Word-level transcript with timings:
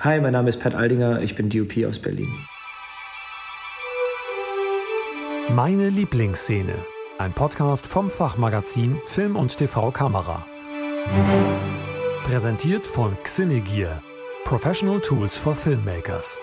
Hi, 0.00 0.20
mein 0.20 0.34
Name 0.34 0.50
ist 0.50 0.60
Pat 0.60 0.74
Aldinger, 0.74 1.22
ich 1.22 1.34
bin 1.34 1.48
DOP 1.48 1.86
aus 1.88 1.98
Berlin. 1.98 2.28
Meine 5.48 5.88
Lieblingsszene. 5.88 6.74
Ein 7.16 7.32
Podcast 7.32 7.86
vom 7.86 8.10
Fachmagazin 8.10 9.00
Film 9.06 9.36
und 9.36 9.56
TV 9.56 9.90
Kamera. 9.92 10.44
Präsentiert 12.24 12.86
von 12.86 13.16
Xinegear. 13.22 14.02
Professional 14.44 15.00
Tools 15.00 15.34
for 15.34 15.56
Filmmakers. 15.56 16.38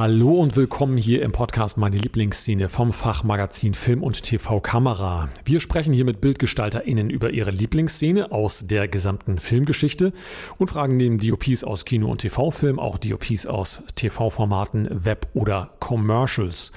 Hallo 0.00 0.40
und 0.40 0.56
willkommen 0.56 0.96
hier 0.96 1.20
im 1.20 1.30
Podcast 1.30 1.76
Meine 1.76 1.98
Lieblingsszene 1.98 2.70
vom 2.70 2.90
Fachmagazin 2.90 3.74
Film 3.74 4.02
und 4.02 4.22
TV 4.22 4.58
Kamera. 4.58 5.28
Wir 5.44 5.60
sprechen 5.60 5.92
hier 5.92 6.06
mit 6.06 6.22
BildgestalterInnen 6.22 7.10
über 7.10 7.28
ihre 7.28 7.50
Lieblingsszene 7.50 8.32
aus 8.32 8.66
der 8.66 8.88
gesamten 8.88 9.38
Filmgeschichte 9.38 10.14
und 10.56 10.68
fragen 10.68 10.96
neben 10.96 11.18
DOPs 11.18 11.64
aus 11.64 11.84
Kino- 11.84 12.10
und 12.10 12.22
TV-Film 12.22 12.78
auch 12.78 12.96
DOPs 12.96 13.44
aus 13.44 13.82
TV-Formaten, 13.94 14.88
Web- 15.04 15.28
oder 15.34 15.74
Commercials. 15.80 16.72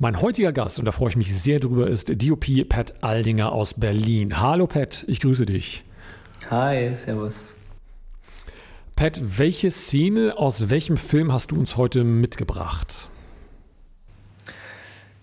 Mein 0.00 0.20
heutiger 0.20 0.52
Gast, 0.52 0.80
und 0.80 0.84
da 0.84 0.90
freue 0.90 1.10
ich 1.10 1.16
mich 1.16 1.32
sehr 1.32 1.60
drüber, 1.60 1.86
ist 1.86 2.10
DOP 2.10 2.68
Pat 2.68 2.94
Aldinger 3.04 3.52
aus 3.52 3.74
Berlin. 3.74 4.40
Hallo 4.40 4.66
Pat, 4.66 5.04
ich 5.06 5.20
grüße 5.20 5.46
dich. 5.46 5.84
Hi, 6.50 6.92
servus. 6.92 7.54
Pat, 8.96 9.20
welche 9.38 9.72
Szene 9.72 10.38
aus 10.38 10.70
welchem 10.70 10.96
Film 10.96 11.32
hast 11.32 11.50
du 11.50 11.56
uns 11.56 11.76
heute 11.76 12.04
mitgebracht? 12.04 13.08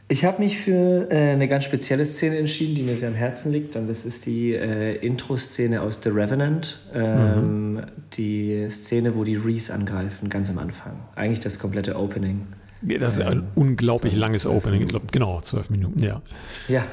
Ich 0.10 0.26
habe 0.26 0.42
mich 0.42 0.58
für 0.58 1.10
äh, 1.10 1.32
eine 1.32 1.48
ganz 1.48 1.64
spezielle 1.64 2.06
Szene 2.06 2.38
entschieden, 2.38 2.76
die 2.76 2.84
mir 2.84 2.98
sehr 2.98 3.08
am 3.08 3.16
Herzen 3.16 3.54
liegt. 3.54 3.78
Und 3.78 3.88
das 3.88 4.04
ist 4.04 4.26
die 4.26 4.52
äh, 4.52 4.98
Intro-Szene 4.98 5.82
aus 5.82 6.02
The 6.04 6.10
Revenant. 6.10 6.82
Ähm, 6.94 7.76
mhm. 7.76 7.82
Die 8.14 8.70
Szene, 8.70 9.16
wo 9.16 9.24
die 9.24 9.36
Reese 9.36 9.74
angreifen, 9.74 10.28
ganz 10.28 10.50
am 10.50 10.58
Anfang. 10.58 11.00
Eigentlich 11.16 11.40
das 11.40 11.58
komplette 11.58 11.98
Opening. 11.98 12.46
Das 12.82 13.14
ist 13.14 13.22
ein 13.22 13.38
ähm, 13.38 13.44
unglaublich 13.56 14.18
langes 14.18 14.46
Opening. 14.46 14.82
Ich 14.82 14.90
glaube, 14.90 15.06
genau, 15.14 15.40
zwölf 15.40 15.70
Minuten, 15.70 16.04
ja. 16.04 16.22
Ja, 16.68 16.86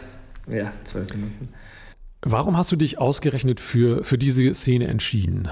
ja, 0.48 0.72
zwölf 0.84 1.12
Minuten. 1.12 1.48
Warum 2.22 2.56
hast 2.56 2.70
du 2.70 2.76
dich 2.76 2.98
ausgerechnet 2.98 3.58
für, 3.58 4.04
für 4.04 4.16
diese 4.16 4.54
Szene 4.54 4.86
entschieden? 4.86 5.48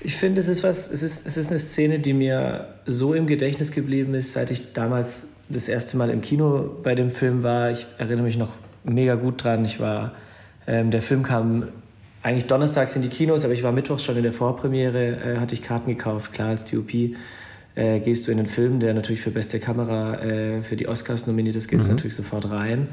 Ich 0.00 0.16
finde, 0.16 0.40
es 0.40 0.48
ist 0.48 0.62
was, 0.62 0.90
es 0.90 1.02
ist, 1.02 1.26
es 1.26 1.36
ist 1.36 1.50
eine 1.50 1.58
Szene, 1.58 1.98
die 1.98 2.12
mir 2.12 2.68
so 2.86 3.14
im 3.14 3.26
Gedächtnis 3.26 3.72
geblieben 3.72 4.14
ist, 4.14 4.32
seit 4.32 4.50
ich 4.50 4.72
damals 4.72 5.28
das 5.48 5.68
erste 5.68 5.96
Mal 5.96 6.10
im 6.10 6.20
Kino 6.20 6.76
bei 6.82 6.94
dem 6.94 7.10
Film 7.10 7.42
war. 7.42 7.70
Ich 7.70 7.86
erinnere 7.98 8.24
mich 8.24 8.36
noch 8.36 8.52
mega 8.84 9.16
gut 9.16 9.42
dran. 9.42 9.64
Ich 9.64 9.80
war, 9.80 10.12
ähm, 10.66 10.90
der 10.90 11.02
Film 11.02 11.22
kam 11.22 11.68
eigentlich 12.22 12.46
donnerstags 12.46 12.94
in 12.96 13.02
die 13.02 13.08
Kinos, 13.08 13.44
aber 13.44 13.54
ich 13.54 13.62
war 13.62 13.72
mittwochs 13.72 14.04
schon 14.04 14.16
in 14.16 14.22
der 14.22 14.32
Vorpremiere, 14.32 15.16
äh, 15.16 15.38
hatte 15.38 15.54
ich 15.54 15.62
Karten 15.62 15.90
gekauft. 15.90 16.32
Klar, 16.32 16.48
als 16.48 16.64
DOP 16.64 16.92
äh, 17.74 18.00
gehst 18.00 18.26
du 18.26 18.30
in 18.30 18.36
den 18.36 18.46
Film, 18.46 18.80
der 18.80 18.94
natürlich 18.94 19.20
für 19.20 19.30
beste 19.30 19.58
Kamera 19.60 20.20
äh, 20.22 20.62
für 20.62 20.76
die 20.76 20.88
Oscars 20.88 21.26
nominiert 21.26 21.56
ist, 21.56 21.68
gehst 21.68 21.84
mhm. 21.84 21.88
du 21.88 21.94
natürlich 21.94 22.14
sofort 22.14 22.50
rein. 22.50 22.88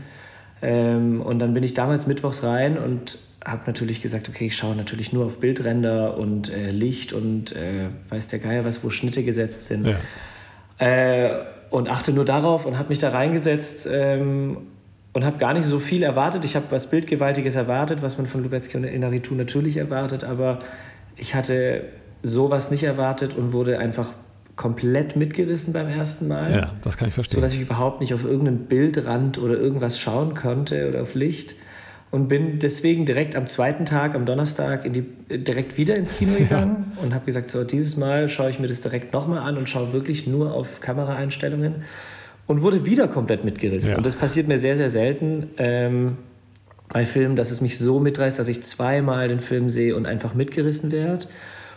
Ähm, 0.61 1.21
und 1.21 1.39
dann 1.39 1.53
bin 1.53 1.63
ich 1.63 1.73
damals 1.73 2.07
mittwochs 2.07 2.43
rein 2.43 2.77
und 2.77 3.17
habe 3.45 3.63
natürlich 3.67 4.01
gesagt, 4.01 4.27
okay, 4.27 4.47
ich 4.47 4.57
schaue 4.57 4.75
natürlich 4.75 5.13
nur 5.13 5.25
auf 5.25 5.39
Bildränder 5.39 6.17
und 6.17 6.51
äh, 6.51 6.71
Licht 6.71 7.13
und 7.13 7.55
äh, 7.55 7.89
weiß 8.09 8.27
der 8.27 8.39
Geier 8.39 8.65
was, 8.65 8.83
wo 8.83 8.89
Schnitte 8.89 9.23
gesetzt 9.23 9.65
sind. 9.65 9.87
Ja. 9.87 9.97
Äh, 10.79 11.45
und 11.69 11.89
achte 11.89 12.11
nur 12.11 12.25
darauf 12.25 12.65
und 12.65 12.77
habe 12.77 12.89
mich 12.89 12.99
da 12.99 13.09
reingesetzt 13.09 13.87
ähm, 13.91 14.57
und 15.13 15.25
habe 15.25 15.37
gar 15.37 15.53
nicht 15.53 15.65
so 15.65 15.79
viel 15.79 16.03
erwartet. 16.03 16.45
Ich 16.45 16.55
habe 16.55 16.65
was 16.69 16.89
Bildgewaltiges 16.89 17.55
erwartet, 17.55 18.01
was 18.01 18.17
man 18.17 18.27
von 18.27 18.43
Lubetzky 18.43 18.77
und 18.77 18.83
Inaritu 18.83 19.35
natürlich 19.35 19.77
erwartet, 19.77 20.23
aber 20.23 20.59
ich 21.15 21.35
hatte 21.35 21.83
sowas 22.23 22.71
nicht 22.71 22.83
erwartet 22.83 23.35
und 23.35 23.53
wurde 23.53 23.77
einfach 23.79 24.13
komplett 24.55 25.15
mitgerissen 25.15 25.73
beim 25.73 25.87
ersten 25.87 26.27
Mal. 26.27 26.55
Ja, 26.55 26.71
das 26.81 26.97
kann 26.97 27.09
ich 27.09 27.13
verstehen. 27.13 27.37
So 27.37 27.41
dass 27.41 27.53
ich 27.53 27.61
überhaupt 27.61 27.99
nicht 27.99 28.13
auf 28.13 28.23
irgendeinen 28.23 28.65
Bildrand 28.65 29.37
oder 29.37 29.55
irgendwas 29.55 29.99
schauen 29.99 30.33
konnte 30.33 30.87
oder 30.87 31.01
auf 31.01 31.13
Licht 31.13 31.55
und 32.15 32.29
bin 32.29 32.59
deswegen 32.59 33.05
direkt 33.05 33.35
am 33.35 33.45
zweiten 33.45 33.83
Tag, 33.83 34.15
am 34.15 34.25
Donnerstag, 34.25 34.85
in 34.85 34.93
die, 34.93 35.01
direkt 35.37 35.77
wieder 35.77 35.97
ins 35.97 36.13
Kino 36.13 36.33
gegangen 36.37 36.93
ja. 36.95 37.03
und 37.03 37.13
habe 37.13 37.25
gesagt, 37.25 37.49
so 37.49 37.65
dieses 37.65 37.97
Mal 37.97 38.29
schaue 38.29 38.49
ich 38.49 38.57
mir 38.57 38.67
das 38.67 38.79
direkt 38.79 39.11
nochmal 39.11 39.39
an 39.39 39.57
und 39.57 39.67
schaue 39.67 39.91
wirklich 39.91 40.25
nur 40.25 40.53
auf 40.53 40.79
Kameraeinstellungen 40.79 41.83
und 42.47 42.61
wurde 42.61 42.85
wieder 42.85 43.09
komplett 43.09 43.43
mitgerissen. 43.43 43.91
Ja. 43.91 43.97
Und 43.97 44.05
das 44.05 44.15
passiert 44.15 44.47
mir 44.47 44.57
sehr, 44.57 44.77
sehr 44.77 44.87
selten 44.87 45.49
ähm, 45.57 46.15
bei 46.87 47.05
Filmen, 47.05 47.35
dass 47.35 47.51
es 47.51 47.59
mich 47.59 47.77
so 47.77 47.99
mitreißt, 47.99 48.39
dass 48.39 48.47
ich 48.47 48.63
zweimal 48.63 49.27
den 49.27 49.41
Film 49.41 49.69
sehe 49.69 49.93
und 49.93 50.05
einfach 50.05 50.35
mitgerissen 50.35 50.93
werde. 50.93 51.25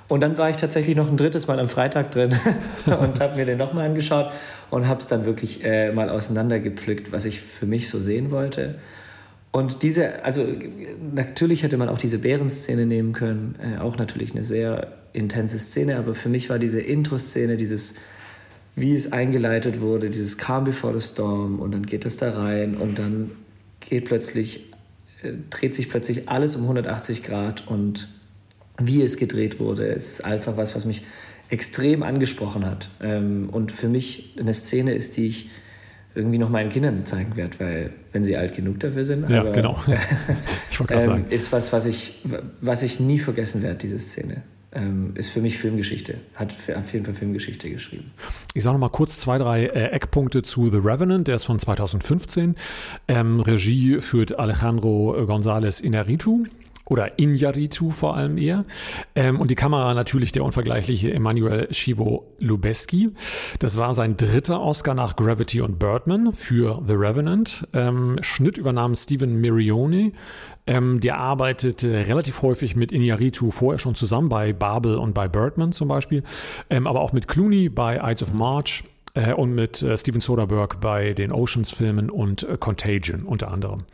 Und 0.06 0.20
dann 0.20 0.38
war 0.38 0.50
ich 0.50 0.56
tatsächlich 0.56 0.94
noch 0.94 1.10
ein 1.10 1.16
drittes 1.16 1.48
Mal 1.48 1.58
am 1.58 1.68
Freitag 1.68 2.12
drin 2.12 2.32
und 2.86 3.18
habe 3.18 3.34
mir 3.34 3.44
den 3.44 3.58
nochmal 3.58 3.88
angeschaut 3.88 4.30
und 4.70 4.86
habe 4.86 5.00
es 5.00 5.08
dann 5.08 5.24
wirklich 5.24 5.64
äh, 5.64 5.90
mal 5.90 6.08
auseinandergepflückt, 6.10 7.10
was 7.10 7.24
ich 7.24 7.40
für 7.40 7.66
mich 7.66 7.88
so 7.88 7.98
sehen 7.98 8.30
wollte. 8.30 8.76
Und 9.50 9.82
diese, 9.82 10.24
also 10.24 10.46
natürlich 11.14 11.62
hätte 11.62 11.78
man 11.78 11.88
auch 11.88 11.98
diese 11.98 12.18
Bärenszene 12.18 12.86
nehmen 12.86 13.12
können, 13.12 13.56
äh, 13.62 13.78
auch 13.78 13.96
natürlich 13.96 14.32
eine 14.32 14.44
sehr 14.44 14.98
intense 15.12 15.58
Szene, 15.58 15.96
aber 15.96 16.14
für 16.14 16.28
mich 16.28 16.50
war 16.50 16.58
diese 16.58 16.80
Intro-Szene, 16.80 17.56
dieses, 17.56 17.94
wie 18.76 18.94
es 18.94 19.12
eingeleitet 19.12 19.80
wurde, 19.80 20.10
dieses 20.10 20.36
Calm 20.36 20.64
Before 20.64 20.98
the 20.98 21.06
Storm 21.06 21.60
und 21.60 21.72
dann 21.72 21.86
geht 21.86 22.04
es 22.04 22.18
da 22.18 22.30
rein 22.30 22.76
und 22.76 22.98
dann 22.98 23.30
geht 23.80 24.04
plötzlich, 24.04 24.70
äh, 25.22 25.32
dreht 25.50 25.74
sich 25.74 25.88
plötzlich 25.88 26.28
alles 26.28 26.54
um 26.54 26.62
180 26.62 27.22
Grad 27.22 27.66
und 27.66 28.08
wie 28.76 29.02
es 29.02 29.16
gedreht 29.16 29.58
wurde, 29.58 29.88
es 29.88 30.08
ist 30.08 30.24
einfach 30.24 30.56
was, 30.56 30.76
was 30.76 30.84
mich 30.84 31.02
extrem 31.48 32.02
angesprochen 32.02 32.64
hat. 32.64 32.90
Ähm, 33.00 33.48
und 33.50 33.72
für 33.72 33.88
mich 33.88 34.36
eine 34.38 34.54
Szene 34.54 34.92
ist, 34.92 35.16
die 35.16 35.26
ich 35.26 35.50
irgendwie 36.18 36.38
noch 36.38 36.50
meinen 36.50 36.68
Kindern 36.70 37.04
zeigen 37.04 37.36
werde, 37.36 37.60
weil 37.60 37.90
wenn 38.12 38.24
sie 38.24 38.36
alt 38.36 38.54
genug 38.54 38.80
dafür 38.80 39.04
sind. 39.04 39.30
Ja, 39.30 39.40
aber, 39.40 39.52
genau. 39.52 39.78
ich 40.70 40.80
wollte 40.80 40.92
gerade 40.92 41.04
ähm, 41.06 41.10
sagen. 41.10 41.24
Ist 41.30 41.52
was, 41.52 41.72
was 41.72 41.86
ich, 41.86 42.18
was 42.60 42.82
ich 42.82 43.00
nie 43.00 43.18
vergessen 43.18 43.62
werde, 43.62 43.76
diese 43.78 43.98
Szene. 43.98 44.42
Ähm, 44.70 45.12
ist 45.14 45.30
für 45.30 45.40
mich 45.40 45.56
Filmgeschichte. 45.56 46.18
Hat 46.34 46.52
für, 46.52 46.78
auf 46.78 46.92
jeden 46.92 47.06
Fall 47.06 47.14
Filmgeschichte 47.14 47.70
geschrieben. 47.70 48.12
Ich 48.52 48.64
sage 48.64 48.74
noch 48.74 48.80
mal 48.80 48.90
kurz 48.90 49.18
zwei, 49.18 49.38
drei 49.38 49.64
äh, 49.64 49.92
Eckpunkte 49.92 50.42
zu 50.42 50.70
The 50.70 50.78
Revenant. 50.78 51.26
Der 51.26 51.36
ist 51.36 51.44
von 51.44 51.58
2015. 51.58 52.54
Ähm, 53.08 53.40
Regie 53.40 54.00
führt 54.00 54.38
Alejandro 54.38 55.14
González 55.22 55.82
Inarritu 55.82 56.44
oder 56.88 57.18
Inyaritu 57.18 57.90
vor 57.90 58.16
allem 58.16 58.38
eher. 58.38 58.64
Ähm, 59.14 59.40
und 59.40 59.50
die 59.50 59.54
Kamera 59.54 59.94
natürlich 59.94 60.32
der 60.32 60.44
unvergleichliche 60.44 61.12
Emanuel 61.12 61.68
Chivo 61.70 62.24
Lubeski. 62.40 63.10
Das 63.58 63.78
war 63.78 63.94
sein 63.94 64.16
dritter 64.16 64.60
Oscar 64.60 64.94
nach 64.94 65.16
Gravity 65.16 65.60
und 65.60 65.78
Birdman 65.78 66.32
für 66.32 66.82
The 66.86 66.94
Revenant. 66.94 67.68
Ähm, 67.72 68.18
Schnitt 68.22 68.58
übernahm 68.58 68.94
Steven 68.94 69.40
Mirioni. 69.40 70.12
Ähm, 70.66 71.00
der 71.00 71.18
arbeitete 71.18 72.06
relativ 72.08 72.42
häufig 72.42 72.76
mit 72.76 72.92
Inyaritu 72.92 73.50
vorher 73.50 73.78
schon 73.78 73.94
zusammen 73.94 74.28
bei 74.28 74.52
Babel 74.52 74.96
und 74.96 75.14
bei 75.14 75.26
Birdman 75.26 75.72
zum 75.72 75.88
Beispiel, 75.88 76.22
ähm, 76.68 76.86
aber 76.86 77.00
auch 77.00 77.12
mit 77.12 77.26
Clooney 77.26 77.70
bei 77.70 77.98
Ides 78.02 78.22
of 78.22 78.34
March 78.34 78.84
äh, 79.14 79.32
und 79.32 79.54
mit 79.54 79.82
äh, 79.82 79.96
Steven 79.96 80.20
Soderbergh 80.20 80.76
bei 80.78 81.14
den 81.14 81.32
Oceans-Filmen 81.32 82.10
und 82.10 82.42
äh, 82.42 82.56
Contagion 82.58 83.22
unter 83.22 83.50
anderem. 83.50 83.84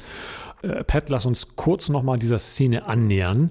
Äh, 0.65 0.85
Pat, 0.85 1.09
lass 1.11 1.27
uns 1.27 1.57
kurz 1.57 1.89
nochmal 1.89 2.19
dieser 2.19 2.39
Szene 2.39 2.87
annähern. 2.87 3.51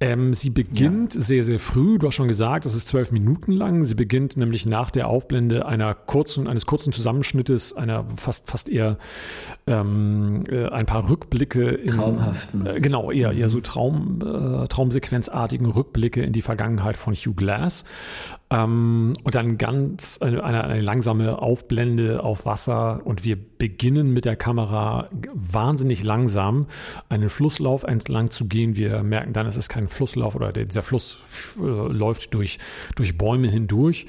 Ähm, 0.00 0.32
sie 0.32 0.50
beginnt 0.50 1.16
ja. 1.16 1.20
sehr, 1.20 1.42
sehr 1.42 1.58
früh. 1.58 1.98
Du 1.98 2.06
hast 2.06 2.14
schon 2.14 2.28
gesagt, 2.28 2.66
es 2.66 2.74
ist 2.74 2.86
zwölf 2.86 3.10
Minuten 3.10 3.50
lang. 3.50 3.82
Sie 3.82 3.96
beginnt 3.96 4.36
nämlich 4.36 4.64
nach 4.64 4.92
der 4.92 5.08
Aufblende 5.08 5.66
einer 5.66 5.92
kurzen, 5.94 6.46
eines 6.46 6.66
kurzen 6.66 6.92
Zusammenschnittes, 6.92 7.76
einer 7.76 8.06
fast, 8.16 8.48
fast 8.48 8.68
eher 8.68 8.98
ähm, 9.66 10.44
äh, 10.48 10.68
ein 10.68 10.86
paar 10.86 11.10
Rückblicke. 11.10 11.70
In, 11.70 11.88
Traumhaften. 11.88 12.66
Äh, 12.66 12.80
genau, 12.80 13.10
eher, 13.10 13.32
eher 13.32 13.48
so 13.48 13.60
Traum, 13.60 14.20
äh, 14.22 14.68
Traumsequenzartigen 14.68 15.66
Rückblicke 15.66 16.22
in 16.22 16.32
die 16.32 16.42
Vergangenheit 16.42 16.96
von 16.96 17.14
Hugh 17.14 17.34
Glass. 17.34 17.84
Ähm, 18.50 19.12
und 19.24 19.34
dann 19.34 19.58
ganz 19.58 20.18
eine, 20.22 20.42
eine, 20.42 20.80
langsame 20.80 21.40
Aufblende 21.40 22.22
auf 22.22 22.46
Wasser 22.46 23.04
und 23.04 23.24
wir 23.24 23.36
beginnen 23.36 24.12
mit 24.12 24.24
der 24.24 24.36
Kamera 24.36 25.10
wahnsinnig 25.34 26.02
langsam 26.02 26.66
einen 27.10 27.28
Flusslauf 27.28 27.82
entlang 27.82 28.30
zu 28.30 28.46
gehen. 28.46 28.76
Wir 28.76 29.02
merken 29.02 29.34
dann, 29.34 29.46
es 29.46 29.58
ist 29.58 29.68
kein 29.68 29.88
Flusslauf 29.88 30.34
oder 30.34 30.50
der, 30.50 30.64
dieser 30.64 30.82
Fluss 30.82 31.18
äh, 31.58 31.62
läuft 31.62 32.32
durch, 32.32 32.58
durch 32.96 33.18
Bäume 33.18 33.48
hindurch. 33.48 34.06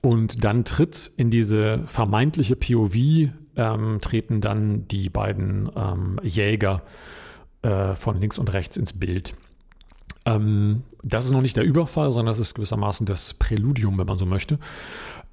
Und 0.00 0.44
dann 0.44 0.64
tritt 0.64 1.10
in 1.16 1.28
diese 1.28 1.82
vermeintliche 1.86 2.56
POV, 2.56 2.94
ähm, 3.56 3.98
treten 4.00 4.40
dann 4.40 4.86
die 4.88 5.10
beiden 5.10 5.70
ähm, 5.76 6.20
Jäger 6.22 6.82
äh, 7.62 7.94
von 7.94 8.20
links 8.20 8.38
und 8.38 8.52
rechts 8.52 8.76
ins 8.76 8.92
Bild. 8.92 9.34
Ähm, 10.28 10.82
das 11.02 11.24
ist 11.24 11.32
noch 11.32 11.42
nicht 11.42 11.56
der 11.56 11.64
Überfall, 11.64 12.10
sondern 12.10 12.32
das 12.32 12.38
ist 12.38 12.54
gewissermaßen 12.54 13.06
das 13.06 13.34
Präludium, 13.34 13.98
wenn 13.98 14.06
man 14.06 14.18
so 14.18 14.26
möchte. 14.26 14.58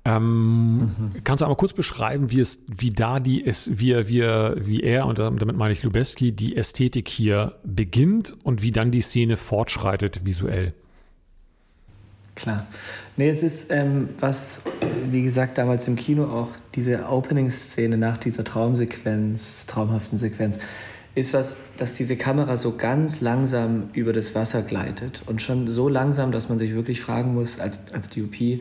Ähm, 0.05 0.77
mhm. 0.77 1.11
Kannst 1.23 1.41
du 1.41 1.45
aber 1.45 1.55
kurz 1.55 1.73
beschreiben, 1.73 2.29
wie 2.29 2.39
es, 2.39 2.63
wie 2.67 2.91
da 2.91 3.19
die, 3.19 3.45
es, 3.45 3.79
wie, 3.79 3.95
wie, 4.07 4.21
wie 4.21 4.81
er, 4.81 5.07
und 5.07 5.17
damit 5.17 5.57
meine 5.57 5.73
ich 5.73 5.81
Lubeski, 5.83 6.31
die 6.31 6.55
Ästhetik 6.55 7.09
hier 7.09 7.55
beginnt 7.63 8.37
und 8.43 8.61
wie 8.61 8.71
dann 8.71 8.91
die 8.91 9.01
Szene 9.01 9.35
fortschreitet 9.35 10.25
visuell? 10.25 10.73
Klar. 12.35 12.67
Nee, 13.15 13.29
es 13.29 13.43
ist, 13.43 13.71
ähm, 13.71 14.09
was, 14.19 14.61
wie 15.09 15.23
gesagt, 15.23 15.57
damals 15.57 15.87
im 15.87 15.95
Kino 15.95 16.25
auch 16.25 16.49
diese 16.75 17.07
Opening-Szene 17.07 17.97
nach 17.97 18.17
dieser 18.17 18.43
Traumsequenz, 18.43 19.65
traumhaften 19.65 20.17
Sequenz, 20.17 20.59
ist 21.15 21.33
was, 21.33 21.57
dass 21.77 21.93
diese 21.93 22.17
Kamera 22.17 22.57
so 22.57 22.75
ganz 22.75 23.21
langsam 23.21 23.89
über 23.93 24.13
das 24.13 24.35
Wasser 24.35 24.61
gleitet. 24.61 25.23
Und 25.25 25.41
schon 25.41 25.67
so 25.67 25.89
langsam, 25.89 26.31
dass 26.31 26.49
man 26.49 26.59
sich 26.59 26.75
wirklich 26.75 27.01
fragen 27.01 27.33
muss, 27.33 27.59
als, 27.59 27.93
als 27.93 28.09
DOP, 28.09 28.59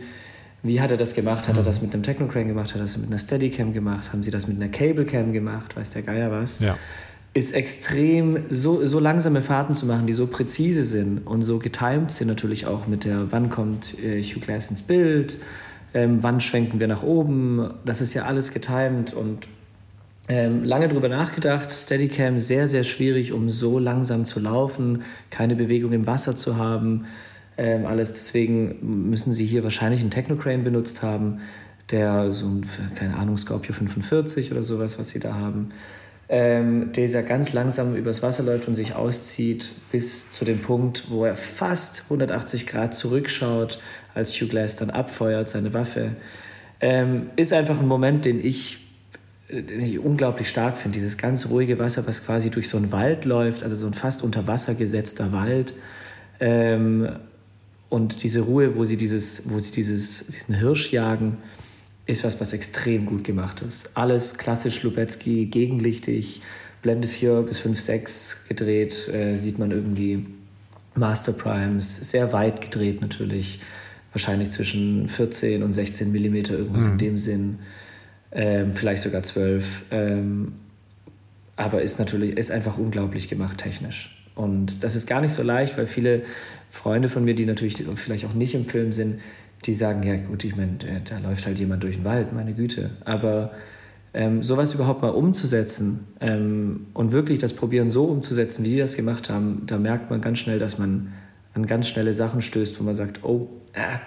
wie 0.63 0.81
hat 0.81 0.91
er 0.91 0.97
das 0.97 1.15
gemacht? 1.15 1.49
Hat 1.49 1.57
er 1.57 1.63
mhm. 1.63 1.67
das 1.67 1.83
mit 1.83 1.93
einem 1.93 2.05
Technocrane 2.05 2.47
gemacht? 2.47 2.69
Hat 2.71 2.77
er 2.77 2.83
das 2.83 2.97
mit 2.97 3.09
einer 3.09 3.19
Steadicam 3.19 3.73
gemacht? 3.73 4.13
Haben 4.13 4.23
sie 4.23 4.31
das 4.31 4.47
mit 4.47 4.57
einer 4.57 4.71
Cablecam 4.71 5.33
gemacht? 5.33 5.77
Weiß 5.77 5.91
der 5.91 6.03
Geier 6.03 6.31
was? 6.31 6.61
Ja 6.61 6.77
ist 7.35 7.53
extrem, 7.53 8.45
so, 8.49 8.87
so 8.87 9.01
langsame 9.01 9.43
Fahrten 9.43 9.75
zu 9.75 9.87
machen, 9.87 10.07
die 10.07 10.13
so 10.13 10.29
präzise 10.29 10.85
sind 10.85 11.27
und 11.27 11.43
so 11.43 11.59
getimed 11.59 12.13
sind 12.13 12.29
natürlich 12.29 12.67
auch 12.67 12.87
mit 12.87 13.05
der, 13.05 13.33
wann 13.33 13.51
kommt 13.51 13.99
äh, 13.99 14.23
Hugh 14.23 14.39
Glass 14.39 14.71
ins 14.71 14.83
Bild, 14.83 15.39
ähm, 15.95 16.23
wann 16.23 16.41
schwenken 16.41 16.79
wir 16.79 16.87
nach 16.87 17.03
oben, 17.03 17.75
das 17.85 18.01
ist 18.01 18.15
ja 18.15 18.25
alles 18.25 18.53
getimed 18.53 19.13
und 19.15 19.49
ähm, 20.29 20.65
lange 20.65 20.89
drüber 20.89 21.09
nachgedacht, 21.09 21.71
Steadicam 21.71 22.39
sehr, 22.39 22.69
sehr 22.69 22.85
schwierig, 22.85 23.33
um 23.33 23.51
so 23.51 23.79
langsam 23.79 24.25
zu 24.25 24.41
laufen, 24.41 25.03
keine 25.31 25.55
Bewegung 25.55 25.93
im 25.93 26.07
Wasser 26.07 26.35
zu 26.37 26.57
haben, 26.57 27.07
ähm, 27.59 27.87
alles. 27.87 28.13
Deswegen 28.13 29.11
müssen 29.11 29.33
sie 29.33 29.47
hier 29.47 29.65
wahrscheinlich 29.65 30.01
einen 30.01 30.11
Technocrane 30.11 30.63
benutzt 30.63 31.03
haben, 31.03 31.41
der 31.91 32.33
so 32.33 32.47
ein, 32.47 32.67
keine 32.95 33.17
Ahnung, 33.17 33.37
Scorpio 33.37 33.75
45 33.75 34.51
oder 34.53 34.63
sowas, 34.63 34.99
was 34.99 35.11
sie 35.11 35.21
da 35.21 35.35
haben 35.35 35.71
ähm, 36.29 36.93
dieser 36.93 37.23
ganz 37.23 37.53
langsam 37.53 37.95
übers 37.95 38.23
Wasser 38.23 38.43
läuft 38.43 38.67
und 38.69 38.75
sich 38.75 38.95
auszieht, 38.95 39.73
bis 39.93 40.31
zu 40.31 40.45
dem 40.45 40.61
Punkt, 40.61 41.11
wo 41.11 41.25
er 41.25 41.37
fast 41.37 42.05
180 42.05 42.67
Grad 42.67 42.95
zurückschaut, 42.95 43.79
als 44.15 44.33
Hugh 44.33 44.49
Glass 44.49 44.77
dann 44.77 44.91
abfeuert, 44.91 45.49
seine 45.49 45.75
Waffe. 45.75 46.17
Ähm, 46.81 47.31
ist 47.37 47.53
einfach 47.53 47.81
ein 47.81 47.87
Moment, 47.87 48.25
den 48.25 48.41
ich, 48.45 48.84
den 49.49 49.81
ich 49.81 49.99
unglaublich 49.99 50.49
stark 50.49 50.79
finde. 50.79 50.95
Dieses 50.95 51.17
ganz 51.17 51.49
ruhige 51.49 51.79
Wasser, 51.79 52.07
was 52.07 52.25
quasi 52.25 52.51
durch 52.51 52.69
so 52.69 52.77
einen 52.77 52.93
Wald 52.93 53.25
läuft, 53.25 53.63
also 53.63 53.77
so 53.77 53.87
ein 53.87 53.95
fast 53.95 54.23
unter 54.23 54.47
Wasser 54.47 54.75
gesetzter 54.75 55.33
Wald. 55.33 55.75
Ähm, 56.41 57.09
und 57.89 58.23
diese 58.23 58.41
Ruhe, 58.41 58.77
wo 58.77 58.85
sie, 58.85 58.97
dieses, 58.97 59.51
wo 59.51 59.59
sie 59.59 59.73
dieses, 59.73 60.27
diesen 60.27 60.55
Hirsch 60.55 60.93
jagen 60.93 61.39
ist 62.07 62.25
was, 62.25 62.41
was 62.41 62.53
extrem 62.53 63.07
gut 63.07 63.25
gemacht 63.25 63.63
ist. 63.63 63.91
Alles 63.95 64.37
klassisch 64.37 64.83
Lubetzky, 64.83 65.47
gegenlichtig, 65.47 66.43
Blende 66.83 67.09
4 67.09 67.43
bis 67.43 67.59
5, 67.59 67.81
6 67.81 68.45
gedreht, 68.49 69.09
äh, 69.09 69.37
sieht 69.37 69.59
man 69.59 69.71
irgendwie 69.71 70.27
Master 70.95 71.33
Primes, 71.33 71.97
sehr 72.11 72.33
weit 72.33 72.61
gedreht 72.61 73.01
natürlich, 73.01 73.61
wahrscheinlich 74.13 74.51
zwischen 74.51 75.09
14 75.09 75.63
und 75.63 75.73
16 75.73 76.13
Millimeter, 76.13 76.59
irgendwas 76.59 76.85
mhm. 76.85 76.93
in 76.93 76.99
dem 76.99 77.19
Sinn, 77.19 77.59
ähm, 78.35 78.73
vielleicht 78.73 79.03
sogar 79.03 79.23
12. 79.23 79.85
Ähm, 79.91 80.53
aber 81.57 81.83
ist 81.83 81.99
natürlich, 81.99 82.37
ist 82.37 82.51
einfach 82.51 82.79
unglaublich 82.79 83.29
gemacht 83.29 83.59
technisch. 83.59 84.11
Und 84.35 84.83
das 84.83 84.97
ist 84.97 85.07
gar 85.07 85.21
nicht 85.21 85.33
so 85.33 85.43
leicht, 85.43 85.79
weil 85.79 85.87
viele 85.87 86.23
Freunde 86.69 87.09
von 87.09 87.25
mir, 87.25 87.35
die 87.35 87.47
natürlich 87.47 87.83
vielleicht 87.95 88.25
auch 88.25 88.35
nicht 88.35 88.55
im 88.55 88.65
Film 88.65 88.93
sind, 88.93 89.21
die 89.65 89.75
sagen, 89.75 90.03
ja 90.03 90.17
gut, 90.17 90.45
ich 90.45 90.57
meine, 90.57 90.77
da 91.09 91.19
läuft 91.19 91.47
halt 91.47 91.59
jemand 91.59 91.83
durch 91.85 91.97
den 91.97 92.05
Wald, 92.05 92.33
meine 92.33 92.53
Güte. 92.53 92.91
Aber 93.05 93.53
ähm, 94.13 94.43
sowas 94.43 94.75
überhaupt 94.75 95.03
mal 95.03 95.11
umzusetzen 95.11 96.07
ähm, 96.21 96.87
und 96.95 97.13
wirklich 97.13 97.39
das 97.39 97.53
Probieren 97.53 97.91
so 97.91 98.05
umzusetzen, 98.05 98.65
wie 98.65 98.71
die 98.71 98.79
das 98.79 98.97
gemacht 98.97 99.31
haben, 99.31 99.63
da 99.67 99.79
merkt 99.79 100.11
man 100.11 100.21
ganz 100.21 100.39
schnell, 100.39 100.59
dass 100.59 100.79
man 100.79 101.13
an 101.55 101.67
ganz 101.67 101.89
schnelle 101.89 102.15
Sachen 102.15 102.43
stößt, 102.43 102.79
wo 102.81 102.85
man 102.85 102.95
sagt, 102.95 103.25
oh, 103.25 103.49
äh, 103.73 103.99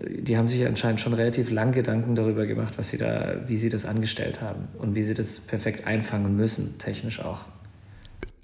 die 0.00 0.36
haben 0.36 0.48
sich 0.48 0.66
anscheinend 0.66 1.00
schon 1.00 1.14
relativ 1.14 1.50
lang 1.50 1.72
Gedanken 1.72 2.14
darüber 2.14 2.46
gemacht, 2.46 2.76
was 2.76 2.90
sie 2.90 2.98
da, 2.98 3.36
wie 3.46 3.56
sie 3.56 3.70
das 3.70 3.86
angestellt 3.86 4.40
haben 4.40 4.68
und 4.78 4.94
wie 4.94 5.02
sie 5.02 5.14
das 5.14 5.40
perfekt 5.40 5.86
einfangen 5.86 6.36
müssen, 6.36 6.78
technisch 6.78 7.20
auch. 7.20 7.40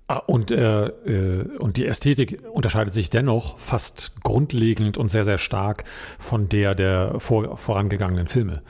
Ah, 0.08 0.16
und, 0.16 0.50
äh, 0.50 0.86
äh, 0.86 1.56
und 1.58 1.76
die 1.76 1.86
Ästhetik 1.86 2.42
unterscheidet 2.52 2.92
sich 2.92 3.08
dennoch 3.08 3.58
fast 3.58 4.12
grundlegend 4.22 4.98
und 4.98 5.10
sehr, 5.10 5.24
sehr 5.24 5.38
stark 5.38 5.84
von 6.18 6.48
der 6.48 6.74
der 6.74 7.18
vor, 7.18 7.56
vorangegangenen 7.56 8.28
Filme. 8.28 8.62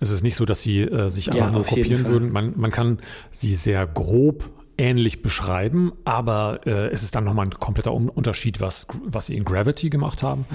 Es 0.00 0.10
ist 0.10 0.22
nicht 0.22 0.36
so, 0.36 0.44
dass 0.44 0.62
sie 0.62 0.82
äh, 0.82 1.10
sich 1.10 1.28
einfach 1.28 1.46
ja, 1.46 1.50
nur 1.50 1.64
kopieren 1.64 2.06
würden. 2.06 2.30
Man, 2.30 2.52
man 2.56 2.70
kann 2.70 2.98
sie 3.30 3.54
sehr 3.54 3.86
grob 3.86 4.50
ähnlich 4.78 5.22
beschreiben, 5.22 5.92
aber 6.04 6.60
äh, 6.64 6.86
es 6.86 7.02
ist 7.02 7.14
dann 7.14 7.24
nochmal 7.24 7.46
ein 7.46 7.50
kompletter 7.50 7.92
Unterschied, 7.92 8.60
was, 8.60 8.86
was 9.04 9.26
sie 9.26 9.36
in 9.36 9.44
Gravity 9.44 9.90
gemacht 9.90 10.22
haben 10.22 10.46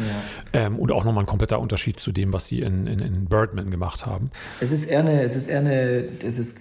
ja. 0.54 0.62
ähm, 0.62 0.80
und 0.80 0.92
auch 0.92 1.04
nochmal 1.04 1.24
ein 1.24 1.28
kompletter 1.28 1.60
Unterschied 1.60 2.00
zu 2.00 2.12
dem, 2.12 2.32
was 2.32 2.48
sie 2.48 2.62
in, 2.62 2.88
in, 2.88 3.00
in 3.00 3.26
Birdman 3.26 3.70
gemacht 3.70 4.06
haben. 4.06 4.32
Es 4.62 4.72
ist 4.72 4.86
eher 4.86 5.02
eine, 5.02 5.22
es 5.22 5.36
ist 5.36 5.48
eher 5.48 5.60
eine, 5.60 6.08
es 6.24 6.38
ist 6.40 6.60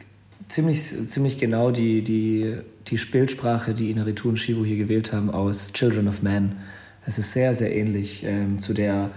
ziemlich, 0.48 1.08
ziemlich 1.08 1.38
genau 1.38 1.70
die, 1.70 2.02
die, 2.02 2.56
die 2.88 2.96
Bildsprache, 2.96 3.74
die 3.74 3.90
Inaritu 3.90 4.28
und 4.28 4.36
Shivu 4.36 4.64
hier 4.64 4.76
gewählt 4.76 5.12
haben 5.12 5.30
aus 5.30 5.72
Children 5.72 6.08
of 6.08 6.22
Man. 6.22 6.56
Es 7.06 7.18
ist 7.18 7.32
sehr, 7.32 7.54
sehr 7.54 7.74
ähnlich 7.74 8.24
ähm, 8.24 8.58
zu 8.58 8.74
der 8.74 9.10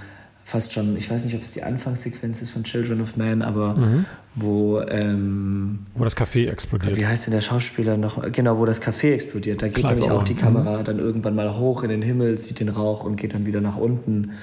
fast 0.47 0.73
schon, 0.73 0.95
ich 0.95 1.09
weiß 1.09 1.25
nicht, 1.25 1.35
ob 1.35 1.41
es 1.41 1.51
die 1.51 1.63
Anfangssequenz 1.63 2.39
ist 2.43 2.51
von 2.51 2.63
Children 2.63 3.01
of 3.01 3.17
Man, 3.17 3.41
aber 3.41 3.73
mhm. 3.73 4.05
wo... 4.35 4.79
Ähm, 4.79 5.79
wo 5.95 6.03
das 6.03 6.15
Café 6.15 6.47
explodiert. 6.47 6.95
Wie 6.95 7.07
heißt 7.07 7.25
denn 7.25 7.33
der 7.33 7.41
Schauspieler 7.41 7.97
noch? 7.97 8.31
Genau, 8.31 8.59
wo 8.59 8.65
das 8.65 8.79
Café 8.79 9.13
explodiert. 9.13 9.63
Da 9.63 9.67
geht 9.69 9.77
Clive 9.77 9.95
nämlich 9.95 10.11
auch 10.11 10.23
die 10.23 10.35
Kamera 10.35 10.77
mhm. 10.77 10.83
dann 10.83 10.99
irgendwann 10.99 11.33
mal 11.33 11.57
hoch 11.57 11.81
in 11.81 11.89
den 11.89 12.03
Himmel, 12.03 12.37
sieht 12.37 12.59
den 12.59 12.69
Rauch 12.69 13.03
und 13.03 13.15
geht 13.15 13.33
dann 13.33 13.47
wieder 13.47 13.59
nach 13.59 13.75
unten. 13.75 14.33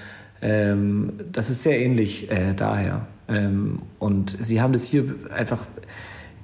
Ähm, 0.43 1.12
das 1.31 1.50
ist 1.50 1.62
sehr 1.62 1.78
ähnlich 1.78 2.28
äh, 2.32 2.52
daher. 2.55 3.06
Ähm, 3.28 3.82
und 4.00 4.37
sie 4.40 4.60
haben 4.60 4.72
das 4.72 4.84
hier 4.87 5.05
einfach 5.32 5.66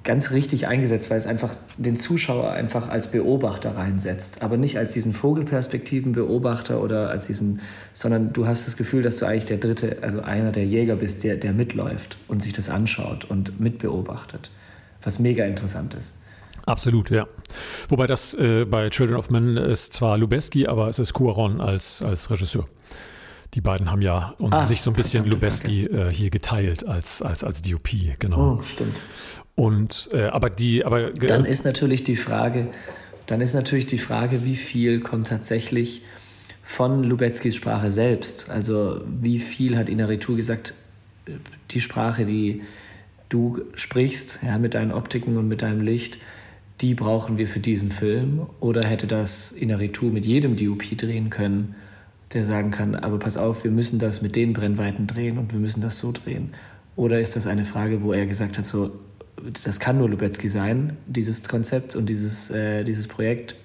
ganz 0.08 0.30
richtig 0.30 0.66
eingesetzt, 0.66 1.10
weil 1.10 1.18
es 1.18 1.26
einfach 1.26 1.54
den 1.76 1.94
Zuschauer 1.94 2.50
einfach 2.52 2.88
als 2.88 3.10
Beobachter 3.10 3.76
reinsetzt, 3.76 4.40
aber 4.40 4.56
nicht 4.56 4.78
als 4.78 4.94
diesen 4.94 5.12
Vogelperspektiven-Beobachter 5.12 6.80
oder 6.82 7.10
als 7.10 7.26
diesen, 7.26 7.60
sondern 7.92 8.32
du 8.32 8.46
hast 8.46 8.66
das 8.66 8.78
Gefühl, 8.78 9.02
dass 9.02 9.18
du 9.18 9.26
eigentlich 9.26 9.44
der 9.44 9.58
dritte, 9.58 9.98
also 10.00 10.22
einer 10.22 10.50
der 10.50 10.64
Jäger 10.64 10.96
bist, 10.96 11.24
der, 11.24 11.36
der 11.36 11.52
mitläuft 11.52 12.16
und 12.26 12.42
sich 12.42 12.54
das 12.54 12.70
anschaut 12.70 13.26
und 13.26 13.60
mitbeobachtet, 13.60 14.50
was 15.02 15.18
mega 15.18 15.44
interessant 15.44 15.92
ist. 15.92 16.14
Absolut, 16.64 17.10
ja. 17.10 17.26
Wobei 17.90 18.06
das 18.06 18.32
äh, 18.32 18.64
bei 18.64 18.88
Children 18.88 19.18
of 19.18 19.28
Men 19.28 19.58
ist 19.58 19.92
zwar 19.92 20.16
Lubeski, 20.16 20.66
aber 20.66 20.88
es 20.88 20.98
ist 20.98 21.12
Cuaron 21.12 21.60
als, 21.60 22.00
als 22.00 22.30
Regisseur. 22.30 22.66
Die 23.54 23.60
beiden 23.60 23.90
haben 23.90 24.02
ja 24.02 24.34
uns 24.38 24.54
ah, 24.54 24.62
sich 24.62 24.82
so 24.82 24.90
ein 24.90 24.94
bisschen 24.94 25.26
Lubeski 25.26 25.84
äh, 25.84 26.12
hier 26.12 26.30
geteilt 26.30 26.86
als, 26.86 27.20
als, 27.22 27.44
als 27.44 27.60
DOP, 27.62 27.88
genau. 28.18 28.58
Oh, 28.58 28.62
stimmt. 28.62 28.94
Und 29.58 30.10
äh, 30.12 30.26
aber 30.26 30.50
die, 30.50 30.84
aber 30.84 31.10
dann 31.10 31.44
ist 31.44 31.64
natürlich 31.64 32.04
die 32.04 32.14
Frage, 32.14 32.68
dann 33.26 33.40
ist 33.40 33.54
natürlich 33.54 33.86
die 33.86 33.98
Frage, 33.98 34.44
wie 34.44 34.54
viel 34.54 35.00
kommt 35.00 35.26
tatsächlich 35.26 36.02
von 36.62 37.02
Lubeckis 37.02 37.56
Sprache 37.56 37.90
selbst. 37.90 38.50
Also 38.50 39.00
wie 39.20 39.40
viel 39.40 39.76
hat 39.76 39.88
Inaritu 39.88 40.36
gesagt, 40.36 40.74
die 41.72 41.80
Sprache, 41.80 42.24
die 42.24 42.62
du 43.30 43.62
sprichst, 43.74 44.44
ja, 44.46 44.58
mit 44.58 44.74
deinen 44.74 44.92
Optiken 44.92 45.36
und 45.36 45.48
mit 45.48 45.62
deinem 45.62 45.80
Licht, 45.80 46.20
die 46.80 46.94
brauchen 46.94 47.36
wir 47.36 47.48
für 47.48 47.58
diesen 47.58 47.90
Film? 47.90 48.46
Oder 48.60 48.84
hätte 48.84 49.08
das 49.08 49.50
Inaritu 49.50 50.06
mit 50.06 50.24
jedem 50.24 50.54
DOP 50.54 50.96
drehen 50.96 51.30
können, 51.30 51.74
der 52.32 52.44
sagen 52.44 52.70
kann, 52.70 52.94
aber 52.94 53.18
pass 53.18 53.36
auf, 53.36 53.64
wir 53.64 53.72
müssen 53.72 53.98
das 53.98 54.22
mit 54.22 54.36
den 54.36 54.52
Brennweiten 54.52 55.08
drehen 55.08 55.36
und 55.36 55.52
wir 55.52 55.58
müssen 55.58 55.80
das 55.80 55.98
so 55.98 56.12
drehen? 56.12 56.54
Oder 56.94 57.20
ist 57.20 57.34
das 57.34 57.48
eine 57.48 57.64
Frage, 57.64 58.02
wo 58.02 58.12
er 58.12 58.26
gesagt 58.26 58.56
hat, 58.56 58.64
so, 58.64 58.92
das 59.64 59.80
kann 59.80 59.98
nur 59.98 60.08
Lubetzky 60.08 60.48
sein, 60.48 60.96
dieses 61.06 61.48
Konzept 61.48 61.96
und 61.96 62.06
dieses, 62.06 62.50
äh, 62.50 62.84
dieses 62.84 63.06
Projekt. 63.08 63.56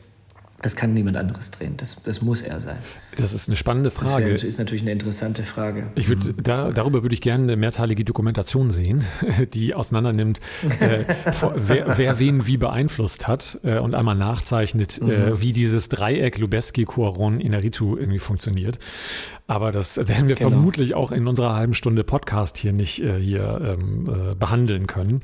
Das 0.62 0.76
kann 0.76 0.94
niemand 0.94 1.18
anderes 1.18 1.52
drehen. 1.52 1.76
Das, 1.78 2.02
das 2.04 2.22
muss 2.22 2.42
er 2.42 2.60
sein. 2.60 2.78
Das 3.18 3.34
ist 3.34 3.50
eine 3.50 3.56
spannende 3.56 3.92
Frage. 3.92 4.32
Das 4.32 4.44
ist 4.44 4.58
natürlich 4.58 4.82
eine 4.82 4.92
interessante 4.92 5.44
Frage. 5.44 5.88
Ich 5.96 6.10
würd, 6.10 6.26
mhm. 6.26 6.44
da, 6.44 6.72
darüber 6.72 7.04
würde 7.04 7.14
ich 7.14 7.22
gerne 7.22 7.44
eine 7.44 7.56
mehrteilige 7.56 8.04
Dokumentation 8.04 8.72
sehen, 8.72 9.04
die 9.54 9.74
auseinandernimmt, 9.74 10.40
äh, 10.80 11.06
wer, 11.56 11.98
wer, 11.98 12.20
wen 12.20 12.48
wie 12.48 12.58
beeinflusst 12.58 13.28
hat 13.28 13.60
äh, 13.64 13.78
und 13.80 13.96
einmal 13.96 14.16
nachzeichnet, 14.16 15.00
äh, 15.00 15.04
mhm. 15.04 15.12
äh, 15.12 15.42
wie 15.42 15.54
dieses 15.54 15.90
Dreieck 15.90 16.38
Lubeski, 16.38 16.86
Cuaron, 16.86 17.40
Inaritu 17.40 17.98
irgendwie 17.98 18.20
funktioniert. 18.20 18.80
Aber 19.46 19.74
das 19.74 19.98
werden 19.98 20.30
wir 20.30 20.36
genau. 20.36 20.52
vermutlich 20.52 20.96
auch 20.96 21.12
in 21.12 21.28
unserer 21.28 21.54
halben 21.56 21.74
Stunde 21.74 22.06
Podcast 22.06 22.58
hier 22.58 22.72
nicht 22.72 23.04
äh, 23.04 23.20
hier 23.20 23.78
ähm, 23.78 24.10
äh, 24.32 24.36
behandeln 24.36 24.88
können. 24.88 25.22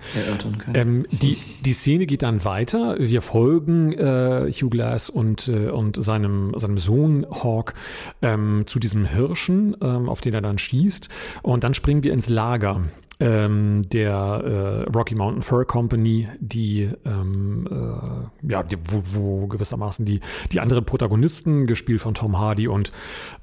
können. 0.59 0.75
Ähm, 0.75 1.05
die, 1.09 1.37
die 1.63 1.71
Szene 1.71 2.05
geht 2.05 2.23
dann 2.23 2.43
weiter. 2.43 2.97
Wir 2.99 3.21
folgen 3.21 3.93
äh, 3.93 4.51
Hugh 4.51 4.69
Glass 4.69 5.09
und, 5.09 5.47
äh, 5.47 5.69
und 5.69 6.03
seinem, 6.03 6.53
seinem 6.57 6.77
Sohn 6.77 7.25
Hawk 7.31 7.75
ähm, 8.21 8.63
zu 8.65 8.79
diesem 8.79 9.05
Hirschen, 9.05 9.75
ähm, 9.81 10.09
auf 10.09 10.21
den 10.21 10.33
er 10.33 10.41
dann 10.41 10.57
schießt. 10.57 11.09
Und 11.41 11.63
dann 11.63 11.73
springen 11.73 12.03
wir 12.03 12.13
ins 12.13 12.29
Lager 12.29 12.81
ähm, 13.19 13.81
der 13.89 14.85
äh, 14.85 14.89
Rocky 14.89 15.15
Mountain 15.15 15.43
Fur 15.43 15.65
Company, 15.65 16.29
die, 16.39 16.89
ähm, 17.05 17.67
äh, 17.69 18.51
ja, 18.51 18.63
die, 18.63 18.77
wo, 18.87 19.03
wo, 19.11 19.47
gewissermaßen 19.47 20.05
die, 20.05 20.21
die 20.51 20.59
anderen 20.59 20.85
Protagonisten, 20.85 21.67
gespielt 21.67 22.01
von 22.01 22.13
Tom 22.13 22.37
Hardy 22.37 22.67
und, 22.67 22.91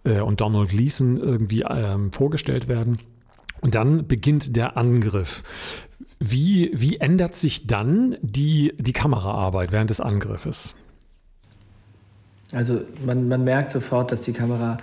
äh, 0.04 0.20
und 0.20 0.40
Donald 0.40 0.70
Gleason, 0.70 1.18
irgendwie 1.18 1.62
ähm, 1.68 2.10
vorgestellt 2.12 2.68
werden. 2.68 2.98
Und 3.60 3.74
dann 3.74 4.06
beginnt 4.06 4.56
der 4.56 4.76
Angriff. 4.76 5.42
Wie, 6.18 6.70
wie 6.74 6.96
ändert 6.96 7.34
sich 7.34 7.66
dann 7.66 8.16
die, 8.22 8.72
die 8.78 8.92
Kameraarbeit 8.92 9.72
während 9.72 9.90
des 9.90 10.00
Angriffes? 10.00 10.74
Also 12.52 12.82
man, 13.04 13.28
man 13.28 13.44
merkt 13.44 13.70
sofort, 13.72 14.12
dass 14.12 14.22
die 14.22 14.32
Kamera 14.32 14.78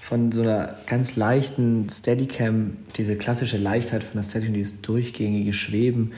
von 0.00 0.32
so 0.32 0.42
einer 0.42 0.76
ganz 0.86 1.16
leichten 1.16 1.88
Steadicam, 1.88 2.76
diese 2.96 3.16
klassische 3.16 3.56
Leichtheit 3.56 4.04
von 4.04 4.16
der 4.16 4.22
Steadicam, 4.22 4.54
dieses 4.54 4.82
durchgängige 4.82 5.52
Schweben, 5.52 6.12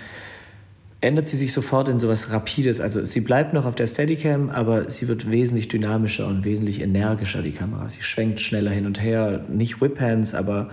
ändert 1.01 1.29
sie 1.29 1.37
sich 1.37 1.53
sofort 1.53 1.89
in 1.89 1.99
sowas 1.99 2.33
Rapides. 2.33 2.81
Also 2.81 3.05
sie 3.05 3.21
bleibt 3.21 3.53
noch 3.53 3.65
auf 3.65 3.75
der 3.75 3.87
Steadicam, 3.87 4.51
aber 4.51 4.91
sie 4.91 5.07
wird 5.09 5.31
wesentlich 5.31 5.69
dynamischer 5.69 6.27
und 6.27 6.45
wesentlich 6.45 6.81
energischer, 6.81 7.43
die 7.43 7.53
Kamera. 7.53 7.89
Sie 7.89 8.03
schwenkt 8.03 8.41
schneller 8.41 8.71
hin 8.71 8.87
und 8.87 9.01
her. 9.01 9.45
Nicht 9.49 9.81
Whip-Hands, 9.81 10.35
aber 10.35 10.71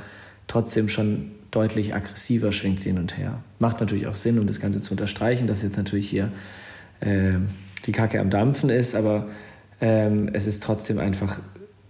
trotzdem 0.48 0.90
schon 0.90 1.32
deutlich 1.52 1.94
aggressiver 1.94 2.52
schwingt 2.52 2.80
sie 2.80 2.90
hin 2.90 2.98
und 2.98 3.18
her. 3.18 3.44
Macht 3.60 3.80
natürlich 3.80 4.08
auch 4.08 4.16
Sinn, 4.16 4.40
um 4.40 4.48
das 4.48 4.60
Ganze 4.60 4.82
zu 4.82 4.92
unterstreichen, 4.92 5.46
dass 5.46 5.62
jetzt 5.62 5.78
natürlich 5.78 6.10
hier 6.10 6.32
äh, 7.02 7.34
die 7.86 7.92
Kacke 7.92 8.20
am 8.20 8.30
Dampfen 8.30 8.70
ist, 8.70 8.96
aber 8.96 9.28
ähm, 9.84 10.30
es 10.32 10.48
ist 10.48 10.64
trotzdem 10.64 10.98
einfach 10.98 11.40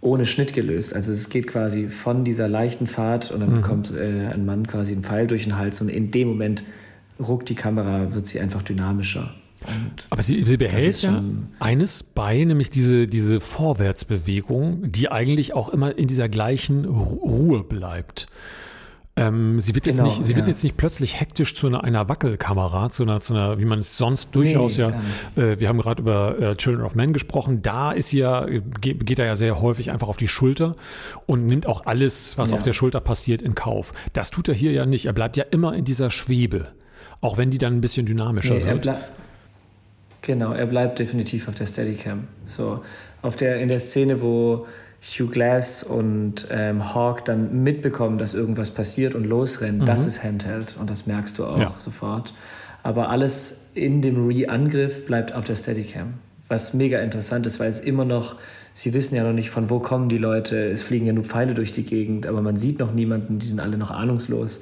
ohne 0.01 0.25
Schnitt 0.25 0.53
gelöst. 0.53 0.95
Also 0.95 1.11
es 1.11 1.29
geht 1.29 1.45
quasi 1.45 1.89
von 1.89 2.23
dieser 2.25 2.47
leichten 2.47 2.87
Fahrt 2.87 3.29
und 3.29 3.39
dann 3.39 3.51
mhm. 3.51 3.61
bekommt 3.61 3.93
äh, 3.95 4.31
ein 4.33 4.45
Mann 4.47 4.65
quasi 4.65 4.93
einen 4.93 5.03
Pfeil 5.03 5.27
durch 5.27 5.43
den 5.43 5.57
Hals 5.57 5.79
und 5.79 5.89
in 5.89 6.09
dem 6.09 6.27
Moment 6.27 6.63
ruckt 7.19 7.49
die 7.49 7.55
Kamera, 7.55 8.15
wird 8.15 8.25
sie 8.25 8.41
einfach 8.41 8.63
dynamischer. 8.63 9.35
Und 9.61 10.07
Aber 10.09 10.23
sie, 10.23 10.43
sie 10.43 10.57
behält 10.57 11.03
ja 11.03 11.23
eines 11.59 12.01
bei, 12.01 12.43
nämlich 12.43 12.71
diese, 12.71 13.07
diese 13.07 13.39
Vorwärtsbewegung, 13.39 14.91
die 14.91 15.09
eigentlich 15.09 15.53
auch 15.53 15.69
immer 15.69 15.95
in 15.95 16.07
dieser 16.07 16.27
gleichen 16.27 16.85
Ruhe 16.85 17.63
bleibt. 17.63 18.25
Ähm, 19.15 19.59
sie 19.59 19.75
wird, 19.75 19.85
genau, 19.85 20.05
jetzt 20.05 20.17
nicht, 20.17 20.25
sie 20.25 20.31
ja. 20.31 20.37
wird 20.37 20.47
jetzt 20.47 20.63
nicht 20.63 20.75
plötzlich 20.75 21.19
hektisch 21.19 21.53
zu 21.53 21.67
einer, 21.67 21.83
einer 21.83 22.09
Wackelkamera, 22.09 22.89
zu 22.89 23.03
einer, 23.03 23.21
zu 23.21 23.35
einer, 23.35 23.59
wie 23.59 23.65
man 23.65 23.77
es 23.77 23.95
sonst 23.95 24.35
durchaus 24.35 24.79
nee, 24.79 24.85
ja, 24.85 24.89
äh, 25.35 25.59
wir 25.59 25.69
haben 25.69 25.77
gerade 25.77 26.01
über 26.01 26.39
äh, 26.39 26.55
Children 26.55 26.83
of 26.83 26.95
Men 26.95 27.13
gesprochen, 27.13 27.61
da 27.61 27.91
ist 27.91 28.09
sie 28.09 28.19
ja, 28.19 28.47
geht, 28.81 29.05
geht 29.05 29.19
er 29.19 29.27
ja 29.27 29.35
sehr 29.35 29.61
häufig 29.61 29.91
einfach 29.91 30.07
auf 30.07 30.17
die 30.17 30.27
Schulter 30.27 30.75
und 31.27 31.45
nimmt 31.45 31.67
auch 31.67 31.85
alles, 31.85 32.39
was 32.39 32.49
ja. 32.49 32.57
auf 32.57 32.63
der 32.63 32.73
Schulter 32.73 33.01
passiert, 33.01 33.43
in 33.43 33.53
Kauf. 33.53 33.93
Das 34.13 34.31
tut 34.31 34.49
er 34.49 34.55
hier 34.55 34.71
ja 34.71 34.87
nicht. 34.87 35.05
Er 35.05 35.13
bleibt 35.13 35.37
ja 35.37 35.43
immer 35.51 35.75
in 35.75 35.85
dieser 35.85 36.09
Schwebe, 36.09 36.69
auch 37.21 37.37
wenn 37.37 37.51
die 37.51 37.59
dann 37.59 37.75
ein 37.75 37.81
bisschen 37.81 38.07
dynamischer 38.07 38.55
nee, 38.55 38.65
wird. 38.65 38.89
Genau, 40.23 40.53
er 40.53 40.65
bleibt 40.65 40.97
definitiv 40.97 41.49
auf 41.49 41.55
der 41.55 41.67
Steadicam. 41.67 42.27
So, 42.47 42.81
auf 43.21 43.35
der, 43.35 43.59
in 43.59 43.69
der 43.69 43.79
Szene, 43.79 44.21
wo 44.21 44.65
Hugh 45.03 45.29
Glass 45.29 45.83
und 45.83 46.47
ähm, 46.49 46.93
Hawk 46.93 47.25
dann 47.25 47.63
mitbekommen, 47.63 48.17
dass 48.17 48.33
irgendwas 48.33 48.71
passiert 48.71 49.15
und 49.15 49.25
losrennen, 49.25 49.81
mhm. 49.81 49.85
das 49.85 50.05
ist 50.05 50.23
Handheld 50.23 50.77
und 50.79 50.89
das 50.89 51.05
merkst 51.05 51.37
du 51.37 51.45
auch 51.45 51.59
ja. 51.59 51.75
sofort. 51.77 52.33
Aber 52.83 53.09
alles 53.09 53.69
in 53.73 54.01
dem 54.01 54.27
Re-Angriff 54.27 55.05
bleibt 55.05 55.33
auf 55.33 55.43
der 55.43 55.55
Steadicam. 55.55 56.15
Was 56.47 56.73
mega 56.73 56.99
interessant 56.99 57.45
ist, 57.47 57.59
weil 57.59 57.69
es 57.69 57.79
immer 57.79 58.05
noch, 58.05 58.35
sie 58.73 58.93
wissen 58.93 59.15
ja 59.15 59.23
noch 59.23 59.33
nicht, 59.33 59.49
von 59.49 59.69
wo 59.69 59.79
kommen 59.79 60.09
die 60.09 60.17
Leute, 60.17 60.69
es 60.69 60.83
fliegen 60.83 61.05
ja 61.05 61.13
nur 61.13 61.23
Pfeile 61.23 61.53
durch 61.53 61.71
die 61.71 61.83
Gegend, 61.83 62.27
aber 62.27 62.41
man 62.41 62.57
sieht 62.57 62.79
noch 62.79 62.93
niemanden, 62.93 63.39
die 63.39 63.47
sind 63.47 63.59
alle 63.59 63.77
noch 63.77 63.91
ahnungslos. 63.91 64.59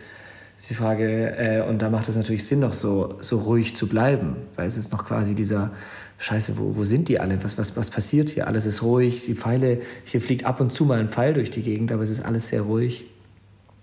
Ist 0.61 0.69
die 0.69 0.75
Frage, 0.75 1.35
äh, 1.37 1.61
und 1.67 1.81
da 1.81 1.89
macht 1.89 2.07
es 2.07 2.15
natürlich 2.15 2.45
Sinn, 2.45 2.59
noch 2.59 2.73
so, 2.73 3.15
so 3.19 3.39
ruhig 3.39 3.75
zu 3.75 3.87
bleiben, 3.87 4.35
weil 4.55 4.67
es 4.67 4.77
ist 4.77 4.91
noch 4.91 5.05
quasi 5.05 5.33
dieser 5.33 5.71
Scheiße, 6.19 6.59
wo, 6.59 6.75
wo 6.75 6.83
sind 6.83 7.09
die 7.09 7.19
alle? 7.19 7.43
Was, 7.43 7.57
was, 7.57 7.75
was 7.75 7.89
passiert 7.89 8.29
hier? 8.29 8.45
Alles 8.45 8.67
ist 8.67 8.83
ruhig, 8.83 9.25
die 9.25 9.33
Pfeile, 9.33 9.81
hier 10.03 10.21
fliegt 10.21 10.45
ab 10.45 10.61
und 10.61 10.71
zu 10.71 10.85
mal 10.85 10.99
ein 10.99 11.09
Pfeil 11.09 11.33
durch 11.33 11.49
die 11.49 11.63
Gegend, 11.63 11.91
aber 11.91 12.03
es 12.03 12.11
ist 12.11 12.23
alles 12.23 12.49
sehr 12.49 12.61
ruhig. 12.61 13.05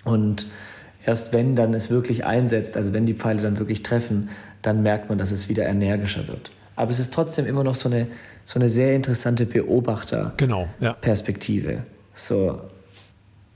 Und 0.04 0.46
erst 1.04 1.32
wenn 1.32 1.56
dann 1.56 1.74
es 1.74 1.90
wirklich 1.90 2.24
einsetzt, 2.24 2.76
also 2.76 2.92
wenn 2.92 3.06
die 3.06 3.14
Pfeile 3.14 3.42
dann 3.42 3.58
wirklich 3.58 3.82
treffen, 3.82 4.28
dann 4.62 4.84
merkt 4.84 5.08
man, 5.08 5.18
dass 5.18 5.32
es 5.32 5.48
wieder 5.48 5.66
energischer 5.66 6.28
wird. 6.28 6.52
Aber 6.76 6.92
es 6.92 7.00
ist 7.00 7.12
trotzdem 7.12 7.44
immer 7.46 7.64
noch 7.64 7.74
so 7.74 7.88
eine, 7.88 8.06
so 8.44 8.60
eine 8.60 8.68
sehr 8.68 8.94
interessante 8.94 9.46
Beobachter-Perspektive. 9.46 11.66
Genau, 11.66 11.78
ja. 11.78 11.84
So. 12.14 12.60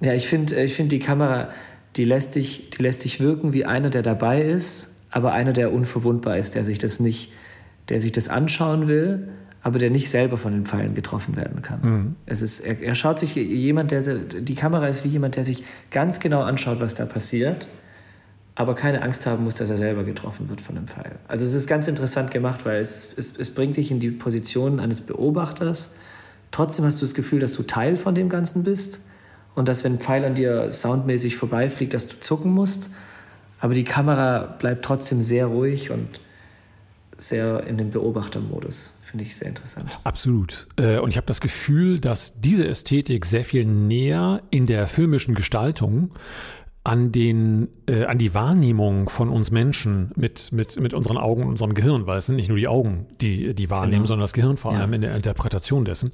Ja, 0.00 0.12
ich 0.12 0.26
finde 0.26 0.60
ich 0.60 0.74
find 0.74 0.90
die 0.90 0.98
Kamera, 0.98 1.50
die 1.96 2.04
lässt, 2.04 2.34
dich, 2.34 2.70
die 2.70 2.82
lässt 2.82 3.04
dich 3.04 3.20
wirken 3.20 3.52
wie 3.52 3.64
einer, 3.64 3.90
der 3.90 4.02
dabei 4.02 4.42
ist, 4.42 4.94
aber 5.10 5.32
einer, 5.32 5.52
der 5.52 5.72
unverwundbar 5.72 6.38
ist, 6.38 6.54
der 6.54 6.64
sich 6.64 6.78
das 6.78 7.00
nicht 7.00 7.32
der 7.88 8.00
sich 8.00 8.12
das 8.12 8.28
anschauen 8.28 8.88
will, 8.88 9.28
aber 9.62 9.78
der 9.78 9.90
nicht 9.90 10.10
selber 10.10 10.36
von 10.36 10.52
den 10.52 10.66
Pfeilen 10.66 10.94
getroffen 10.94 11.36
werden 11.36 11.62
kann. 11.62 11.80
Mhm. 11.82 12.16
Es 12.26 12.42
ist, 12.42 12.60
er, 12.60 12.80
er, 12.80 12.94
schaut 12.94 13.18
sich 13.18 13.34
jemand, 13.34 13.90
der 13.90 14.02
die 14.02 14.54
Kamera 14.54 14.88
ist 14.88 15.04
wie 15.04 15.08
jemand, 15.08 15.36
der 15.36 15.44
sich 15.44 15.64
ganz 15.90 16.18
genau 16.18 16.42
anschaut, 16.42 16.80
was 16.80 16.94
da 16.94 17.06
passiert, 17.06 17.68
aber 18.54 18.74
keine 18.74 19.02
Angst 19.02 19.24
haben 19.26 19.44
muss, 19.44 19.54
dass 19.54 19.70
er 19.70 19.76
selber 19.76 20.04
getroffen 20.04 20.48
wird 20.48 20.60
von 20.60 20.74
dem 20.74 20.88
Pfeil. 20.88 21.12
Also 21.28 21.46
es 21.46 21.54
ist 21.54 21.66
ganz 21.66 21.86
interessant 21.86 22.30
gemacht, 22.30 22.64
weil 22.64 22.80
es, 22.80 23.12
es, 23.16 23.36
es 23.36 23.50
bringt 23.50 23.76
dich 23.76 23.90
in 23.90 24.00
die 24.00 24.10
Position 24.10 24.80
eines 24.80 25.00
Beobachters. 25.00 25.92
Trotzdem 26.50 26.84
hast 26.84 27.00
du 27.00 27.06
das 27.06 27.14
Gefühl, 27.14 27.40
dass 27.40 27.54
du 27.54 27.62
Teil 27.62 27.96
von 27.96 28.14
dem 28.14 28.28
Ganzen 28.28 28.62
bist 28.62 29.00
und 29.54 29.68
dass, 29.68 29.84
wenn 29.84 29.94
ein 29.94 29.98
Pfeil 29.98 30.24
an 30.24 30.34
dir 30.34 30.70
soundmäßig 30.70 31.36
vorbeifliegt, 31.36 31.94
dass 31.94 32.08
du 32.08 32.18
zucken 32.20 32.52
musst. 32.52 32.90
Aber 33.60 33.74
die 33.74 33.84
Kamera 33.84 34.56
bleibt 34.58 34.84
trotzdem 34.84 35.22
sehr 35.22 35.46
ruhig 35.46 35.90
und 35.90 36.20
sehr 37.16 37.64
in 37.66 37.78
den 37.78 37.90
Beobachtermodus. 37.90 38.92
Finde 39.02 39.24
ich 39.24 39.36
sehr 39.36 39.48
interessant. 39.48 39.90
Absolut. 40.04 40.66
Äh, 40.76 40.98
und 40.98 41.10
ich 41.10 41.16
habe 41.16 41.26
das 41.26 41.40
Gefühl, 41.40 42.00
dass 42.00 42.40
diese 42.40 42.66
Ästhetik 42.66 43.26
sehr 43.26 43.44
viel 43.44 43.64
näher 43.64 44.42
in 44.50 44.66
der 44.66 44.86
filmischen 44.86 45.34
Gestaltung 45.34 46.10
an, 46.84 47.12
den, 47.12 47.68
äh, 47.86 48.04
an 48.04 48.18
die 48.18 48.34
Wahrnehmung 48.34 49.08
von 49.08 49.28
uns 49.28 49.50
Menschen 49.50 50.10
mit, 50.16 50.50
mit, 50.52 50.80
mit 50.80 50.94
unseren 50.94 51.16
Augen 51.16 51.42
und 51.42 51.50
unserem 51.50 51.74
Gehirn, 51.74 52.06
weil 52.06 52.18
es 52.18 52.26
sind 52.26 52.36
nicht 52.36 52.48
nur 52.48 52.58
die 52.58 52.68
Augen, 52.68 53.06
die, 53.20 53.54
die 53.54 53.70
wahrnehmen, 53.70 53.92
genau. 53.92 54.06
sondern 54.06 54.24
das 54.24 54.32
Gehirn 54.32 54.56
vor 54.56 54.72
allem 54.72 54.90
ja. 54.90 54.96
in 54.96 55.02
der 55.02 55.14
Interpretation 55.14 55.84
dessen 55.84 56.12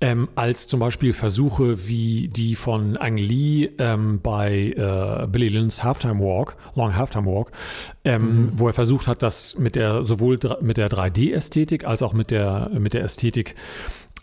ähm, 0.00 0.28
als 0.34 0.68
zum 0.68 0.80
Beispiel 0.80 1.12
Versuche 1.12 1.88
wie 1.88 2.28
die 2.28 2.54
von 2.54 2.98
Ang 2.98 3.16
Lee 3.16 3.70
ähm, 3.78 4.20
bei 4.22 4.72
äh, 4.76 5.26
Billy 5.26 5.48
Lynn's 5.48 5.82
Halftime 5.82 6.20
Walk, 6.20 6.56
Long 6.74 6.94
Halftime 6.94 7.26
Walk, 7.26 7.50
ähm, 8.04 8.22
mhm. 8.22 8.52
wo 8.56 8.66
er 8.66 8.74
versucht 8.74 9.08
hat, 9.08 9.22
das 9.22 9.56
mit 9.56 9.74
der 9.74 10.04
sowohl 10.04 10.38
mit 10.60 10.76
der 10.76 10.90
3D-Ästhetik 10.90 11.86
als 11.86 12.02
auch 12.02 12.12
mit 12.12 12.30
der 12.30 12.70
mit 12.78 12.92
der 12.92 13.04
Ästhetik 13.04 13.54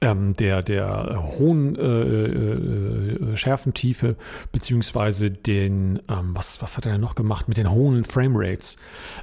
ähm, 0.04 0.34
der, 0.34 0.62
der 0.62 1.24
hohen 1.40 1.76
äh, 1.76 3.32
äh, 3.34 3.38
Schärfentiefe, 3.38 4.18
beziehungsweise 4.52 5.32
den, 5.32 6.00
ähm, 6.10 6.32
was, 6.34 6.62
was 6.62 6.76
hat 6.76 6.86
er 6.86 6.92
denn 6.92 7.02
noch 7.02 7.16
gemacht, 7.16 7.48
mit 7.48 7.58
den 7.58 7.72
hohen 7.72 8.04
Framerates 8.04 8.76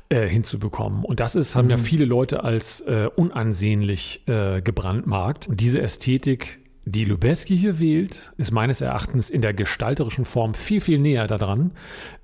äh, 0.09 0.27
hinzubekommen. 0.27 1.05
Und 1.05 1.21
das 1.21 1.35
ist, 1.35 1.55
haben 1.55 1.67
mhm. 1.67 1.73
ja 1.73 1.77
viele 1.77 2.07
Leute 2.07 2.45
als 2.45 2.81
äh, 2.81 3.09
unansehnlich 3.15 4.27
äh, 4.27 4.63
gebrandmarkt. 4.63 5.49
Und 5.49 5.61
diese 5.61 5.83
Ästhetik 5.83 6.61
die 6.87 7.05
Lubeski 7.05 7.57
hier 7.57 7.79
wählt, 7.79 8.33
ist 8.39 8.53
meines 8.53 8.81
Erachtens 8.81 9.31
in 9.31 9.43
der 9.43 9.53
gestalterischen 9.53 10.25
Form 10.25 10.55
viel, 10.55 10.81
viel 10.81 10.99
näher 10.99 11.27
daran. 11.27 11.73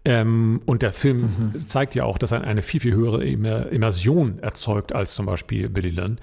Ähm, 0.05 0.63
und 0.65 0.83
der 0.83 0.93
Film 0.93 1.53
mhm. 1.53 1.59
zeigt 1.59 1.95
ja 1.95 2.05
auch, 2.05 2.19
dass 2.19 2.33
er 2.33 2.43
eine 2.43 2.63
viel, 2.63 2.81
viel 2.81 2.95
höhere 2.95 3.25
Immersion 3.25 4.39
erzeugt 4.39 4.95
als 4.95 5.15
zum 5.15 5.27
Beispiel 5.27 5.69
Billy 5.69 5.91
Lynn. 5.91 6.19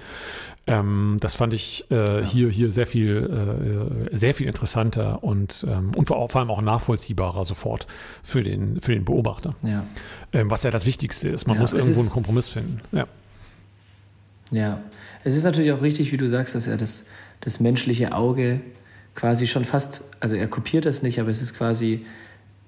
Ähm, 0.66 1.18
das 1.20 1.36
fand 1.36 1.54
ich 1.54 1.86
äh, 1.92 2.22
ja. 2.22 2.26
hier, 2.26 2.50
hier 2.50 2.72
sehr 2.72 2.88
viel, 2.88 4.10
äh, 4.12 4.16
sehr 4.16 4.34
viel 4.34 4.48
interessanter 4.48 5.22
und, 5.22 5.66
ähm, 5.70 5.92
und 5.96 6.08
vor, 6.08 6.34
allem 6.34 6.50
auch 6.50 6.62
nachvollziehbarer 6.62 7.44
sofort 7.44 7.86
für 8.24 8.44
den, 8.44 8.80
für 8.80 8.94
den 8.94 9.04
Beobachter. 9.04 9.56
Ja. 9.62 9.86
Ähm, 10.32 10.50
was 10.50 10.64
ja 10.64 10.72
das 10.72 10.86
Wichtigste 10.86 11.28
ist. 11.28 11.48
Man 11.48 11.56
ja, 11.56 11.62
muss 11.62 11.74
irgendwo 11.74 12.00
einen 12.00 12.10
Kompromiss 12.10 12.48
finden. 12.48 12.80
Ja. 12.94 13.08
Ja, 14.52 14.82
es 15.24 15.36
ist 15.36 15.44
natürlich 15.44 15.72
auch 15.72 15.82
richtig, 15.82 16.12
wie 16.12 16.18
du 16.18 16.30
sagst, 16.30 16.56
dass 16.56 16.68
er 16.68 16.78
das, 16.78 17.08
das 17.42 17.60
menschliche 17.60 18.14
Auge 18.14 18.62
quasi 19.16 19.48
schon 19.48 19.66
fast, 19.66 20.04
also 20.22 20.36
er 20.36 20.48
kopiert 20.48 20.86
das 20.86 21.02
nicht, 21.02 21.20
aber 21.20 21.30
es 21.30 21.42
ist 21.42 21.56
quasi, 21.56 22.06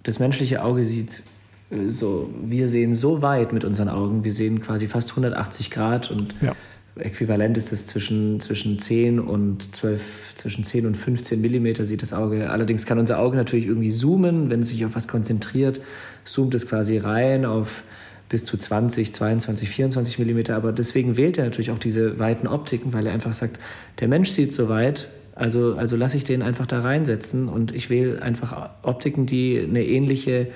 das 0.03 0.19
menschliche 0.19 0.63
Auge 0.63 0.83
sieht 0.83 1.23
äh, 1.69 1.87
so, 1.87 2.29
wir 2.43 2.67
sehen 2.67 2.93
so 2.93 3.21
weit 3.21 3.53
mit 3.53 3.63
unseren 3.63 3.87
Augen, 3.87 4.25
wir 4.25 4.33
sehen 4.33 4.59
quasi 4.59 4.87
fast 4.87 5.11
180 5.11 5.71
Grad 5.71 6.11
und 6.11 6.35
ja 6.41 6.53
äquivalent 6.97 7.57
ist 7.57 7.71
es 7.71 7.85
zwischen, 7.85 8.39
zwischen 8.39 8.79
10 8.79 9.19
und 9.19 9.75
12, 9.75 10.35
zwischen 10.35 10.63
10 10.63 10.85
und 10.85 10.95
15 10.95 11.41
Millimeter 11.41 11.85
sieht 11.85 12.01
das 12.01 12.13
Auge. 12.13 12.49
Allerdings 12.49 12.85
kann 12.85 12.99
unser 12.99 13.19
Auge 13.19 13.37
natürlich 13.37 13.67
irgendwie 13.67 13.91
zoomen, 13.91 14.49
wenn 14.49 14.61
es 14.61 14.69
sich 14.69 14.85
auf 14.85 14.95
was 14.95 15.07
konzentriert, 15.07 15.81
zoomt 16.23 16.55
es 16.55 16.67
quasi 16.67 16.97
rein 16.97 17.45
auf 17.45 17.83
bis 18.29 18.43
zu 18.43 18.57
20, 18.57 19.13
22, 19.13 19.69
24 19.69 20.19
Millimeter. 20.19 20.55
Aber 20.55 20.71
deswegen 20.71 21.17
wählt 21.17 21.37
er 21.37 21.45
natürlich 21.45 21.71
auch 21.71 21.79
diese 21.79 22.17
weiten 22.17 22.47
Optiken, 22.47 22.93
weil 22.93 23.05
er 23.07 23.13
einfach 23.13 23.33
sagt, 23.33 23.59
der 23.99 24.07
Mensch 24.07 24.29
sieht 24.29 24.53
so 24.53 24.69
weit, 24.69 25.09
Also, 25.35 25.75
also 25.75 25.97
lasse 25.97 26.15
ich 26.15 26.23
den 26.23 26.41
einfach 26.41 26.65
da 26.65 26.79
reinsetzen 26.79 27.49
und 27.49 27.75
ich 27.75 27.89
wähle 27.89 28.21
einfach 28.21 28.69
Optiken, 28.83 29.25
die 29.25 29.59
eine 29.59 29.83
ähnliche 29.83 30.47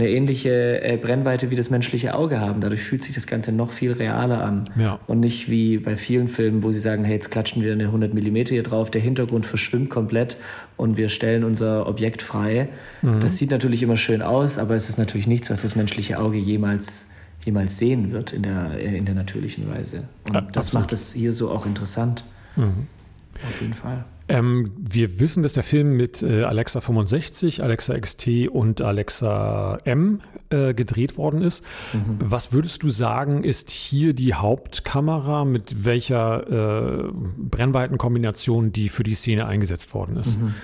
eine 0.00 0.10
ähnliche 0.10 0.82
äh, 0.82 0.96
Brennweite 0.96 1.50
wie 1.50 1.56
das 1.56 1.70
menschliche 1.70 2.14
Auge 2.14 2.40
haben. 2.40 2.60
Dadurch 2.60 2.82
fühlt 2.82 3.02
sich 3.02 3.14
das 3.14 3.26
Ganze 3.26 3.52
noch 3.52 3.70
viel 3.70 3.92
realer 3.92 4.42
an. 4.42 4.70
Ja. 4.76 4.98
Und 5.06 5.20
nicht 5.20 5.50
wie 5.50 5.78
bei 5.78 5.96
vielen 5.96 6.28
Filmen, 6.28 6.62
wo 6.62 6.70
sie 6.70 6.80
sagen, 6.80 7.04
hey, 7.04 7.14
jetzt 7.14 7.30
klatschen 7.30 7.62
wir 7.62 7.72
eine 7.72 7.84
100 7.84 8.14
mm 8.14 8.36
hier 8.48 8.62
drauf, 8.62 8.90
der 8.90 9.00
Hintergrund 9.00 9.46
verschwimmt 9.46 9.90
komplett 9.90 10.36
und 10.76 10.96
wir 10.96 11.08
stellen 11.08 11.44
unser 11.44 11.86
Objekt 11.86 12.22
frei. 12.22 12.68
Mhm. 13.02 13.20
Das 13.20 13.36
sieht 13.36 13.50
natürlich 13.50 13.82
immer 13.82 13.96
schön 13.96 14.22
aus, 14.22 14.58
aber 14.58 14.74
es 14.74 14.88
ist 14.88 14.98
natürlich 14.98 15.26
nichts, 15.26 15.50
was 15.50 15.62
das 15.62 15.76
menschliche 15.76 16.18
Auge 16.18 16.38
jemals 16.38 17.08
jemals 17.44 17.78
sehen 17.78 18.10
wird 18.10 18.32
in 18.34 18.42
der, 18.42 18.78
in 18.78 19.06
der 19.06 19.14
natürlichen 19.14 19.66
Weise. 19.68 20.04
Und 20.24 20.34
ja, 20.34 20.40
das 20.42 20.74
macht 20.74 20.92
es 20.92 21.14
hier 21.14 21.32
so 21.32 21.50
auch 21.50 21.64
interessant. 21.64 22.24
Mhm. 22.56 22.86
Auf 23.42 23.60
jeden 23.62 23.72
Fall. 23.72 24.04
Ähm, 24.30 24.70
wir 24.78 25.18
wissen, 25.18 25.42
dass 25.42 25.54
der 25.54 25.64
Film 25.64 25.96
mit 25.96 26.22
äh, 26.22 26.44
Alexa 26.44 26.80
65, 26.80 27.64
Alexa 27.64 27.98
XT 27.98 28.48
und 28.48 28.80
Alexa 28.80 29.76
M 29.84 30.20
äh, 30.50 30.72
gedreht 30.72 31.18
worden 31.18 31.42
ist. 31.42 31.64
Mhm. 31.92 32.18
Was 32.20 32.52
würdest 32.52 32.84
du 32.84 32.90
sagen, 32.90 33.42
ist 33.42 33.70
hier 33.70 34.14
die 34.14 34.34
Hauptkamera, 34.34 35.44
mit 35.44 35.84
welcher 35.84 37.08
äh, 37.08 37.10
Brennweitenkombination 37.38 38.70
die 38.70 38.88
für 38.88 39.02
die 39.02 39.14
Szene 39.14 39.46
eingesetzt 39.46 39.94
worden 39.94 40.16
ist? 40.16 40.40
Mhm. 40.40 40.54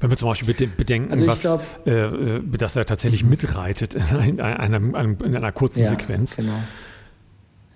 Wenn 0.00 0.10
wir 0.10 0.16
zum 0.16 0.30
Beispiel 0.30 0.66
bedenken, 0.66 1.12
also 1.12 1.26
was, 1.28 1.42
glaub, 1.42 1.62
äh, 1.86 1.90
äh, 1.90 2.42
dass 2.58 2.74
er 2.74 2.86
tatsächlich 2.86 3.22
mhm. 3.22 3.30
mitreitet 3.30 3.94
in 4.26 4.40
einer, 4.40 4.78
in 4.78 5.36
einer 5.36 5.52
kurzen 5.52 5.84
ja, 5.84 5.90
Sequenz. 5.90 6.34
Genau. 6.34 6.58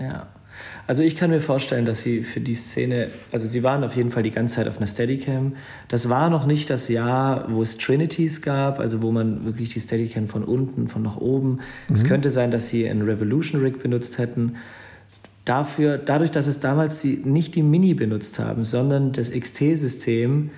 Ja. 0.01 0.27
Also 0.87 1.03
ich 1.03 1.17
kann 1.17 1.31
mir 1.31 1.41
vorstellen, 1.41 1.85
dass 1.85 2.03
sie 2.03 2.23
für 2.23 2.41
die 2.41 2.55
Szene, 2.55 3.11
also 3.33 3.47
sie 3.47 3.63
waren 3.63 3.85
auf 3.85 3.97
jeden 3.97 4.11
Fall 4.11 4.23
die 4.23 4.31
ganze 4.31 4.57
Zeit 4.57 4.69
auf 4.69 4.77
einer 4.79 4.87
Steadicam. 4.87 5.55
Das 5.89 6.09
war 6.09 6.31
noch 6.31 6.47
nicht 6.47 6.71
das 6.71 6.89
Jahr, 6.89 7.47
wo 7.51 7.63
es 7.63 7.77
Trinities 7.77 8.43
gab, 8.43 8.79
also 8.79 9.03
wo 9.03 9.13
man 9.13 9.45
wirklich 9.45 9.73
die 9.73 9.81
Steadicam 9.81 10.27
von 10.27 10.45
unten, 10.45 10.89
von 10.89 11.03
nach 11.03 11.17
oben. 11.17 11.61
Mhm. 11.89 11.95
Es 11.95 12.05
könnte 12.05 12.31
sein, 12.31 12.51
dass 12.51 12.69
sie 12.69 12.89
einen 12.89 13.03
Revolution 13.03 13.61
Rig 13.61 13.83
benutzt 13.83 14.19
hätten. 14.19 14.57
Dafür, 15.45 15.99
dadurch, 15.99 16.31
dass 16.31 16.47
es 16.47 16.59
damals 16.61 17.03
die, 17.03 17.17
nicht 17.17 17.55
die 17.55 17.63
Mini 17.63 17.95
benutzt 17.95 18.39
haben, 18.39 18.65
sondern 18.65 19.13
das 19.13 19.31
XT-System, 19.31 20.51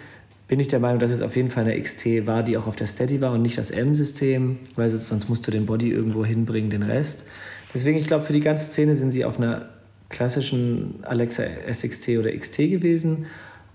bin 0.48 0.60
ich 0.60 0.68
der 0.68 0.80
Meinung, 0.80 0.98
dass 0.98 1.10
es 1.10 1.20
auf 1.20 1.36
jeden 1.36 1.50
Fall 1.50 1.64
eine 1.64 1.78
XT 1.78 2.26
war, 2.26 2.42
die 2.42 2.56
auch 2.56 2.66
auf 2.66 2.74
der 2.74 2.86
Steady 2.86 3.20
war 3.20 3.32
und 3.32 3.42
nicht 3.42 3.58
das 3.58 3.70
M-System, 3.70 4.58
weil 4.76 4.88
sonst 4.88 5.28
musst 5.28 5.46
du 5.46 5.50
den 5.50 5.66
Body 5.66 5.90
irgendwo 5.90 6.24
hinbringen, 6.24 6.70
den 6.70 6.82
Rest. 6.82 7.26
Deswegen, 7.74 7.98
ich 7.98 8.06
glaube, 8.06 8.24
für 8.24 8.32
die 8.32 8.40
ganze 8.40 8.64
Szene 8.64 8.96
sind 8.96 9.10
sie 9.10 9.26
auf 9.26 9.38
einer 9.38 9.68
klassischen 10.08 11.00
Alexa 11.02 11.44
SXT 11.70 12.10
oder 12.10 12.36
XT 12.36 12.56
gewesen 12.58 13.26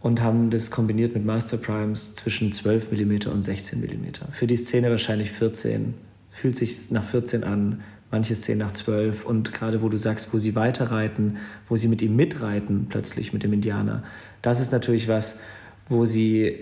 und 0.02 0.22
haben 0.22 0.50
das 0.50 0.70
kombiniert 0.70 1.14
mit 1.14 1.26
Master 1.26 1.58
Primes 1.58 2.16
zwischen 2.16 2.52
12 2.52 2.92
mm 2.92 3.30
und 3.32 3.44
16 3.44 3.80
mm. 3.80 4.32
Für 4.32 4.48
die 4.48 4.58
Szene 4.58 4.90
wahrscheinlich 4.90 5.32
14. 5.32 5.94
Fühlt 6.30 6.56
sich 6.56 6.92
nach 6.92 7.04
14 7.04 7.44
an, 7.44 7.82
manche 8.12 8.36
Szenen 8.36 8.60
nach 8.60 8.72
12. 8.72 9.26
Und 9.26 9.54
gerade 9.54 9.82
wo 9.82 9.88
du 9.88 9.98
sagst, 9.98 10.34
wo 10.34 10.38
sie 10.38 10.56
weiterreiten, 10.56 11.38
wo 11.70 11.78
sie 11.78 11.88
mit 11.88 12.02
ihm 12.02 12.16
mitreiten, 12.16 12.88
plötzlich 12.90 13.32
mit 13.32 13.44
dem 13.44 13.54
Indianer, 13.54 14.04
das 14.42 14.60
ist 14.60 14.72
natürlich 14.72 15.08
was, 15.08 15.40
wo 15.88 16.04
sie 16.04 16.58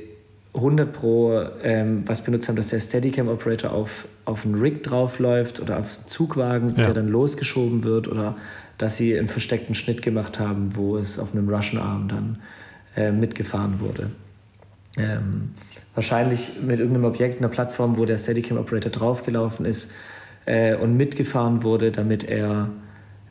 100 0.54 0.92
Pro 0.92 1.42
ähm, 1.64 2.04
was 2.06 2.24
benutzt 2.24 2.48
haben, 2.50 2.58
dass 2.58 2.68
der 2.68 2.80
Steadicam-Operator 2.80 3.72
auf, 3.72 4.08
auf 4.26 4.46
einen 4.46 4.56
Rig 4.56 4.84
draufläuft 4.84 5.62
oder 5.62 5.80
auf 5.80 5.98
einen 5.98 6.08
Zugwagen, 6.08 6.76
ja. 6.76 6.84
der 6.84 6.94
dann 6.94 7.08
losgeschoben 7.08 7.84
wird 7.84 8.08
oder 8.08 8.36
dass 8.82 8.98
sie 8.98 9.18
einen 9.18 9.28
versteckten 9.28 9.76
Schnitt 9.76 10.02
gemacht 10.02 10.40
haben, 10.40 10.76
wo 10.76 10.98
es 10.98 11.20
auf 11.20 11.34
einem 11.34 11.48
Russian-Arm 11.50 12.08
dann 12.08 12.40
äh, 12.96 13.12
mitgefahren 13.12 13.80
wurde. 13.80 14.12
Ähm, 14.98 15.52
wahrscheinlich 15.94 16.50
mit 16.62 16.80
irgendeinem 16.80 17.06
Objekt, 17.06 17.40
einer 17.40 17.50
Plattform, 17.50 17.98
wo 17.98 18.06
der 18.06 18.18
Steadicam-Operator 18.18 18.92
draufgelaufen 18.92 19.66
ist 19.66 19.92
äh, 20.46 20.76
und 20.76 20.98
mitgefahren 20.98 21.64
wurde, 21.64 21.92
damit 21.92 22.24
er 22.24 22.70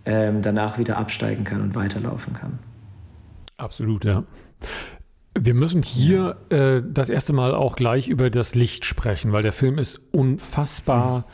ähm, 0.06 0.40
danach 0.40 0.78
wieder 0.78 0.96
absteigen 0.96 1.44
kann 1.44 1.60
und 1.60 1.74
weiterlaufen 1.74 2.32
kann. 2.32 2.58
Absolut, 3.56 4.04
ja. 4.04 4.24
Wir 5.38 5.54
müssen 5.54 5.82
hier 5.82 6.36
äh, 6.50 6.80
das 6.86 7.08
erste 7.08 7.32
Mal 7.32 7.54
auch 7.54 7.76
gleich 7.76 8.08
über 8.08 8.30
das 8.30 8.54
Licht 8.54 8.84
sprechen, 8.84 9.32
weil 9.32 9.42
der 9.42 9.52
Film 9.52 9.78
ist 9.78 10.00
unfassbar 10.12 11.26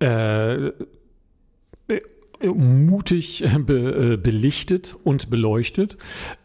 äh, 0.00 0.70
mutig 2.42 3.44
be, 3.66 4.12
äh, 4.12 4.16
belichtet 4.16 4.96
und 5.04 5.30
beleuchtet, 5.30 5.96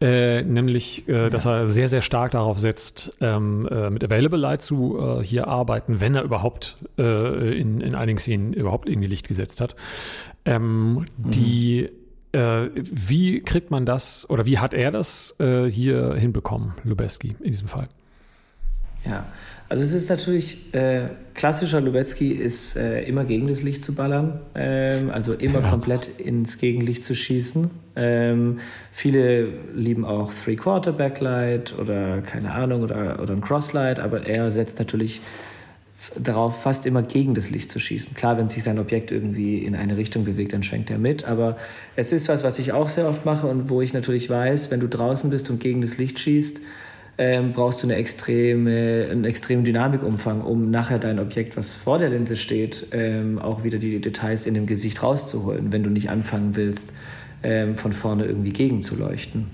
äh, 0.01 0.41
nämlich, 0.43 1.07
äh, 1.07 1.29
dass 1.29 1.45
er 1.45 1.67
sehr, 1.67 1.89
sehr 1.89 2.01
stark 2.01 2.31
darauf 2.31 2.59
setzt, 2.59 3.17
ähm, 3.21 3.67
äh, 3.69 3.89
mit 3.89 4.03
Available 4.03 4.39
Light 4.39 4.61
zu 4.61 4.99
äh, 4.99 5.23
hier 5.23 5.47
arbeiten, 5.47 6.01
wenn 6.01 6.15
er 6.15 6.23
überhaupt 6.23 6.77
äh, 6.97 7.59
in, 7.59 7.81
in 7.81 7.95
einigen 7.95 8.19
Szenen 8.19 8.53
überhaupt 8.53 8.89
irgendwie 8.89 9.07
Licht 9.07 9.27
gesetzt 9.27 9.61
hat. 9.61 9.75
Ähm, 10.45 10.93
mhm. 10.93 11.05
Die 11.17 11.89
wie 12.35 13.41
kriegt 13.41 13.69
man 13.69 13.85
das 13.85 14.27
oder 14.27 14.47
wie 14.47 14.57
hat 14.57 14.73
er 14.73 14.89
das 14.89 15.35
hier 15.37 16.15
hinbekommen, 16.15 16.73
Lubeski, 16.83 17.35
in 17.39 17.51
diesem 17.51 17.67
Fall? 17.67 17.87
Ja, 19.07 19.23
also 19.73 19.85
es 19.85 19.93
ist 19.93 20.07
natürlich, 20.11 20.71
äh, 20.75 21.05
klassischer 21.33 21.81
Lubetzky 21.81 22.31
ist 22.31 22.77
äh, 22.77 23.01
immer 23.05 23.25
gegen 23.25 23.47
das 23.47 23.63
Licht 23.63 23.83
zu 23.83 23.95
ballern, 23.95 24.39
ähm, 24.53 25.09
also 25.09 25.33
immer 25.33 25.61
ja. 25.61 25.69
komplett 25.71 26.07
ins 26.19 26.59
Gegenlicht 26.59 27.03
zu 27.03 27.15
schießen. 27.15 27.71
Ähm, 27.95 28.59
viele 28.91 29.47
lieben 29.73 30.05
auch 30.05 30.31
Three-Quarter-Backlight 30.31 31.73
oder 31.79 32.21
keine 32.21 32.51
Ahnung 32.51 32.83
oder, 32.83 33.19
oder 33.19 33.33
ein 33.33 33.41
Crosslight, 33.41 33.99
aber 33.99 34.27
er 34.27 34.51
setzt 34.51 34.77
natürlich 34.77 35.21
darauf, 36.19 36.61
fast 36.61 36.85
immer 36.85 37.01
gegen 37.01 37.33
das 37.33 37.49
Licht 37.49 37.71
zu 37.71 37.79
schießen. 37.79 38.13
Klar, 38.13 38.37
wenn 38.37 38.49
sich 38.49 38.61
sein 38.61 38.77
Objekt 38.77 39.09
irgendwie 39.09 39.57
in 39.57 39.75
eine 39.75 39.97
Richtung 39.97 40.23
bewegt, 40.23 40.53
dann 40.53 40.61
schwenkt 40.61 40.91
er 40.91 40.99
mit, 40.99 41.25
aber 41.25 41.57
es 41.95 42.13
ist 42.13 42.29
was, 42.29 42.43
was 42.43 42.59
ich 42.59 42.73
auch 42.73 42.89
sehr 42.89 43.09
oft 43.09 43.25
mache 43.25 43.47
und 43.47 43.71
wo 43.71 43.81
ich 43.81 43.91
natürlich 43.91 44.29
weiß, 44.29 44.69
wenn 44.69 44.81
du 44.81 44.87
draußen 44.87 45.31
bist 45.31 45.49
und 45.49 45.59
gegen 45.59 45.81
das 45.81 45.97
Licht 45.97 46.19
schießt, 46.19 46.61
ähm, 47.17 47.53
brauchst 47.53 47.83
du 47.83 47.87
eine 47.87 47.95
extreme, 47.95 49.07
einen 49.11 49.25
extremen 49.25 49.63
Dynamikumfang, 49.63 50.41
um 50.41 50.71
nachher 50.71 50.99
dein 50.99 51.19
Objekt, 51.19 51.55
was 51.57 51.75
vor 51.75 51.99
der 51.99 52.09
Linse 52.09 52.35
steht, 52.35 52.87
ähm, 52.91 53.39
auch 53.39 53.63
wieder 53.63 53.77
die 53.77 54.01
Details 54.01 54.47
in 54.47 54.55
dem 54.55 54.65
Gesicht 54.65 55.03
rauszuholen, 55.03 55.71
wenn 55.71 55.83
du 55.83 55.89
nicht 55.89 56.09
anfangen 56.09 56.55
willst, 56.55 56.93
ähm, 57.43 57.75
von 57.75 57.93
vorne 57.93 58.25
irgendwie 58.25 58.51
gegenzuleuchten 58.51 59.45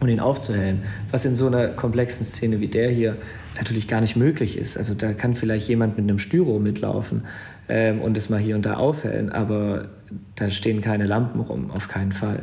und 0.00 0.08
ihn 0.08 0.20
aufzuhellen. 0.20 0.82
Was 1.10 1.24
in 1.24 1.34
so 1.34 1.46
einer 1.48 1.68
komplexen 1.68 2.24
Szene 2.24 2.60
wie 2.60 2.68
der 2.68 2.90
hier 2.90 3.16
natürlich 3.56 3.88
gar 3.88 4.00
nicht 4.00 4.16
möglich 4.16 4.58
ist. 4.58 4.76
Also 4.76 4.94
da 4.94 5.14
kann 5.14 5.34
vielleicht 5.34 5.68
jemand 5.68 5.96
mit 5.96 6.08
einem 6.08 6.18
Styro 6.18 6.58
mitlaufen 6.58 7.22
ähm, 7.68 8.00
und 8.00 8.16
es 8.16 8.28
mal 8.28 8.38
hier 8.38 8.54
und 8.54 8.66
da 8.66 8.74
aufhellen, 8.74 9.30
aber 9.30 9.88
da 10.34 10.50
stehen 10.50 10.80
keine 10.80 11.06
Lampen 11.06 11.40
rum, 11.40 11.70
auf 11.70 11.88
keinen 11.88 12.12
Fall. 12.12 12.42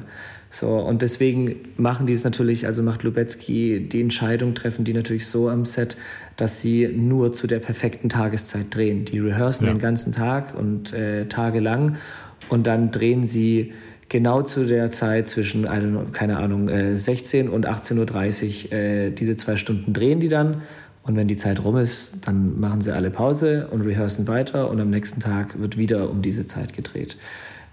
So, 0.54 0.68
und 0.78 1.02
deswegen 1.02 1.56
machen 1.78 2.06
die 2.08 2.14
es 2.14 2.26
natürlich, 2.26 2.66
also 2.66 2.84
macht 2.84 3.04
Lubetzky 3.04 3.88
die 3.88 4.02
Entscheidung, 4.02 4.54
treffen 4.54 4.84
die 4.84 4.92
natürlich 4.94 5.26
so 5.26 5.48
am 5.48 5.64
Set, 5.64 5.96
dass 6.36 6.60
sie 6.60 6.90
nur 6.90 7.32
zu 7.32 7.48
der 7.48 7.60
perfekten 7.60 8.10
Tageszeit 8.10 8.66
drehen. 8.70 9.06
Die 9.06 9.20
rehearsen 9.20 9.66
ja. 9.66 9.74
den 9.74 9.80
ganzen 9.80 10.12
Tag 10.12 10.54
und 10.54 10.92
äh, 10.92 11.26
tagelang 11.28 11.96
und 12.50 12.68
dann 12.68 12.92
drehen 12.92 13.24
sie 13.24 13.72
genau 14.10 14.42
zu 14.42 14.66
der 14.66 14.92
Zeit 14.92 15.30
zwischen, 15.30 15.66
keine 16.12 16.38
Ahnung, 16.38 16.68
äh, 16.68 16.98
16 16.98 17.48
und 17.48 17.66
18.30 17.66 18.66
Uhr. 18.66 18.72
Äh, 18.74 19.12
diese 19.12 19.38
zwei 19.38 19.56
Stunden 19.56 19.94
drehen 19.94 20.20
die 20.20 20.28
dann 20.28 20.64
und 21.04 21.16
wenn 21.16 21.30
die 21.30 21.38
Zeit 21.38 21.64
rum 21.64 21.78
ist, 21.78 22.28
dann 22.28 22.60
machen 22.60 22.82
sie 22.82 22.94
alle 22.94 23.10
Pause 23.10 23.70
und 23.72 23.84
rehearsen 23.84 24.28
weiter 24.28 24.70
und 24.70 24.82
am 24.82 24.90
nächsten 24.90 25.22
Tag 25.22 25.62
wird 25.62 25.78
wieder 25.78 26.10
um 26.10 26.22
diese 26.22 26.46
Zeit 26.46 26.74
gedreht. 26.74 27.16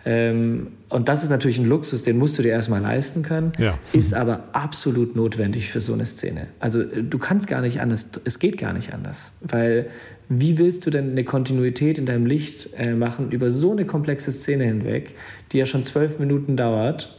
Ähm, 0.04 0.68
und 0.88 1.08
das 1.08 1.24
ist 1.24 1.30
natürlich 1.30 1.58
ein 1.58 1.66
Luxus, 1.66 2.02
den 2.02 2.18
musst 2.18 2.38
du 2.38 2.42
dir 2.42 2.50
erstmal 2.50 2.80
leisten 2.80 3.22
können, 3.22 3.52
ja. 3.58 3.78
ist 3.92 4.14
aber 4.14 4.44
absolut 4.52 5.16
notwendig 5.16 5.68
für 5.68 5.80
so 5.80 5.92
eine 5.92 6.06
Szene. 6.06 6.48
Also 6.61 6.82
äh, 6.82 7.02
du 7.02 7.18
kannst 7.18 7.48
gar 7.48 7.61
nicht 7.61 7.80
anders, 7.80 8.08
es 8.24 8.38
geht 8.38 8.58
gar 8.58 8.72
nicht 8.72 8.94
anders, 8.94 9.32
weil 9.40 9.88
wie 10.28 10.58
willst 10.58 10.87
du 10.87 10.90
denn 10.90 11.11
eine 11.11 11.24
Kontinuität 11.24 11.98
in 11.98 12.06
deinem 12.06 12.26
Licht 12.26 12.70
äh, 12.76 12.94
machen 12.94 13.32
über 13.32 13.50
so 13.50 13.72
eine 13.72 13.87
komplexe 13.87 14.30
Szene 14.30 14.64
hinweg, 14.64 15.14
die 15.52 15.58
ja 15.58 15.66
schon 15.66 15.84
zwölf 15.84 16.18
Minuten 16.18 16.56
dauert, 16.56 17.14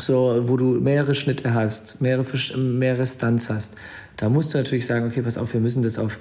so, 0.00 0.42
wo 0.48 0.56
du 0.56 0.80
mehrere 0.80 1.14
Schnitte 1.14 1.54
hast, 1.54 2.00
mehrere, 2.00 2.24
mehrere 2.56 3.06
Stunts 3.06 3.50
hast. 3.50 3.74
Da 4.16 4.28
musst 4.28 4.54
du 4.54 4.58
natürlich 4.58 4.86
sagen, 4.86 5.06
okay, 5.06 5.22
pass 5.22 5.36
auf, 5.36 5.52
wir 5.52 5.60
müssen 5.60 5.82
das 5.82 5.98
auf 5.98 6.18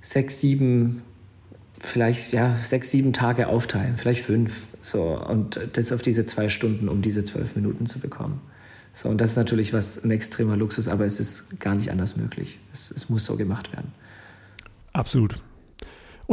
sechs, 0.00 0.40
sieben 0.40 1.02
vielleicht 1.78 2.32
ja, 2.32 2.54
sechs, 2.54 2.90
sieben 2.90 3.12
Tage 3.12 3.48
aufteilen, 3.48 3.96
vielleicht 3.96 4.22
fünf. 4.22 4.62
So, 4.82 5.16
und 5.16 5.58
das 5.72 5.92
auf 5.92 6.02
diese 6.02 6.26
zwei 6.26 6.48
Stunden, 6.48 6.88
um 6.88 7.00
diese 7.00 7.24
zwölf 7.24 7.56
Minuten 7.56 7.86
zu 7.86 8.00
bekommen. 8.00 8.40
So, 8.92 9.08
und 9.08 9.20
das 9.20 9.30
ist 9.30 9.36
natürlich 9.36 9.72
was 9.72 10.04
ein 10.04 10.10
extremer 10.10 10.56
Luxus, 10.56 10.88
aber 10.88 11.06
es 11.06 11.18
ist 11.18 11.60
gar 11.60 11.74
nicht 11.74 11.90
anders 11.90 12.16
möglich. 12.16 12.58
Es, 12.72 12.90
es 12.90 13.08
muss 13.08 13.24
so 13.24 13.36
gemacht 13.36 13.72
werden. 13.72 13.92
Absolut. 14.92 15.36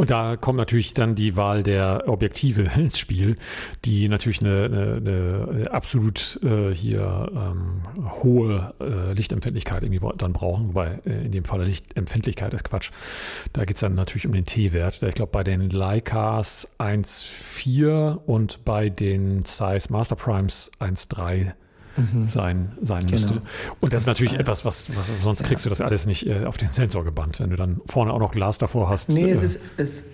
Und 0.00 0.08
da 0.08 0.38
kommt 0.38 0.56
natürlich 0.56 0.94
dann 0.94 1.14
die 1.14 1.36
Wahl 1.36 1.62
der 1.62 2.04
Objektive 2.06 2.62
ins 2.74 2.98
Spiel, 2.98 3.36
die 3.84 4.08
natürlich 4.08 4.40
eine, 4.40 4.64
eine, 4.64 5.46
eine 5.50 5.70
absolut 5.72 6.40
äh, 6.42 6.74
hier 6.74 7.30
ähm, 7.34 7.82
hohe 8.22 8.72
äh, 8.80 9.12
Lichtempfindlichkeit 9.12 9.82
irgendwie 9.82 10.00
dann 10.16 10.32
brauchen, 10.32 10.68
wobei 10.68 11.00
äh, 11.04 11.26
in 11.26 11.32
dem 11.32 11.44
Fall 11.44 11.64
Lichtempfindlichkeit 11.64 12.54
ist 12.54 12.64
Quatsch. 12.64 12.92
Da 13.52 13.66
geht 13.66 13.76
es 13.76 13.80
dann 13.80 13.92
natürlich 13.92 14.24
um 14.24 14.32
den 14.32 14.46
T-Wert. 14.46 15.02
Ich 15.02 15.14
glaube, 15.16 15.32
bei 15.32 15.44
den 15.44 15.68
Leicas 15.68 16.66
1,4 16.78 18.20
und 18.24 18.64
bei 18.64 18.88
den 18.88 19.44
Zeiss 19.44 19.90
Master 19.90 20.16
Primes 20.16 20.70
1,3 20.80 21.52
mhm. 21.96 22.26
sein, 22.26 22.72
sein 22.80 23.00
genau. 23.00 23.12
müsste. 23.12 23.42
Und 23.80 23.92
das 23.92 24.02
ist 24.02 24.06
natürlich 24.06 24.34
etwas, 24.34 24.64
was, 24.64 24.94
was 24.96 25.10
sonst 25.22 25.44
kriegst 25.44 25.64
ja. 25.64 25.68
du 25.68 25.70
das 25.70 25.80
alles 25.80 26.06
nicht 26.06 26.26
äh, 26.26 26.44
auf 26.44 26.56
den 26.56 26.68
Sensor 26.68 27.04
gebannt, 27.04 27.40
wenn 27.40 27.50
du 27.50 27.56
dann 27.56 27.80
vorne 27.86 28.12
auch 28.12 28.20
noch 28.20 28.32
Glas 28.32 28.58
davor 28.58 28.88
hast. 28.88 29.08
Nee, 29.08 29.30
äh, 29.30 29.32
es 29.32 29.42
ist. 29.42 29.62
Es 29.76 30.04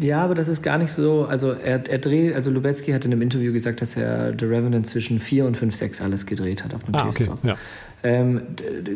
ja, 0.00 0.22
aber 0.22 0.34
das 0.34 0.48
ist 0.48 0.62
gar 0.62 0.78
nicht 0.78 0.92
so. 0.92 1.24
Also 1.24 1.52
er, 1.52 1.88
er 1.88 1.98
dreht, 1.98 2.34
also 2.34 2.50
Lubetzky 2.50 2.92
hat 2.92 3.04
in 3.04 3.12
einem 3.12 3.22
Interview 3.22 3.52
gesagt, 3.52 3.80
dass 3.80 3.96
er 3.96 4.34
The 4.38 4.44
Revenant 4.44 4.86
zwischen 4.86 5.18
4 5.18 5.46
und 5.46 5.56
5, 5.56 5.74
6 5.74 6.00
alles 6.00 6.26
gedreht 6.26 6.64
hat 6.64 6.74
auf 6.74 6.84
dem 6.84 6.94
ah, 6.94 7.10
T-Stop. 7.10 7.38
Okay, 7.38 7.48
ja. 7.48 7.56
Ähm, 8.04 8.42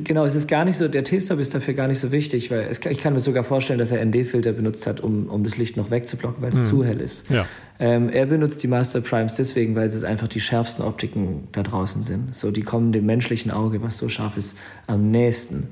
genau, 0.05 0.25
es 0.25 0.37
ist 0.37 0.47
gar 0.47 0.65
nicht 0.65 0.77
so, 0.77 0.87
der 0.87 1.03
T-Stop 1.03 1.41
ist 1.41 1.55
dafür 1.55 1.75
gar 1.75 1.89
nicht 1.89 1.99
so 1.99 2.13
wichtig, 2.13 2.51
weil 2.53 2.69
es, 2.71 2.79
ich 2.87 2.99
kann 2.99 3.15
mir 3.15 3.21
sogar 3.21 3.43
vorstellen, 3.43 3.79
dass 3.79 3.91
er 3.91 4.05
ND-Filter 4.05 4.53
benutzt 4.53 4.87
hat, 4.87 5.01
um, 5.01 5.29
um 5.29 5.43
das 5.43 5.57
Licht 5.57 5.77
noch 5.77 5.91
wegzublocken, 5.91 6.41
weil 6.41 6.53
es 6.53 6.61
mhm. 6.61 6.65
zu 6.65 6.85
hell 6.85 7.01
ist. 7.01 7.29
Ja. 7.29 7.45
Ähm, 7.81 8.11
er 8.11 8.27
benutzt 8.27 8.63
die 8.63 8.69
Master 8.69 9.01
Primes 9.01 9.35
deswegen, 9.35 9.75
weil 9.75 9.87
es 9.87 10.05
einfach 10.05 10.29
die 10.29 10.41
schärfsten 10.41 10.85
Optiken 10.85 11.49
da 11.51 11.65
draußen 11.65 12.03
sind. 12.03 12.35
So, 12.35 12.53
die 12.53 12.63
kommen 12.63 12.93
dem 12.93 13.07
menschlichen 13.07 13.51
Auge, 13.51 13.83
was 13.83 13.99
so 13.99 14.09
scharf 14.09 14.37
ist, 14.37 14.57
am 14.87 15.11
nächsten. 15.11 15.69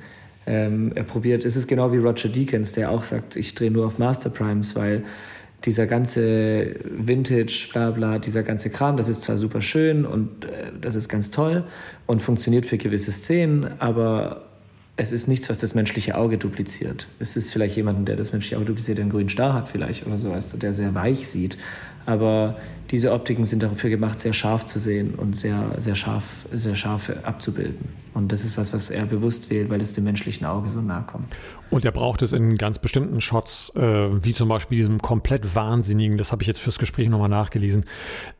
Ähm, 0.47 0.91
er 0.97 1.05
probiert, 1.05 1.45
es 1.45 1.55
ist 1.55 1.69
genau 1.69 1.93
wie 1.93 1.99
Roger 1.99 2.29
Deakins, 2.29 2.73
der 2.73 2.91
auch 2.91 3.05
sagt, 3.05 3.37
ich 3.37 3.55
drehe 3.55 3.71
nur 3.71 3.87
auf 3.87 3.99
Master 3.99 4.31
Primes, 4.31 4.75
weil 4.75 5.05
dieser 5.65 5.87
ganze 5.87 6.75
Vintage, 6.85 7.69
bla 7.73 7.91
bla, 7.91 8.19
dieser 8.19 8.43
ganze 8.43 8.71
Kram, 8.71 8.97
das 8.97 9.09
ist 9.09 9.23
zwar 9.23 9.37
super 9.37 9.61
schön 9.61 10.07
und 10.07 10.45
äh, 10.45 10.73
das 10.81 10.95
ist 10.95 11.09
ganz 11.09 11.31
toll 11.31 11.65
und 12.07 12.21
funktioniert 12.21 12.67
für 12.67 12.79
gewisse 12.79 13.13
Szenen, 13.13 13.71
aber 13.79 14.45
es 14.97 15.13
ist 15.13 15.29
nichts, 15.29 15.49
was 15.49 15.59
das 15.59 15.75
menschliche 15.75 16.17
Auge 16.17 16.37
dupliziert. 16.37 17.09
Es 17.19 17.35
ist 17.35 17.51
vielleicht 17.51 17.75
jemand, 17.77 18.07
der 18.07 18.17
das 18.17 18.33
menschliche 18.33 18.57
Auge 18.57 18.67
dupliziert, 18.67 18.99
der 18.99 19.05
einen 19.05 19.13
grünen 19.13 19.31
Star 19.31 19.55
hat 19.55 19.69
vielleicht 19.69 20.07
oder 20.07 20.19
so, 20.19 20.35
der 20.59 20.73
sehr 20.75 20.95
weich 20.95 21.27
sieht. 21.27 21.57
Aber 22.05 22.57
diese 22.91 23.13
Optiken 23.13 23.45
sind 23.45 23.63
dafür 23.63 23.91
gemacht, 23.91 24.19
sehr 24.19 24.33
scharf 24.33 24.65
zu 24.65 24.79
sehen 24.79 25.15
und 25.15 25.37
sehr, 25.37 25.75
sehr, 25.79 25.95
scharf, 25.95 26.47
sehr 26.53 26.75
scharf 26.75 27.13
abzubilden. 27.23 27.89
Und 28.13 28.33
das 28.33 28.45
ist 28.45 28.59
was, 28.59 28.73
was 28.73 28.91
er 28.91 29.07
bewusst 29.07 29.51
wählt, 29.51 29.71
weil 29.71 29.81
es 29.81 29.93
dem 29.93 30.05
menschlichen 30.05 30.45
Auge 30.45 30.69
so 30.71 30.81
nahe 30.81 31.05
kommt. 31.07 31.27
Und 31.71 31.85
er 31.85 31.93
braucht 31.93 32.23
es 32.23 32.33
in 32.33 32.57
ganz 32.57 32.81
bestimmten 32.81 33.21
Shots, 33.21 33.73
äh, 33.77 33.81
wie 33.81 34.33
zum 34.33 34.49
Beispiel 34.49 34.79
diesem 34.79 35.01
komplett 35.01 35.55
wahnsinnigen, 35.55 36.19
das 36.19 36.33
habe 36.33 36.43
ich 36.43 36.49
jetzt 36.49 36.59
fürs 36.59 36.79
Gespräch 36.81 37.09
nochmal 37.09 37.29
nachgelesen. 37.29 37.85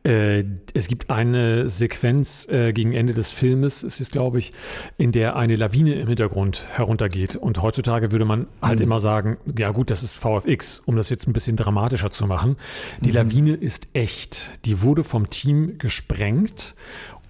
Äh, 0.03 0.43
es 0.73 0.87
gibt 0.87 1.09
eine 1.09 1.69
Sequenz 1.69 2.47
äh, 2.49 2.73
gegen 2.73 2.93
Ende 2.93 3.13
des 3.13 3.31
Filmes, 3.31 3.83
es 3.83 4.01
ist, 4.01 4.11
glaube 4.11 4.39
ich, 4.39 4.51
in 4.97 5.13
der 5.13 5.37
eine 5.37 5.55
Lawine 5.55 5.93
im 5.95 6.07
Hintergrund 6.07 6.67
heruntergeht. 6.73 7.37
Und 7.37 7.61
heutzutage 7.61 8.11
würde 8.11 8.25
man 8.25 8.47
halt 8.61 8.79
mhm. 8.79 8.85
immer 8.85 8.99
sagen, 8.99 9.37
ja 9.57 9.71
gut, 9.71 9.89
das 9.89 10.03
ist 10.03 10.17
VFX, 10.17 10.81
um 10.85 10.97
das 10.97 11.09
jetzt 11.09 11.27
ein 11.27 11.33
bisschen 11.33 11.55
dramatischer 11.55 12.11
zu 12.11 12.27
machen. 12.27 12.57
Die 12.99 13.09
mhm. 13.09 13.15
Lawine 13.15 13.53
ist 13.53 13.87
echt. 13.93 14.40
Die 14.65 14.81
wurde 14.81 15.03
vom 15.03 15.29
Team 15.29 15.77
gesprengt. 15.77 16.75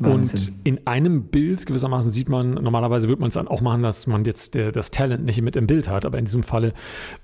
Wahnsinn. 0.03 0.53
Und 0.53 0.67
in 0.67 0.87
einem 0.87 1.23
Bild 1.25 1.65
gewissermaßen 1.65 2.11
sieht 2.11 2.29
man, 2.29 2.55
normalerweise 2.55 3.07
würde 3.07 3.21
man 3.21 3.29
es 3.29 3.35
dann 3.35 3.47
auch 3.47 3.61
machen, 3.61 3.83
dass 3.83 4.07
man 4.07 4.23
jetzt 4.25 4.55
der, 4.55 4.71
das 4.71 4.91
Talent 4.91 5.25
nicht 5.25 5.41
mit 5.41 5.55
im 5.55 5.67
Bild 5.67 5.89
hat, 5.89 6.05
aber 6.05 6.17
in 6.17 6.25
diesem 6.25 6.43
Falle 6.43 6.73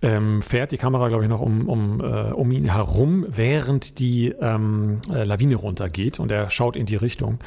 ähm, 0.02 0.41
fährt 0.41 0.71
die 0.71 0.78
Kamera, 0.78 1.08
glaube 1.08 1.23
ich, 1.23 1.30
noch 1.30 1.41
um, 1.41 1.67
um, 1.67 2.02
äh, 2.02 2.32
um 2.32 2.52
ihn 2.52 2.65
herum, 2.65 3.26
während 3.28 4.00
die 4.00 4.34
ähm, 4.39 5.00
äh, 5.12 5.23
Lawine 5.23 5.56
runtergeht 5.56 6.19
und 6.19 6.32
er 6.32 6.50
schaut 6.50 6.76
in 6.76 6.86
die 6.86 6.95
Richtung. 6.95 7.39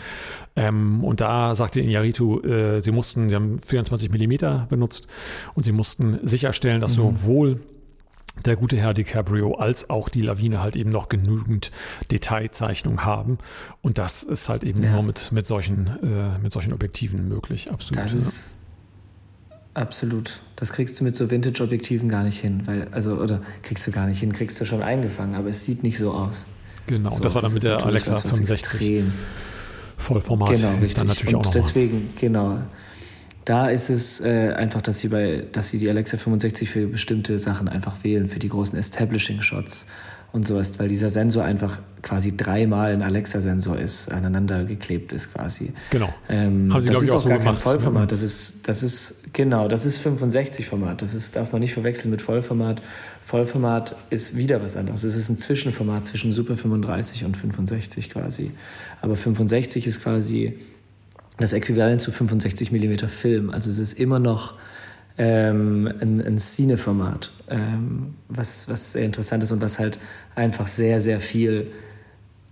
Ähm, 0.57 1.05
und 1.05 1.20
da 1.20 1.55
sagte 1.55 1.81
Inyaritu, 1.81 2.40
äh, 2.40 2.81
sie 2.81 2.90
mussten, 2.90 3.29
sie 3.29 3.37
haben 3.37 3.59
24 3.59 4.11
Millimeter 4.11 4.66
benutzt 4.68 5.07
und 5.55 5.64
sie 5.64 5.72
mussten 5.72 6.18
sicherstellen, 6.22 6.81
dass 6.81 6.96
mhm. 6.96 7.03
sowohl 7.03 7.61
der 8.44 8.57
gute 8.57 8.76
Herr 8.76 8.94
DiCaprio 8.94 9.55
als 9.55 9.90
auch 9.90 10.09
die 10.09 10.22
Lawine 10.22 10.62
halt 10.62 10.76
eben 10.76 10.90
noch 10.90 11.09
genügend 11.09 11.70
Detailzeichnung 12.11 13.05
haben. 13.05 13.38
Und 13.83 13.98
das 13.98 14.22
ist 14.22 14.48
halt 14.48 14.64
eben 14.64 14.83
ja. 14.83 14.92
nur 14.92 15.03
mit, 15.03 15.33
mit, 15.33 15.46
solchen, 15.46 15.87
äh, 16.03 16.38
mit 16.38 16.53
solchen 16.53 16.72
Objektiven 16.72 17.29
möglich. 17.29 17.70
Absolut. 17.70 18.05
Das 18.05 18.12
ist 18.12 18.55
absolut. 19.74 20.40
Das 20.57 20.72
kriegst 20.72 20.98
du 21.00 21.05
mit 21.05 21.16
so 21.16 21.31
Vintage-Objektiven 21.31 22.09
gar 22.09 22.22
nicht 22.22 22.40
hin. 22.40 22.62
Weil, 22.66 22.88
also, 22.90 23.14
oder 23.14 23.40
kriegst 23.62 23.87
du 23.87 23.90
gar 23.90 24.07
nicht 24.07 24.20
hin, 24.20 24.33
kriegst 24.33 24.61
du 24.61 24.64
schon 24.64 24.83
eingefangen, 24.83 25.35
aber 25.35 25.48
es 25.48 25.64
sieht 25.64 25.83
nicht 25.83 25.98
so 25.98 26.12
aus. 26.12 26.46
Genau, 26.87 27.11
so, 27.11 27.22
das 27.22 27.35
war 27.35 27.42
dann 27.42 27.53
mit 27.53 27.62
der 27.62 27.85
Alexa 27.85 28.12
was, 28.12 28.24
was 28.24 28.33
65. 28.33 29.05
Vollformat. 29.96 30.55
Genau, 30.55 30.70
richtig. 30.72 30.94
Dann 30.94 31.07
natürlich 31.07 31.35
Und 31.35 31.40
auch 31.40 31.44
noch 31.44 31.53
deswegen, 31.53 32.07
mal. 32.07 32.12
genau 32.18 32.59
da 33.44 33.68
ist 33.68 33.90
es 33.90 34.20
äh, 34.20 34.53
einfach, 34.53 34.83
dass 34.83 34.98
sie, 35.00 35.09
bei, 35.09 35.44
dass 35.53 35.68
sie 35.70 35.79
die 35.79 35.88
Alexa 35.88 36.16
65 36.18 36.68
für 36.68 36.87
bestimmte 36.87 37.38
Sachen 37.38 37.68
einfach 37.68 38.05
wählen, 38.05 38.29
für 38.29 38.38
die 38.38 38.48
großen 38.48 38.79
Establishing-Shots 38.79 39.87
und 40.33 40.46
sowas, 40.46 40.79
weil 40.79 40.88
dieser 40.88 41.11
Sensor 41.11 41.44
einfach 41.44 41.81
quasi 42.03 42.37
dreimal 42.37 42.92
ein 42.92 43.03
Alexa-Sensor 43.03 43.79
ist, 43.79 44.12
aneinander 44.12 44.64
geklebt 44.64 45.12
ist 45.12 45.33
quasi. 45.33 45.72
Genau. 45.90 46.12
Ähm, 46.29 46.72
Haben 46.72 46.81
sie, 46.81 46.90
das 46.90 47.03
ist 47.03 47.11
auch, 47.11 47.16
auch 47.16 47.20
so 47.20 47.29
gar 47.29 47.38
gemacht. 47.38 47.57
kein 47.57 47.62
Vollformat, 47.62 48.12
das 48.12 48.22
ist, 48.22 48.68
das 48.68 48.83
ist, 48.83 49.33
genau, 49.33 49.66
das 49.66 49.85
ist 49.87 50.05
65-Format, 50.07 51.03
das 51.03 51.14
ist, 51.14 51.35
darf 51.37 51.53
man 51.53 51.61
nicht 51.61 51.72
verwechseln 51.72 52.11
mit 52.11 52.22
Vollformat. 52.22 52.81
Vollformat 53.24 53.96
ist 54.11 54.37
wieder 54.37 54.62
was 54.62 54.76
anderes, 54.76 55.03
es 55.03 55.16
ist 55.16 55.29
ein 55.31 55.38
Zwischenformat 55.38 56.07
zwischen 56.07 56.33
Super 56.33 56.57
35 56.57 57.24
und 57.24 57.37
65 57.37 58.11
quasi. 58.11 58.53
Aber 59.03 59.16
65 59.16 59.87
ist 59.87 60.03
quasi 60.03 60.59
das 61.40 61.53
Äquivalent 61.53 62.00
zu 62.00 62.12
65 62.12 62.72
mm 62.72 63.09
Film. 63.09 63.50
Also 63.50 63.70
es 63.70 63.79
ist 63.79 63.98
immer 63.98 64.18
noch 64.18 64.55
ähm, 65.18 65.92
ein, 66.00 66.20
ein 66.20 66.38
Cine-Format, 66.38 67.33
ähm, 67.48 68.14
was, 68.29 68.68
was 68.68 68.92
sehr 68.92 69.05
interessant 69.05 69.42
ist 69.42 69.50
und 69.50 69.61
was 69.61 69.79
halt 69.79 69.98
einfach 70.35 70.66
sehr, 70.66 71.00
sehr 71.00 71.20
viel 71.20 71.72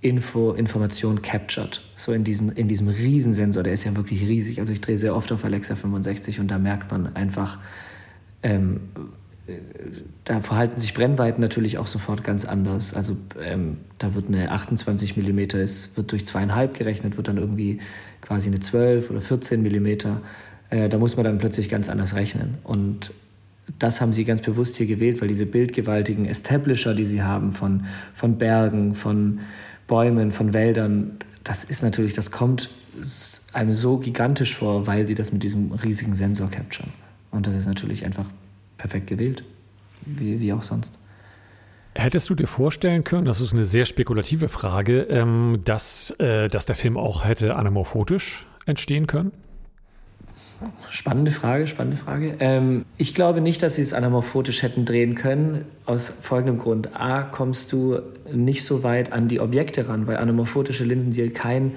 Info, 0.00 0.52
Information 0.52 1.22
captured. 1.22 1.82
So 1.96 2.12
in, 2.12 2.24
diesen, 2.24 2.52
in 2.52 2.68
diesem 2.68 2.88
Riesensensor, 2.88 3.62
der 3.62 3.72
ist 3.72 3.84
ja 3.84 3.96
wirklich 3.96 4.22
riesig. 4.22 4.60
Also 4.60 4.72
ich 4.72 4.80
drehe 4.80 4.96
sehr 4.96 5.14
oft 5.14 5.32
auf 5.32 5.44
Alexa 5.44 5.74
65 5.74 6.40
und 6.40 6.50
da 6.50 6.58
merkt 6.58 6.90
man 6.90 7.16
einfach, 7.16 7.58
ähm, 8.42 8.80
da 10.24 10.40
verhalten 10.40 10.78
sich 10.78 10.94
Brennweiten 10.94 11.40
natürlich 11.40 11.78
auch 11.78 11.86
sofort 11.86 12.22
ganz 12.22 12.44
anders. 12.44 12.92
Also 12.94 13.16
ähm, 13.42 13.78
da 13.98 14.14
wird 14.14 14.28
eine 14.28 14.50
28 14.50 15.16
mm, 15.16 15.38
es 15.56 15.96
wird 15.96 16.12
durch 16.12 16.26
zweieinhalb 16.26 16.74
gerechnet, 16.74 17.16
wird 17.16 17.28
dann 17.28 17.38
irgendwie 17.38 17.78
quasi 18.20 18.48
eine 18.48 18.60
12 18.60 19.10
oder 19.10 19.20
14 19.20 19.62
mm. 19.62 19.86
Äh, 20.70 20.90
da 20.90 20.98
muss 20.98 21.16
man 21.16 21.24
dann 21.24 21.38
plötzlich 21.38 21.70
ganz 21.70 21.88
anders 21.88 22.14
rechnen. 22.14 22.58
Und 22.62 23.12
das 23.78 24.00
haben 24.02 24.12
sie 24.12 24.24
ganz 24.24 24.42
bewusst 24.42 24.76
hier 24.76 24.86
gewählt, 24.86 25.20
weil 25.20 25.28
diese 25.28 25.46
bildgewaltigen 25.46 26.26
Establisher, 26.26 26.94
die 26.94 27.04
sie 27.06 27.22
haben 27.22 27.52
von, 27.52 27.86
von 28.12 28.36
Bergen, 28.36 28.94
von 28.94 29.40
Bäumen, 29.86 30.30
von 30.30 30.52
Wäldern, 30.52 31.12
das 31.42 31.64
ist 31.64 31.82
natürlich, 31.82 32.12
das 32.12 32.30
kommt 32.30 32.68
einem 33.54 33.72
so 33.72 33.98
gigantisch 33.98 34.54
vor, 34.54 34.86
weil 34.86 35.06
sie 35.06 35.14
das 35.14 35.32
mit 35.32 35.42
diesem 35.42 35.72
riesigen 35.72 36.14
Sensor 36.14 36.50
capturen. 36.50 36.92
Und 37.30 37.46
das 37.46 37.54
ist 37.54 37.66
natürlich 37.66 38.04
einfach 38.04 38.26
perfekt 38.78 39.08
gewählt, 39.08 39.44
wie, 40.06 40.40
wie 40.40 40.52
auch 40.52 40.62
sonst. 40.62 40.98
Hättest 41.94 42.30
du 42.30 42.34
dir 42.34 42.46
vorstellen 42.46 43.02
können, 43.02 43.24
das 43.24 43.40
ist 43.40 43.52
eine 43.52 43.64
sehr 43.64 43.84
spekulative 43.84 44.48
Frage, 44.48 45.02
ähm, 45.02 45.60
dass, 45.64 46.10
äh, 46.18 46.48
dass 46.48 46.64
der 46.64 46.76
Film 46.76 46.96
auch 46.96 47.24
hätte 47.24 47.56
anamorphotisch 47.56 48.46
entstehen 48.66 49.06
können? 49.08 49.32
Spannende 50.90 51.30
Frage, 51.30 51.66
spannende 51.66 51.96
Frage. 51.96 52.36
Ähm, 52.40 52.84
ich 52.96 53.14
glaube 53.14 53.40
nicht, 53.40 53.62
dass 53.62 53.76
sie 53.76 53.82
es 53.82 53.92
anamorphotisch 53.92 54.62
hätten 54.62 54.84
drehen 54.84 55.14
können, 55.14 55.64
aus 55.86 56.10
folgendem 56.10 56.58
Grund. 56.58 56.94
A, 56.94 57.22
kommst 57.22 57.72
du 57.72 57.98
nicht 58.32 58.64
so 58.64 58.82
weit 58.82 59.12
an 59.12 59.28
die 59.28 59.40
Objekte 59.40 59.88
ran, 59.88 60.06
weil 60.06 60.16
anamorphotische 60.16 60.84
Linsen 60.84 61.10
dir 61.10 61.32
keinen 61.32 61.76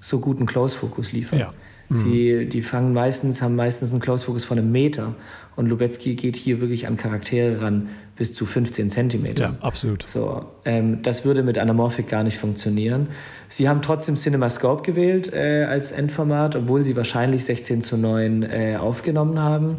so 0.00 0.20
guten 0.20 0.46
Close-Fokus 0.46 1.12
liefern. 1.12 1.38
Ja. 1.38 1.52
Sie, 1.96 2.32
mhm. 2.32 2.48
die 2.48 2.62
fangen 2.62 2.92
meistens, 2.92 3.42
haben 3.42 3.56
meistens 3.56 3.92
einen 3.92 4.00
Close 4.00 4.26
Focus 4.26 4.44
von 4.44 4.58
einem 4.58 4.72
Meter. 4.72 5.14
Und 5.54 5.68
Lubetzky 5.68 6.14
geht 6.14 6.36
hier 6.36 6.60
wirklich 6.60 6.86
an 6.86 6.96
Charaktere 6.96 7.60
ran 7.60 7.88
bis 8.16 8.32
zu 8.32 8.46
15 8.46 8.88
Zentimeter. 8.88 9.44
Ja, 9.44 9.66
absolut. 9.66 10.06
So, 10.06 10.46
ähm, 10.64 11.02
das 11.02 11.24
würde 11.24 11.42
mit 11.42 11.58
Anamorphic 11.58 12.08
gar 12.08 12.22
nicht 12.22 12.38
funktionieren. 12.38 13.08
Sie 13.48 13.68
haben 13.68 13.82
trotzdem 13.82 14.16
CinemaScope 14.16 14.82
gewählt 14.82 15.32
äh, 15.32 15.64
als 15.64 15.92
Endformat, 15.92 16.56
obwohl 16.56 16.82
sie 16.82 16.96
wahrscheinlich 16.96 17.44
16 17.44 17.82
zu 17.82 17.96
9 17.96 18.42
äh, 18.42 18.76
aufgenommen 18.80 19.38
haben. 19.38 19.78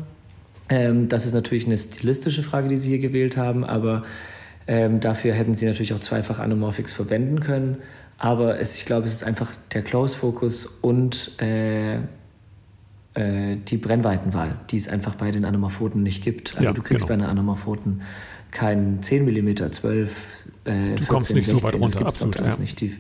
Ähm, 0.69 1.10
das 1.10 1.26
ist 1.26 1.34
natürlich 1.34 1.65
eine 1.65 1.78
stilistische 1.78 2.43
Frage, 2.43 2.67
die 2.67 2.78
sie 2.78 2.89
hier 2.89 2.99
gewählt 2.99 3.38
haben, 3.38 3.63
aber 3.63 4.04
ähm, 4.67 4.99
dafür 4.99 5.34
hätten 5.34 5.54
sie 5.54 5.65
natürlich 5.65 5.93
auch 5.93 5.99
zweifach 5.99 6.39
Anamorphics 6.39 6.93
verwenden 6.93 7.39
können. 7.39 7.78
Aber 8.23 8.57
es, 8.57 8.73
ich 8.75 8.86
glaube, 8.86 9.05
es 9.05 9.12
ist 9.12 9.25
einfach 9.25 9.51
der 9.73 9.81
Close 9.81 10.15
Focus 10.15 10.65
und, 10.65 11.38
äh, 11.41 11.95
äh, 11.95 13.57
die 13.67 13.75
Brennweitenwahl, 13.75 14.55
die 14.71 14.77
es 14.77 14.88
einfach 14.88 15.15
bei 15.15 15.29
den 15.29 15.43
Anamorphoten 15.43 16.01
nicht 16.01 16.23
gibt. 16.23 16.53
Also 16.55 16.63
Ja, 16.63 16.71
du 16.71 16.81
kriegst 16.81 17.05
genau. 17.05 17.07
bei 17.09 17.13
einer 17.15 17.29
Anamorphoten 17.29 18.01
keinen 18.51 19.01
10 19.01 19.25
mm, 19.25 19.71
12, 19.73 20.47
äh, 20.63 20.71
14, 20.71 21.07
kommst 21.07 21.33
nicht 21.33 21.47
so 21.47 21.57
16, 21.57 21.63
weit 21.65 21.83
das 21.83 21.95
runter, 21.95 22.07
absolut, 22.07 22.39
ja. 22.39 22.57
nicht. 22.59 22.79
Die, 22.79 22.95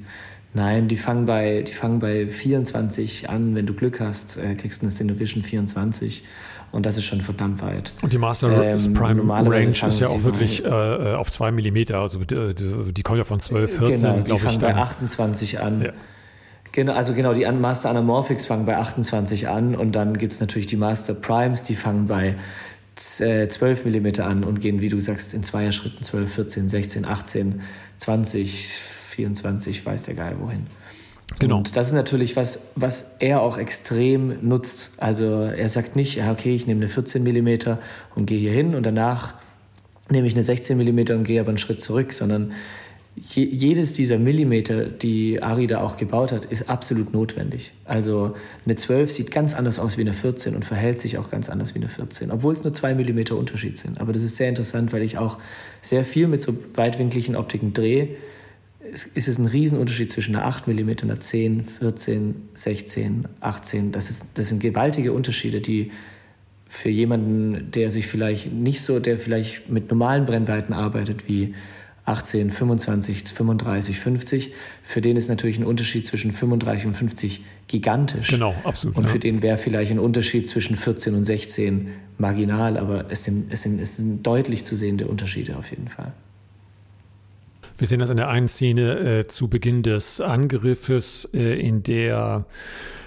nein, 0.53 0.89
die 0.89 0.97
fangen, 0.97 1.25
bei, 1.25 1.61
die 1.61 1.71
fangen 1.71 1.99
bei 1.99 2.27
24 2.27 3.29
an. 3.29 3.55
Wenn 3.55 3.65
du 3.65 3.73
Glück 3.73 4.01
hast, 4.01 4.35
äh, 4.35 4.55
kriegst 4.55 4.81
du 4.81 4.87
eine 4.87 4.93
Cinevision 4.93 5.41
24 5.41 6.25
und 6.73 6.85
das 6.85 6.97
ist 6.97 7.05
schon 7.05 7.21
verdammt 7.21 7.61
weit. 7.61 7.93
Und 8.01 8.11
die 8.11 8.17
Master 8.17 8.49
Ähm, 8.61 8.93
Prime 8.93 9.23
Range 9.29 9.69
ist 9.69 9.99
ja 10.01 10.07
auch 10.07 10.23
wirklich 10.23 10.65
äh, 10.65 10.67
äh, 10.67 11.15
auf 11.15 11.31
2 11.31 11.51
mm, 11.51 11.93
also 11.93 12.19
die, 12.19 12.53
die, 12.53 12.91
die 12.93 13.01
kommt 13.03 13.19
ja 13.19 13.23
von 13.23 13.39
12, 13.39 13.77
14, 13.77 13.95
genau, 14.01 14.17
die 14.17 14.23
glaube 14.25 14.35
ich. 14.35 14.41
fangen 14.43 14.59
bei 14.59 14.67
Dann. 14.73 14.77
28 14.79 15.59
an. 15.61 15.81
Ja. 15.81 15.93
Genau, 16.73 16.93
also 16.93 17.13
genau, 17.13 17.33
die 17.33 17.45
Master 17.45 17.89
Anamorphics 17.91 18.47
fangen 18.47 18.65
bei 18.65 18.75
28 18.77 19.47
an 19.47 19.75
und 19.75 19.93
dann 19.95 20.17
gibt 20.17 20.33
es 20.33 20.39
natürlich 20.41 20.65
die 20.65 20.75
Master 20.75 21.13
Primes, 21.13 21.61
die 21.63 21.75
fangen 21.75 22.07
bei 22.07 22.35
z- 22.95 23.27
äh, 23.27 23.47
12 23.47 23.85
mm 23.85 24.21
an 24.21 24.43
und 24.43 24.59
gehen, 24.59 24.81
wie 24.81 24.89
du 24.89 24.99
sagst, 24.99 25.33
in 25.35 25.43
Zweierschritten 25.43 26.03
12, 26.03 26.33
14, 26.33 26.67
16, 26.69 27.05
18, 27.05 27.61
20, 27.99 28.77
24, 28.79 29.85
weiß 29.85 30.03
der 30.03 30.15
Geil 30.15 30.35
wohin. 30.39 30.65
Genau. 31.39 31.57
Und 31.57 31.75
das 31.75 31.87
ist 31.87 31.93
natürlich 31.93 32.35
was, 32.35 32.67
was 32.75 33.15
er 33.19 33.41
auch 33.41 33.57
extrem 33.57 34.47
nutzt. 34.47 34.93
Also 34.97 35.25
er 35.25 35.69
sagt 35.69 35.95
nicht, 35.95 36.21
okay, 36.21 36.55
ich 36.55 36.67
nehme 36.67 36.79
eine 36.81 36.87
14 36.87 37.23
mm 37.23 37.77
und 38.15 38.25
gehe 38.25 38.39
hier 38.39 38.51
hin 38.51 38.75
und 38.75 38.85
danach 38.85 39.33
nehme 40.09 40.27
ich 40.27 40.33
eine 40.33 40.43
16 40.43 40.77
mm 40.77 41.11
und 41.11 41.23
gehe 41.23 41.39
aber 41.39 41.49
einen 41.49 41.57
Schritt 41.57 41.81
zurück, 41.81 42.13
sondern 42.13 42.53
je, 43.15 43.43
jedes 43.43 43.93
dieser 43.93 44.17
Millimeter, 44.17 44.85
die 44.85 45.41
Ari 45.41 45.67
da 45.67 45.81
auch 45.81 45.97
gebaut 45.97 46.31
hat, 46.31 46.45
ist 46.45 46.69
absolut 46.69 47.13
notwendig. 47.13 47.73
Also 47.85 48.35
eine 48.65 48.75
12 48.75 49.11
sieht 49.11 49.31
ganz 49.31 49.53
anders 49.53 49.79
aus 49.79 49.97
wie 49.97 50.01
eine 50.01 50.13
14 50.13 50.55
und 50.55 50.65
verhält 50.65 50.99
sich 50.99 51.17
auch 51.17 51.29
ganz 51.29 51.49
anders 51.49 51.73
wie 51.73 51.79
eine 51.79 51.87
14, 51.87 52.31
obwohl 52.31 52.53
es 52.53 52.63
nur 52.63 52.73
zwei 52.73 52.93
Millimeter 52.93 53.37
Unterschied 53.37 53.77
sind. 53.77 53.99
Aber 53.99 54.13
das 54.13 54.23
ist 54.23 54.37
sehr 54.37 54.49
interessant, 54.49 54.93
weil 54.93 55.03
ich 55.03 55.17
auch 55.17 55.37
sehr 55.81 56.05
viel 56.05 56.27
mit 56.27 56.41
so 56.41 56.55
weitwinkligen 56.75 57.35
Optiken 57.35 57.73
drehe. 57.73 58.09
Es 58.93 59.05
ist 59.05 59.27
es 59.27 59.39
ein 59.39 59.47
Riesenunterschied 59.47 60.11
zwischen 60.11 60.35
einer 60.35 60.45
8 60.45 60.67
mm, 60.67 60.89
einer 61.01 61.19
10, 61.19 61.63
14, 61.63 62.35
16, 62.53 63.27
18. 63.39 63.91
Das, 63.91 64.09
ist, 64.09 64.27
das 64.35 64.49
sind 64.49 64.59
gewaltige 64.61 65.13
Unterschiede, 65.13 65.61
die 65.61 65.91
für 66.67 66.89
jemanden, 66.89 67.71
der 67.71 67.91
sich 67.91 68.07
vielleicht 68.07 68.51
nicht 68.51 68.81
so, 68.81 68.99
der 68.99 69.17
vielleicht 69.17 69.69
mit 69.69 69.89
normalen 69.89 70.25
Brennweiten 70.25 70.73
arbeitet, 70.73 71.27
wie 71.27 71.53
18, 72.05 72.49
25, 72.49 73.23
35, 73.23 73.99
50, 73.99 74.53
für 74.81 74.99
den 74.99 75.15
ist 75.15 75.29
natürlich 75.29 75.57
ein 75.57 75.65
Unterschied 75.65 76.05
zwischen 76.05 76.31
35 76.31 76.87
und 76.87 76.93
50 76.95 77.43
gigantisch. 77.67 78.27
Genau, 78.27 78.53
absolut. 78.63 78.97
Und 78.97 79.03
ja. 79.03 79.09
für 79.09 79.19
den 79.19 79.41
wäre 79.41 79.57
vielleicht 79.57 79.91
ein 79.91 79.99
Unterschied 79.99 80.47
zwischen 80.47 80.75
14 80.75 81.15
und 81.15 81.23
16 81.23 81.89
marginal, 82.17 82.77
aber 82.77 83.09
es 83.09 83.23
sind, 83.23 83.53
es 83.53 83.63
sind, 83.63 83.79
es 83.79 83.95
sind 83.97 84.25
deutlich 84.27 84.65
zu 84.65 84.75
sehende 84.75 85.07
Unterschiede 85.07 85.55
auf 85.57 85.69
jeden 85.69 85.87
Fall. 85.87 86.11
Wir 87.77 87.87
sehen 87.87 87.99
das 87.99 88.09
in 88.09 88.17
der 88.17 88.29
einen 88.29 88.47
Szene 88.47 89.19
äh, 89.19 89.27
zu 89.27 89.47
Beginn 89.47 89.83
des 89.83 90.21
Angriffes, 90.21 91.29
äh, 91.33 91.59
in 91.59 91.83
der 91.83 92.45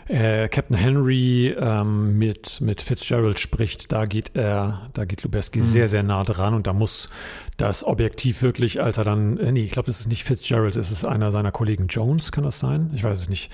äh, 0.08 0.48
Captain 0.48 0.76
Henry 0.76 1.54
ähm, 1.58 2.18
mit, 2.18 2.60
mit 2.60 2.82
Fitzgerald 2.82 3.38
spricht. 3.38 3.92
Da 3.92 4.06
geht 4.06 4.32
er, 4.34 4.88
da 4.92 5.04
geht 5.04 5.22
Lubeski 5.22 5.60
sehr, 5.60 5.88
sehr 5.88 6.02
nah 6.02 6.24
dran 6.24 6.54
und 6.54 6.66
da 6.66 6.72
muss 6.72 7.08
das 7.56 7.84
Objektiv 7.84 8.42
wirklich, 8.42 8.80
als 8.80 8.98
er 8.98 9.04
dann, 9.04 9.38
äh, 9.38 9.52
nee, 9.52 9.64
ich 9.64 9.72
glaube, 9.72 9.86
das 9.86 10.00
ist 10.00 10.08
nicht 10.08 10.24
Fitzgerald, 10.24 10.76
es 10.76 10.90
ist 10.90 11.04
einer 11.04 11.30
seiner 11.30 11.52
Kollegen 11.52 11.86
Jones, 11.88 12.32
kann 12.32 12.44
das 12.44 12.58
sein? 12.58 12.90
Ich 12.94 13.02
weiß 13.02 13.20
es 13.20 13.28
nicht. 13.28 13.50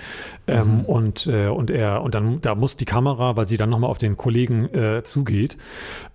Ähm, 0.46 0.84
und, 0.84 1.26
äh, 1.26 1.48
und 1.48 1.70
er, 1.70 2.02
und 2.02 2.14
dann, 2.14 2.40
da 2.40 2.54
muss 2.54 2.76
die 2.76 2.84
Kamera, 2.84 3.36
weil 3.36 3.48
sie 3.48 3.56
dann 3.56 3.70
nochmal 3.70 3.90
auf 3.90 3.98
den 3.98 4.16
Kollegen 4.16 4.72
äh, 4.74 5.02
zugeht, 5.04 5.56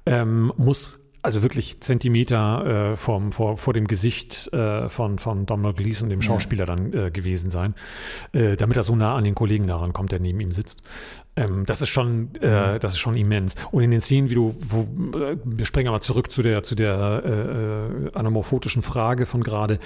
ähm, 0.06 0.54
muss 0.58 1.00
also 1.28 1.44
wirklich 1.44 1.82
Zentimeter 1.82 2.92
äh, 2.94 2.96
vom, 2.96 3.34
vor, 3.34 3.58
vor 3.58 3.74
dem 3.74 3.86
Gesicht 3.86 4.52
äh, 4.54 4.88
von, 4.88 5.20
von 5.20 5.46
Donald 5.46 5.76
Gleason, 5.76 6.08
dem 6.08 6.22
Schauspieler, 6.22 6.66
dann 6.66 6.94
äh, 6.94 7.12
gewesen 7.12 7.50
sein, 7.50 7.76
äh, 8.32 8.56
damit 8.56 8.78
er 8.78 8.84
so 8.84 8.96
nah 8.96 9.16
an 9.16 9.26
den 9.26 9.36
Kollegen 9.36 9.68
daran 9.68 9.92
kommt, 9.92 10.14
der 10.14 10.20
neben 10.20 10.40
ihm 10.40 10.54
sitzt. 10.54 10.82
Ähm, 11.36 11.66
das 11.66 11.82
ist 11.82 11.90
schon, 11.90 12.34
äh, 12.36 12.80
das 12.80 12.94
ist 12.94 13.00
schon 13.00 13.18
immens. 13.18 13.56
Und 13.72 13.84
in 13.84 13.92
den 13.92 14.00
Szenen, 14.00 14.30
wie 14.30 14.36
du, 14.36 14.56
wo, 14.58 14.84
äh, 15.20 15.38
wir 15.44 15.66
springen 15.66 15.90
aber 15.90 16.00
zurück 16.00 16.32
zu 16.32 16.42
der, 16.42 16.64
zu 16.64 16.76
der 16.76 18.12
anamorphotischen 18.14 18.82
Frage 18.82 19.26
von 19.26 19.44
gerade, 19.44 19.80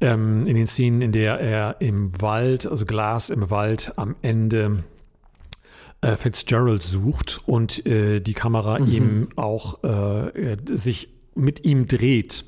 ähm, 0.00 0.46
in 0.46 0.54
den 0.54 0.68
Szenen, 0.68 1.02
in 1.02 1.10
der 1.10 1.40
er 1.40 1.80
im 1.80 2.20
Wald, 2.22 2.66
also 2.66 2.86
Glas 2.86 3.30
im 3.30 3.50
Wald 3.50 3.92
am 3.96 4.14
Ende 4.22 4.84
äh, 6.04 6.16
Fitzgerald 6.16 6.82
sucht 6.82 7.40
und 7.46 7.84
äh, 7.86 8.20
die 8.20 8.34
Kamera 8.34 8.78
eben 8.78 9.28
auch 9.36 9.82
äh, 9.84 10.52
äh, 10.52 10.56
sich 10.76 11.08
mit 11.34 11.64
ihm 11.64 11.86
dreht. 11.86 12.44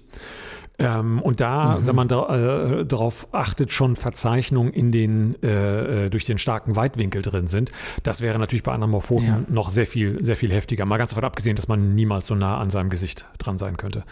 Ähm, 0.79 1.23
und 1.23 1.41
da, 1.41 1.79
wenn 1.85 1.97
man 1.97 2.07
da, 2.07 2.81
äh, 2.81 2.85
darauf 2.85 3.29
achtet, 3.33 3.73
schon 3.73 3.97
Verzeichnungen 3.97 4.73
in 4.75 4.93
den, 4.93 5.35
äh, 5.43 6.05
äh, 6.05 6.11
durch 6.11 6.27
den 6.27 6.37
starken 6.37 6.77
Weitwinkel 6.77 7.23
drin 7.23 7.47
sind. 7.47 7.73
Das 8.03 8.21
wäre 8.21 8.39
natürlich 8.39 8.63
bei 8.63 8.73
Anamorphoten 8.73 9.27
Ja. 9.27 9.41
noch 9.49 9.71
sehr 9.71 9.87
viel, 9.87 10.23
sehr 10.23 10.37
viel 10.37 10.53
heftiger. 10.53 10.85
Mal 10.85 10.99
ganz 10.99 11.11
davon 11.11 11.25
abgesehen, 11.25 11.57
dass 11.57 11.67
man 11.67 11.95
niemals 11.95 12.27
so 12.27 12.35
nah 12.35 12.59
an 12.59 12.69
seinem 12.69 12.91
Gesicht 12.91 13.27
dran 13.39 13.57
sein 13.57 13.79
könnte. 13.79 14.05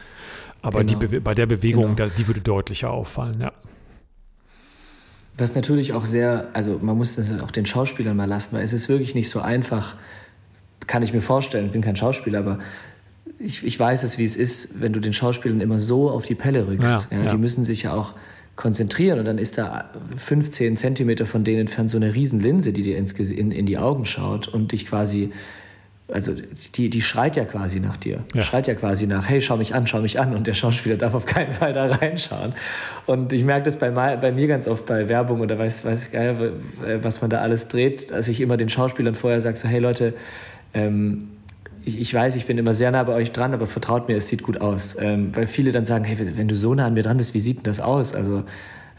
Aber 0.63 0.83
Genau. 0.83 1.01
die 1.01 1.07
Be 1.07 1.21
bei 1.21 1.35
der 1.35 1.45
Bewegung, 1.45 1.97
Genau. 1.97 2.09
da, 2.09 2.15
die 2.17 2.27
würde 2.27 2.41
deutlicher 2.41 2.91
auffallen, 2.91 3.39
ja. 3.43 3.53
Was 5.37 5.55
natürlich 5.55 5.93
auch 5.93 6.05
sehr, 6.05 6.49
also 6.53 6.79
man 6.81 6.97
muss 6.97 7.17
das 7.17 7.41
auch 7.41 7.51
den 7.51 7.67
Schauspielern 7.67 8.17
mal 8.17 8.29
lassen, 8.29 8.57
weil 8.57 8.63
es 8.63 8.73
ist 8.73 8.89
wirklich 8.89 9.15
nicht 9.15 9.29
so 9.29 9.41
einfach, 9.41 9.97
kann 10.87 11.03
ich 11.03 11.13
mir 11.13 11.21
vorstellen, 11.21 11.67
ich 11.67 11.73
bin 11.73 11.83
kein 11.83 11.97
Schauspieler, 11.97 12.39
aber 12.39 12.59
ich, 13.39 13.65
ich 13.65 13.79
weiß 13.79 14.05
es, 14.05 14.17
wie 14.19 14.25
es 14.25 14.37
ist, 14.37 14.81
wenn 14.81 14.93
du 14.93 15.01
den 15.01 15.13
Schauspielern 15.13 15.61
immer 15.61 15.79
so 15.79 16.11
auf 16.11 16.25
die 16.25 16.35
Pelle 16.35 16.67
rückst. 16.69 17.09
Ja, 17.11 17.17
Ja, 17.19 17.25
ja. 17.25 17.31
Die 17.31 17.37
müssen 17.37 17.65
sich 17.65 17.83
ja 17.83 17.95
auch 17.95 18.15
konzentrieren 18.57 19.19
und 19.19 19.25
dann 19.25 19.39
ist 19.39 19.59
da 19.59 19.91
15 20.17 20.77
Zentimeter 20.77 21.27
von 21.27 21.43
denen 21.43 21.61
entfernt 21.61 21.91
so 21.91 21.97
eine 21.97 22.15
riesen 22.15 22.39
Linse, 22.39 22.73
die 22.73 22.83
dir 22.83 22.97
ins, 22.97 23.13
in, 23.13 23.51
in 23.51 23.67
die 23.67 23.79
Augen 23.79 24.05
schaut 24.05 24.47
und 24.47 24.73
dich 24.73 24.87
quasi, 24.87 25.31
also 26.09 26.33
die, 26.75 26.91
die 26.91 27.01
schreit 27.01 27.37
ja 27.37 27.45
quasi 27.45 27.81
nach 27.81 27.97
dir. 27.97 28.25
Ja. 28.35 28.43
Schreit 28.43 28.67
ja 28.67 28.75
quasi 28.75 29.07
nach, 29.07 29.29
hey, 29.29 29.41
schau 29.41 29.57
mich 29.57 29.75
an, 29.75 29.87
schau 29.87 30.01
mich 30.01 30.21
an. 30.21 30.35
Und 30.35 30.47
der 30.47 30.53
Schauspieler 30.53 30.97
darf 30.97 31.15
auf 31.15 31.25
keinen 31.25 31.53
Fall 31.53 31.73
da 31.73 31.87
reinschauen. 31.87 32.53
Und 33.07 33.33
ich 33.33 33.45
merke 33.45 33.65
das 33.65 33.79
bei, 33.79 33.91
bei 33.91 34.33
mir 34.33 34.47
ganz 34.47 34.69
oft 34.69 34.85
bei 34.85 35.09
Werbung 35.09 35.41
oder 35.41 35.59
weiß, 35.59 35.85
weiß 35.85 36.07
ich 36.07 36.13
geil, 36.13 36.53
was 37.01 37.23
man 37.23 37.31
da 37.31 37.39
alles 37.41 37.69
dreht, 37.69 38.11
dass 38.11 38.29
ich 38.29 38.41
immer 38.41 38.59
den 38.59 38.69
Schauspielern 38.69 39.15
vorher 39.15 39.41
sage, 39.41 39.57
so, 39.57 39.67
hey 39.67 39.81
Leute, 39.81 40.13
ähm, 40.75 41.29
ich, 41.87 41.99
ich 41.99 42.13
weiß, 42.13 42.37
ich 42.37 42.47
bin 42.47 42.59
immer 42.59 42.73
sehr 42.73 42.91
nah 42.91 43.03
bei 43.03 43.15
euch 43.15 43.33
dran, 43.33 43.55
aber 43.55 43.67
vertraut 43.67 44.09
mir, 44.09 44.17
es 44.17 44.29
sieht 44.29 44.43
gut 44.43 44.61
aus. 44.61 44.97
Ähm, 45.01 45.35
weil 45.35 45.47
viele 45.47 45.73
dann 45.73 45.85
sagen, 45.87 46.05
hey, 46.05 46.17
wenn 46.37 46.49
du 46.49 46.55
so 46.55 46.75
nah 46.75 46.87
an 46.87 46.95
mir 46.95 47.03
dran 47.03 47.17
bist, 47.17 47.33
wie 47.35 47.41
sieht 47.41 47.59
denn 47.59 47.65
das 47.65 47.81
aus? 47.81 48.15
Also 48.15 48.45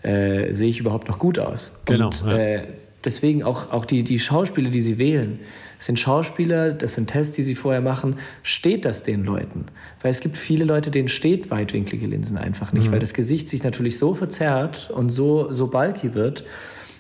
äh, 0.02 0.52
sehe 0.54 0.70
ich 0.70 0.80
überhaupt 0.80 1.08
noch 1.08 1.20
gut 1.20 1.40
aus? 1.40 1.80
Genau, 1.86 2.08
Und, 2.08 2.26
ja. 2.26 2.38
äh, 2.38 2.64
deswegen 3.06 3.44
auch, 3.44 3.72
auch 3.72 3.86
die, 3.86 4.04
die 4.04 4.20
Schauspieler, 4.20 4.70
die 4.70 4.82
sie 4.82 4.98
wählen, 4.98 5.40
sind 5.78 6.00
Schauspieler, 6.00 6.72
das 6.72 6.96
sind 6.96 7.08
Tests, 7.08 7.36
die 7.36 7.44
sie 7.44 7.56
vorher 7.56 7.82
machen. 7.82 8.16
Steht 8.44 8.86
das 8.86 9.04
den 9.04 9.24
Leuten? 9.24 9.66
Weil 10.02 10.12
es 10.12 10.22
gibt 10.22 10.38
viele 10.38 10.66
Leute, 10.66 10.92
denen 10.92 11.10
steht 11.10 11.52
weitwinklige 11.52 12.08
Linsen 12.08 12.38
einfach 12.38 12.74
nicht, 12.74 12.92
weil 12.92 13.00
das 13.00 13.14
Gesicht 13.14 13.50
sich 13.50 13.64
natürlich 13.64 13.98
so 13.98 14.14
verzerrt 14.14 14.90
und 14.94 15.10
so, 15.10 15.52
so 15.52 15.68
bulky 15.68 16.14
wird, 16.14 16.46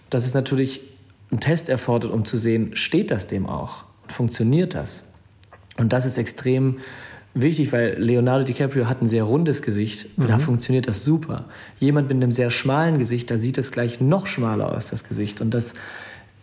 dass 0.09 0.25
es 0.25 0.33
natürlich 0.33 0.81
einen 1.31 1.39
Test 1.39 1.69
erfordert, 1.69 2.11
um 2.11 2.25
zu 2.25 2.37
sehen, 2.37 2.75
steht 2.75 3.11
das 3.11 3.27
dem 3.27 3.47
auch? 3.47 3.85
Und 4.03 4.11
funktioniert 4.11 4.75
das? 4.75 5.03
Und 5.77 5.91
das 5.91 6.05
ist 6.05 6.17
extrem 6.17 6.77
wichtig, 7.35 7.71
weil 7.73 7.95
Leonardo 7.99 8.45
DiCaprio 8.45 8.87
hat 8.87 9.01
ein 9.01 9.07
sehr 9.07 9.23
rundes 9.23 9.61
Gesicht. 9.61 10.07
Da 10.17 10.39
funktioniert 10.39 10.87
das 10.87 11.03
super. 11.03 11.45
Jemand 11.79 12.07
mit 12.07 12.15
einem 12.15 12.31
sehr 12.31 12.49
schmalen 12.49 12.97
Gesicht, 12.97 13.29
da 13.29 13.37
sieht 13.37 13.57
es 13.57 13.71
gleich 13.71 13.99
noch 13.99 14.25
schmaler 14.25 14.73
aus, 14.73 14.85
das 14.85 15.03
Gesicht. 15.03 15.41
Und 15.41 15.53
das 15.53 15.75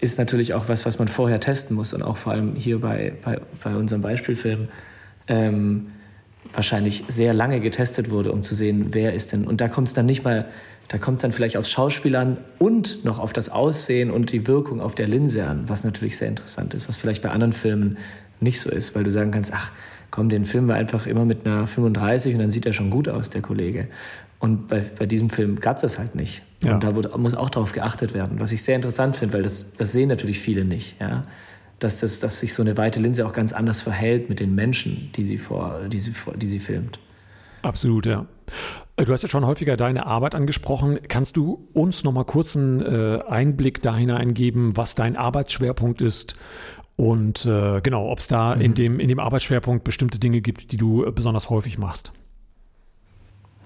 ist 0.01 0.19
natürlich 0.19 0.55
auch 0.55 0.69
was, 0.69 0.85
was 0.85 0.99
man 0.99 1.09
vorher 1.09 1.41
testen 1.41 1.75
muss. 1.75 1.95
Und 1.95 2.03
auch 2.03 2.17
vor 2.17 2.33
allem 2.33 2.55
hier 2.55 2.81
bei, 2.81 3.15
bei, 3.23 3.41
bei 3.65 3.75
unserem 3.75 4.03
Beispielfilm 4.03 4.69
ähm, 5.29 5.89
wahrscheinlich 6.53 7.05
sehr 7.09 7.33
lange 7.33 7.61
getestet 7.61 8.11
wurde, 8.11 8.31
um 8.31 8.43
zu 8.43 8.55
sehen, 8.55 8.89
wer 8.91 9.15
ist 9.15 9.33
denn. 9.33 9.47
Und 9.47 9.61
da 9.61 9.69
kommt 9.69 9.89
es 9.89 9.95
dann 9.95 10.07
nicht 10.07 10.25
mal, 10.25 10.47
da 10.89 10.99
kommt 10.99 11.17
es 11.17 11.23
dann 11.23 11.33
vielleicht 11.33 11.57
aufs 11.57 11.71
Schauspiel 11.71 12.17
an 12.17 12.37
und 12.59 13.05
noch 13.05 13.19
auf 13.19 13.33
das 13.33 13.49
Aussehen 13.49 14.11
und 14.11 14.33
die 14.33 14.47
Wirkung 14.47 14.81
auf 14.81 14.95
der 14.95 15.09
Linse 15.09 15.47
an, 15.47 15.69
was 15.69 15.85
natürlich 15.85 16.19
sehr 16.19 16.29
interessant 16.29 16.75
ist, 16.75 16.89
was 16.89 16.97
vielleicht 16.97 17.23
bei 17.23 17.31
anderen 17.31 17.53
Filmen 17.55 17.97
nicht 18.41 18.61
so 18.61 18.71
ist, 18.71 18.95
weil 18.95 19.05
du 19.05 19.11
sagen 19.11 19.31
kannst, 19.31 19.53
ach 19.55 19.71
komm, 20.13 20.29
den 20.29 20.45
filmen 20.45 20.69
wir 20.69 20.77
einfach 20.77 21.09
immer 21.09 21.25
mit 21.25 21.45
einer 21.45 21.67
35 21.67 22.35
und 22.35 22.41
dann 22.41 22.51
sieht 22.51 22.67
er 22.67 22.73
schon 22.73 22.91
gut 22.91 23.09
aus, 23.09 23.31
der 23.31 23.43
Kollege. 23.43 23.89
Und 24.39 24.69
bei, 24.69 24.81
bei 24.81 25.07
diesem 25.07 25.31
Film 25.31 25.59
gab 25.59 25.77
es 25.77 25.83
das 25.83 25.99
halt 25.99 26.15
nicht. 26.15 26.43
Ja. 26.63 26.75
Und 26.75 26.85
da 26.85 26.95
wurde, 26.95 27.17
muss 27.19 27.37
auch 27.37 27.51
darauf 27.51 27.73
geachtet 27.73 28.15
werden, 28.15 28.39
was 28.39 28.53
ich 28.53 28.63
sehr 28.63 28.77
interessant 28.77 29.17
finde, 29.17 29.35
weil 29.35 29.43
das, 29.43 29.73
das 29.73 29.91
sehen 29.93 30.09
natürlich 30.09 30.39
viele 30.39 30.65
nicht. 30.65 31.01
Ja? 31.01 31.23
Dass, 31.79 31.99
das, 31.99 32.21
dass 32.21 32.41
sich 32.41 32.55
so 32.55 32.63
eine 32.63 32.77
weite 32.77 33.01
Linse 33.01 33.27
auch 33.27 33.33
ganz 33.33 33.53
anders 33.53 33.81
verhält 33.81 34.29
mit 34.29 34.39
den 34.39 34.55
Menschen, 34.55 35.11
die 35.17 35.25
sie, 35.25 35.39
vor, 35.39 35.81
die 35.89 35.99
sie, 35.99 36.13
vor, 36.13 36.35
die 36.35 36.47
sie 36.47 36.61
filmt. 36.61 37.01
Absolut, 37.63 38.07
ja. 38.07 38.27
Äh, 38.97 39.05
Du 39.05 39.13
hast 39.13 39.23
ja 39.23 39.29
schon 39.29 39.47
häufiger 39.47 39.77
deine 39.77 40.07
Arbeit 40.07 40.35
angesprochen. 40.35 40.99
Kannst 41.09 41.37
du 41.37 41.69
uns 41.73 42.05
noch 42.05 42.13
mal 42.13 42.25
kurz 42.25 42.57
einen 42.57 42.81
äh, 42.83 43.21
Einblick 43.27 43.81
da 43.81 43.97
hineingeben, 43.97 44.77
was 44.77 44.95
dein 44.95 45.17
Arbeitsschwerpunkt 45.17 46.03
ist 46.03 46.37
Und 47.03 47.47
äh, 47.47 47.81
genau, 47.81 48.13
ob 48.13 48.21
es 48.21 48.29
da 48.29 48.55
mhm. 48.55 48.61
in, 48.61 48.75
dem, 48.75 49.01
in 49.01 49.09
dem 49.09 49.19
Arbeitsschwerpunkt 49.19 49.83
bestimmte 49.83 50.21
Dinge 50.21 50.41
gibt, 50.41 50.71
die 50.71 50.77
du 50.77 51.05
besonders 51.13 51.51
häufig 51.51 51.77
machst. 51.77 52.13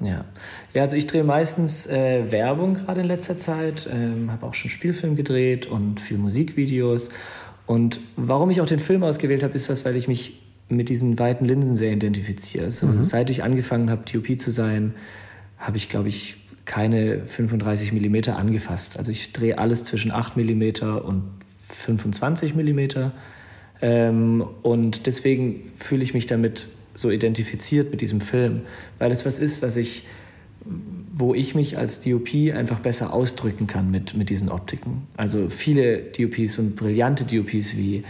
Ja, 0.00 0.24
ja 0.72 0.82
also 0.82 0.96
ich 0.96 1.06
drehe 1.06 1.22
meistens 1.22 1.86
äh, 1.86 2.32
Werbung 2.32 2.72
gerade 2.72 3.02
in 3.02 3.06
letzter 3.06 3.36
Zeit, 3.36 3.90
ähm, 3.92 4.32
habe 4.32 4.46
auch 4.46 4.54
schon 4.54 4.70
Spielfilm 4.70 5.16
gedreht 5.16 5.66
und 5.66 6.00
viele 6.00 6.18
Musikvideos. 6.18 7.10
Und 7.66 8.00
warum 8.16 8.48
ich 8.48 8.62
auch 8.62 8.66
den 8.66 8.78
Film 8.78 9.02
ausgewählt 9.02 9.42
habe, 9.42 9.52
ist 9.52 9.68
was, 9.68 9.84
weil 9.84 9.96
ich 9.96 10.08
mich 10.08 10.40
mit 10.70 10.88
diesen 10.88 11.18
weiten 11.18 11.44
Linsen 11.44 11.76
sehr 11.76 11.92
identifiziere. 11.92 12.64
Also, 12.64 12.86
mhm. 12.86 13.04
Seit 13.04 13.28
ich 13.28 13.42
angefangen 13.42 13.90
habe, 13.90 14.10
DOP 14.10 14.40
zu 14.40 14.50
sein, 14.50 14.94
habe 15.58 15.76
ich, 15.76 15.90
glaube 15.90 16.08
ich, 16.08 16.38
keine 16.64 17.26
35 17.26 17.92
mm 17.92 18.30
angefasst. 18.30 18.96
Also 18.98 19.10
ich 19.10 19.34
drehe 19.34 19.58
alles 19.58 19.84
zwischen 19.84 20.10
8 20.10 20.38
mm 20.38 20.62
und 21.04 21.24
25 21.68 22.54
mm. 22.54 22.80
Ähm, 23.82 24.44
und 24.62 25.06
deswegen 25.06 25.70
fühle 25.76 26.02
ich 26.02 26.14
mich 26.14 26.26
damit 26.26 26.68
so 26.94 27.10
identifiziert 27.10 27.90
mit 27.90 28.00
diesem 28.00 28.20
Film, 28.20 28.62
weil 28.98 29.12
es 29.12 29.26
was 29.26 29.38
ist, 29.38 29.60
was 29.62 29.76
ich, 29.76 30.04
wo 31.12 31.34
ich 31.34 31.54
mich 31.54 31.76
als 31.76 32.00
DOP 32.00 32.28
einfach 32.54 32.80
besser 32.80 33.12
ausdrücken 33.12 33.66
kann 33.66 33.90
mit, 33.90 34.16
mit 34.16 34.30
diesen 34.30 34.48
Optiken. 34.48 35.06
Also 35.16 35.50
viele 35.50 35.98
DOPs 35.98 36.58
und 36.58 36.74
brillante 36.74 37.24
DOPs 37.24 37.76
wie, 37.76 38.02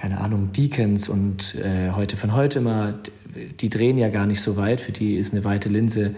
keine 0.00 0.18
Ahnung, 0.18 0.52
Deacons 0.52 1.08
und 1.08 1.56
äh, 1.56 1.90
heute 1.90 2.16
von 2.16 2.34
heute 2.34 2.60
mal, 2.60 3.00
die 3.60 3.68
drehen 3.68 3.98
ja 3.98 4.08
gar 4.08 4.26
nicht 4.26 4.40
so 4.40 4.56
weit. 4.56 4.80
Für 4.80 4.92
die 4.92 5.16
ist 5.16 5.32
eine 5.32 5.44
weite 5.44 5.68
Linse 5.68 6.14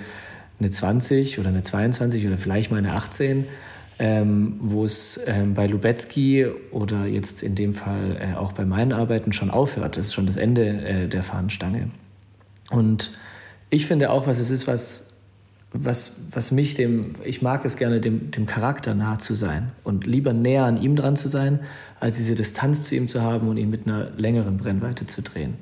eine 0.62 0.70
20 0.70 1.38
oder 1.38 1.48
eine 1.48 1.62
22 1.62 2.26
oder 2.26 2.38
vielleicht 2.38 2.70
mal 2.70 2.78
eine 2.78 2.92
18. 2.92 3.46
Ähm, 3.98 4.56
wo 4.60 4.84
es 4.84 5.20
ähm, 5.26 5.54
bei 5.54 5.66
Lubetzky 5.66 6.46
oder 6.70 7.06
jetzt 7.06 7.42
in 7.42 7.54
dem 7.54 7.72
Fall 7.72 8.16
äh, 8.18 8.36
auch 8.36 8.52
bei 8.52 8.64
meinen 8.64 8.92
Arbeiten 8.92 9.32
schon 9.32 9.50
aufhört. 9.50 9.96
Das 9.96 10.06
ist 10.06 10.14
schon 10.14 10.26
das 10.26 10.36
Ende 10.36 10.66
äh, 10.66 11.08
der 11.08 11.22
Fahnenstange. 11.22 11.90
Und 12.70 13.12
ich 13.70 13.86
finde 13.86 14.10
auch, 14.10 14.26
was 14.26 14.38
es 14.38 14.50
ist, 14.50 14.66
was, 14.66 15.08
was, 15.72 16.16
was 16.30 16.52
mich 16.52 16.74
dem, 16.74 17.14
ich 17.24 17.42
mag 17.42 17.64
es 17.64 17.76
gerne, 17.76 18.00
dem, 18.00 18.30
dem 18.30 18.46
Charakter 18.46 18.94
nah 18.94 19.18
zu 19.18 19.34
sein 19.34 19.72
und 19.84 20.06
lieber 20.06 20.32
näher 20.32 20.64
an 20.64 20.80
ihm 20.80 20.96
dran 20.96 21.16
zu 21.16 21.28
sein, 21.28 21.60
als 22.00 22.16
diese 22.16 22.34
Distanz 22.34 22.82
zu 22.82 22.94
ihm 22.94 23.08
zu 23.08 23.22
haben 23.22 23.48
und 23.48 23.56
ihn 23.56 23.70
mit 23.70 23.86
einer 23.86 24.10
längeren 24.16 24.58
Brennweite 24.58 25.06
zu 25.06 25.22
drehen. 25.22 25.54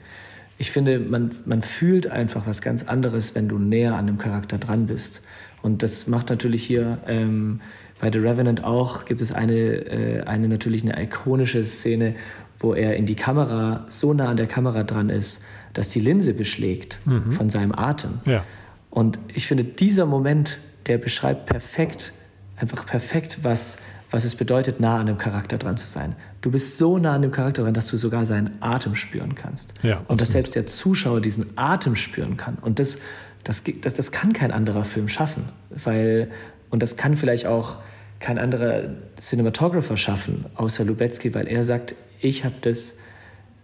Ich 0.58 0.70
finde, 0.70 0.98
man, 0.98 1.30
man 1.46 1.62
fühlt 1.62 2.08
einfach 2.08 2.46
was 2.46 2.60
ganz 2.60 2.82
anderes, 2.82 3.34
wenn 3.34 3.48
du 3.48 3.58
näher 3.58 3.94
an 3.96 4.06
dem 4.06 4.18
Charakter 4.18 4.58
dran 4.58 4.86
bist. 4.86 5.22
Und 5.62 5.82
das 5.82 6.06
macht 6.06 6.28
natürlich 6.30 6.64
hier 6.64 6.98
ähm, 7.06 7.60
bei 8.00 8.10
The 8.10 8.18
Revenant 8.18 8.64
auch, 8.64 9.04
gibt 9.04 9.20
es 9.20 9.32
eine, 9.32 9.54
äh, 9.54 10.22
eine 10.22 10.48
natürlich 10.48 10.82
eine 10.82 11.00
ikonische 11.02 11.64
Szene, 11.64 12.14
wo 12.58 12.74
er 12.74 12.96
in 12.96 13.06
die 13.06 13.16
Kamera, 13.16 13.86
so 13.88 14.12
nah 14.12 14.28
an 14.28 14.36
der 14.36 14.46
Kamera 14.46 14.82
dran 14.84 15.10
ist, 15.10 15.42
dass 15.72 15.88
die 15.88 16.00
Linse 16.00 16.34
beschlägt 16.34 17.00
mhm. 17.04 17.32
von 17.32 17.50
seinem 17.50 17.72
Atem. 17.72 18.20
Ja. 18.26 18.44
Und 18.90 19.18
ich 19.34 19.46
finde, 19.46 19.64
dieser 19.64 20.06
Moment, 20.06 20.58
der 20.86 20.98
beschreibt 20.98 21.46
perfekt, 21.46 22.12
einfach 22.56 22.84
perfekt, 22.84 23.38
was, 23.42 23.78
was 24.10 24.24
es 24.24 24.34
bedeutet, 24.34 24.80
nah 24.80 24.98
an 24.98 25.06
dem 25.06 25.18
Charakter 25.18 25.56
dran 25.58 25.76
zu 25.76 25.86
sein. 25.86 26.16
Du 26.40 26.50
bist 26.50 26.78
so 26.78 26.98
nah 26.98 27.14
an 27.14 27.22
dem 27.22 27.30
Charakter 27.30 27.62
dran, 27.62 27.74
dass 27.74 27.86
du 27.86 27.96
sogar 27.96 28.26
seinen 28.26 28.50
Atem 28.60 28.94
spüren 28.94 29.34
kannst. 29.34 29.74
Ja, 29.82 30.02
und 30.08 30.20
dass 30.20 30.32
selbst 30.32 30.54
der 30.54 30.66
Zuschauer 30.66 31.20
diesen 31.20 31.46
Atem 31.56 31.96
spüren 31.96 32.36
kann. 32.36 32.56
Und 32.60 32.78
das, 32.78 32.98
das, 33.44 33.62
das, 33.80 33.94
das 33.94 34.12
kann 34.12 34.32
kein 34.32 34.50
anderer 34.50 34.84
Film 34.84 35.08
schaffen. 35.08 35.44
Weil, 35.70 36.30
und 36.70 36.83
das 36.83 36.96
kann 36.96 37.16
vielleicht 37.16 37.46
auch 37.46 37.78
kein 38.18 38.38
anderer 38.38 38.90
Cinematographer 39.18 39.96
schaffen, 39.96 40.46
außer 40.54 40.85
Lubetzky, 40.85 41.35
weil 41.35 41.48
er 41.48 41.64
sagt, 41.64 41.94
ich 42.20 42.44
habe 42.44 42.54
das 42.61 42.98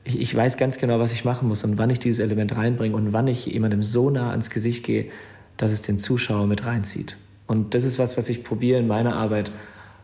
ich, 0.07 0.21
ich 0.21 0.35
weiß 0.35 0.57
ganz 0.57 0.79
genau, 0.79 1.01
was 1.01 1.13
ich 1.13 1.25
machen 1.25 1.49
muss 1.49 1.65
und 1.65 1.79
wann 1.79 1.91
ich 1.91 1.99
dieses 1.99 2.21
Element 2.21 2.57
reinbringe 2.57 2.95
und 2.95 3.13
wann 3.13 3.27
ich 3.27 3.47
jemandem 3.47 3.83
so 3.83 4.09
nah 4.09 4.31
ans 4.31 4.51
Gesicht 4.51 4.85
gehe, 4.85 5.11
dass 5.57 5.73
es 5.73 5.83
den 5.83 5.99
Zuschauer 5.99 6.47
mit 6.47 6.65
reinzieht. 6.65 7.19
Und 7.47 7.75
das 7.75 7.85
ist 7.85 7.99
was, 7.99 8.17
was 8.17 8.29
ich 8.29 8.45
probiere 8.45 8.79
in 8.79 8.87
meiner 8.87 9.17
Arbeit 9.17 9.51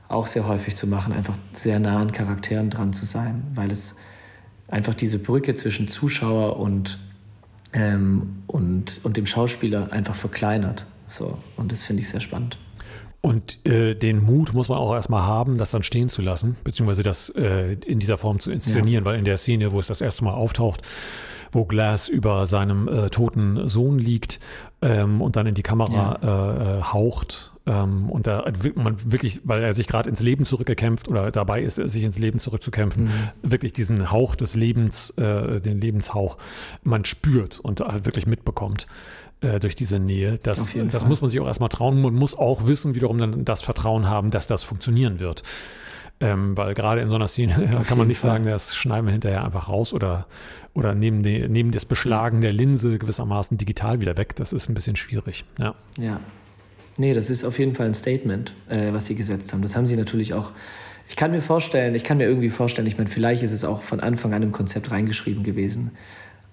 auch 0.09 0.27
sehr 0.27 0.47
häufig 0.47 0.77
zu 0.77 0.87
machen, 0.87 1.13
einfach 1.13 1.37
sehr 1.53 1.79
nah 1.79 2.01
an 2.01 2.13
Charakteren 2.13 2.69
dran 2.69 2.93
zu 2.93 3.07
sein, 3.07 3.45
weil 3.55 3.71
es 3.71 3.95
einfach 4.69 4.95
diese 4.95 5.19
Brücke 5.19 5.55
zwischen 5.55 5.89
Zuschauer 5.89 6.59
und, 6.59 6.99
ähm, 7.73 8.43
und, 8.47 9.01
und 9.05 9.17
dem 9.17 9.27
Schauspieler 9.27 9.93
einfach 9.93 10.15
verkleinert. 10.15 10.85
So. 11.07 11.39
Und 11.57 11.73
das 11.73 11.85
finde 11.85 12.03
ich 12.03 12.09
sehr 12.09 12.21
spannend. 12.21 12.59
Und 13.23 13.65
äh, 13.65 13.95
den 13.95 14.21
Mut 14.21 14.53
muss 14.53 14.69
man 14.69 14.79
auch 14.79 14.93
erstmal 14.93 15.23
haben, 15.23 15.57
das 15.57 15.71
dann 15.71 15.85
stehen 15.85 16.09
zu 16.09 16.23
lassen, 16.23 16.57
beziehungsweise 16.65 17.05
das 17.05 17.29
äh, 17.31 17.75
in 17.87 18.01
dieser 18.01 18.19
Form 18.19 18.41
zu 18.41 18.51
inszenieren, 18.51 19.05
ja. 19.05 19.11
weil 19.11 19.19
in 19.19 19.25
der 19.25 19.37
Szene, 19.37 19.71
wo 19.71 19.79
es 19.79 19.87
das 19.87 20.01
erste 20.01 20.25
Mal 20.25 20.35
auftaucht, 20.35 20.83
wo 21.53 21.65
Glass 21.65 22.09
über 22.09 22.47
seinem 22.47 22.89
äh, 22.89 23.11
toten 23.11 23.69
Sohn 23.69 24.01
liegt 24.01 24.41
ähm, 24.81 25.21
und 25.21 25.37
dann 25.37 25.47
in 25.47 25.55
die 25.55 25.63
Kamera 25.63 26.19
ja. 26.21 26.49
Äh, 26.49 26.79
äh, 26.79 26.83
haucht 26.83 27.52
ähm, 27.65 28.11
und 28.11 28.27
da 28.27 28.51
man 28.75 29.13
wirklich, 29.13 29.41
weil 29.45 29.63
er 29.63 29.73
sich 29.73 29.87
gerade 29.87 30.09
ins 30.09 30.21
Leben 30.21 30.45
zurückgekämpft 30.45 31.09
oder 31.09 31.31
dabei 31.31 31.63
ist, 31.63 31.77
sich 31.77 32.03
ins 32.03 32.19
Leben 32.19 32.39
zurückzukämpfen, 32.39 33.05
mhm. 33.05 33.11
wirklich 33.43 33.73
diesen 33.73 34.11
Hauch 34.11 34.35
des 34.35 34.55
Lebens, 34.55 35.11
äh, 35.11 35.61
den 35.61 35.81
Lebenshauch, 35.81 36.39
man 36.83 37.05
spürt 37.05 37.61
und 37.61 37.81
halt 37.81 38.05
wirklich 38.05 38.27
mitbekommt. 38.27 38.87
Äh, 39.41 39.59
durch 39.59 39.75
diese 39.75 39.99
Nähe. 39.99 40.39
Das, 40.41 40.77
das 40.91 41.05
muss 41.05 41.21
man 41.21 41.29
sich 41.29 41.41
auch 41.41 41.49
erstmal 41.49 41.69
trauen 41.69 42.05
und 42.05 42.15
muss 42.15 42.39
auch 42.39 42.69
wissen, 42.69 42.95
wiederum 42.95 43.19
dann 43.19 43.45
das 43.45 43.61
Vertrauen 43.61 44.09
haben, 44.09 44.31
dass 44.31 44.47
das 44.47 44.63
funktionieren 44.63 45.19
wird. 45.19 45.43
Ähm, 46.21 46.57
weil 46.57 46.75
gerade 46.75 47.01
in 47.01 47.09
so 47.09 47.17
einer 47.17 47.27
Szene 47.27 47.77
Auf 47.81 47.89
kann 47.89 47.99
man 47.99 48.07
nicht 48.07 48.21
Fall. 48.21 48.31
sagen, 48.31 48.45
das 48.45 48.77
schneiden 48.77 49.07
wir 49.07 49.11
hinterher 49.11 49.45
einfach 49.45 49.69
raus 49.69 49.93
oder, 49.93 50.29
oder 50.75 50.95
nehmen, 50.95 51.25
die, 51.25 51.49
nehmen 51.49 51.73
das 51.73 51.85
Beschlagen 51.85 52.41
der 52.41 52.53
Linse 52.53 52.99
gewissermaßen 52.99 53.59
digital 53.59 54.01
wieder 54.01 54.17
weg. 54.17 54.37
Das 54.37 54.53
ist 54.53 54.69
ein 54.69 54.75
bisschen 54.75 54.95
schwierig. 54.95 55.45
Ja. 55.59 55.75
ja. 55.99 56.21
Nee, 56.99 57.15
das 57.15 57.31
ist 57.31 57.45
auf 57.45 57.59
jeden 57.59 57.75
Fall 57.75 57.87
ein 57.87 57.95
Statement, 57.95 58.55
äh, 58.69 58.93
was 58.93 59.07
sie 59.07 59.15
gesetzt 59.15 59.53
haben. 59.53 59.63
Das 59.63 59.77
haben 59.77 59.87
sie 59.87 59.97
natürlich 59.97 60.35
auch. 60.35 60.53
Ich 61.09 61.17
kann 61.17 61.31
mir 61.31 61.43
vorstellen, 61.43 61.95
ich 61.95 62.05
kann 62.05 62.19
mir 62.19 62.25
irgendwie 62.25 62.51
vorstellen, 62.51 62.87
ich 62.87 62.97
meine, 62.97 63.11
vielleicht 63.11 63.43
ist 63.43 63.53
es 63.53 63.65
auch 63.65 63.83
von 63.83 64.01
Anfang 64.01 64.35
an 64.35 64.43
im 64.43 64.53
Konzept 64.53 64.91
reingeschrieben 64.91 65.43
gewesen. 65.43 65.91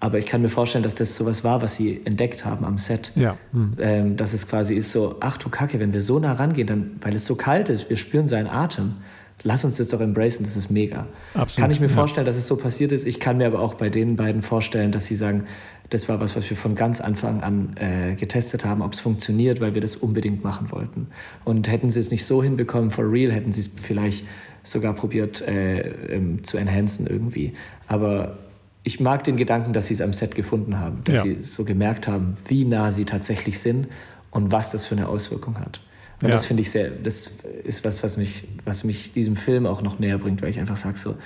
Aber 0.00 0.18
ich 0.18 0.24
kann 0.24 0.40
mir 0.40 0.48
vorstellen, 0.48 0.82
dass 0.82 0.94
das 0.94 1.14
sowas 1.14 1.44
war, 1.44 1.60
was 1.60 1.76
sie 1.76 2.00
entdeckt 2.04 2.46
haben 2.46 2.64
am 2.64 2.78
Set. 2.78 3.12
Ja. 3.14 3.36
Hm. 3.52 3.72
Ähm, 3.78 4.16
dass 4.16 4.32
es 4.32 4.48
quasi 4.48 4.74
ist 4.74 4.92
so, 4.92 5.16
ach 5.20 5.36
du 5.36 5.50
Kacke, 5.50 5.78
wenn 5.78 5.92
wir 5.92 6.00
so 6.00 6.18
nah 6.18 6.32
rangehen, 6.32 6.66
dann, 6.66 6.92
weil 7.02 7.14
es 7.14 7.26
so 7.26 7.34
kalt 7.34 7.68
ist, 7.68 7.90
wir 7.90 7.96
spüren 7.96 8.26
seinen 8.26 8.48
Atem. 8.48 8.94
Lass 9.42 9.64
uns 9.64 9.76
das 9.76 9.88
doch 9.88 10.00
embracen, 10.00 10.44
das 10.44 10.56
ist 10.56 10.70
mega. 10.70 11.06
Absolut, 11.34 11.62
kann 11.62 11.70
ich 11.70 11.80
mir 11.80 11.86
ja. 11.86 11.92
vorstellen, 11.92 12.26
dass 12.26 12.36
es 12.36 12.46
so 12.46 12.56
passiert 12.56 12.92
ist. 12.92 13.06
Ich 13.06 13.20
kann 13.20 13.38
mir 13.38 13.46
aber 13.46 13.60
auch 13.60 13.74
bei 13.74 13.88
den 13.88 14.16
beiden 14.16 14.42
vorstellen, 14.42 14.92
dass 14.92 15.06
sie 15.06 15.14
sagen, 15.14 15.44
das 15.90 16.08
war 16.08 16.20
was, 16.20 16.36
was 16.36 16.48
wir 16.48 16.56
von 16.56 16.76
ganz 16.76 17.00
Anfang 17.00 17.42
an 17.42 17.76
äh, 17.76 18.14
getestet 18.14 18.64
haben, 18.64 18.80
ob 18.80 18.92
es 18.92 19.00
funktioniert, 19.00 19.60
weil 19.60 19.74
wir 19.74 19.80
das 19.80 19.96
unbedingt 19.96 20.42
machen 20.44 20.70
wollten. 20.70 21.08
Und 21.44 21.68
hätten 21.68 21.90
sie 21.90 22.00
es 22.00 22.10
nicht 22.10 22.24
so 22.24 22.42
hinbekommen, 22.42 22.90
for 22.90 23.10
real, 23.10 23.32
hätten 23.32 23.52
sie 23.52 23.62
es 23.62 23.70
vielleicht 23.74 24.24
sogar 24.62 24.94
probiert 24.94 25.42
äh, 25.42 25.80
ähm, 26.14 26.44
zu 26.44 26.58
enhancen 26.58 27.08
irgendwie. 27.08 27.54
Aber 27.88 28.38
ich 28.84 29.00
mag 29.00 29.24
den 29.24 29.36
Gedanken, 29.36 29.72
dass 29.72 29.88
sie 29.88 29.94
es 29.94 30.00
am 30.00 30.12
Set 30.12 30.34
gefunden 30.34 30.78
haben, 30.78 31.02
dass 31.04 31.16
ja. 31.16 31.22
sie 31.22 31.40
so 31.40 31.64
gemerkt 31.64 32.06
haben, 32.06 32.36
wie 32.46 32.64
nah 32.64 32.92
sie 32.92 33.04
tatsächlich 33.04 33.58
sind 33.58 33.88
und 34.30 34.52
was 34.52 34.70
das 34.70 34.86
für 34.86 34.94
eine 34.94 35.08
Auswirkung 35.08 35.58
hat. 35.58 35.80
Und 36.22 36.28
ja. 36.28 36.34
das 36.34 36.46
finde 36.46 36.62
ich 36.62 36.70
sehr, 36.70 36.90
das 36.90 37.32
ist 37.64 37.84
was, 37.84 38.02
was 38.02 38.16
mich, 38.16 38.46
was 38.64 38.84
mich 38.84 39.12
diesem 39.12 39.36
Film 39.36 39.66
auch 39.66 39.82
noch 39.82 39.98
näher 39.98 40.18
bringt, 40.18 40.42
weil 40.42 40.50
ich 40.50 40.60
einfach 40.60 40.76
sage 40.76 40.98
so, 40.98 41.16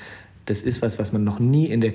das 0.47 0.63
ist 0.63 0.83
was, 0.83 0.99
was 0.99 1.13
man 1.13 1.25
noch 1.25 1.39
nie 1.39 1.67
in 1.67 1.81
der 1.81 1.93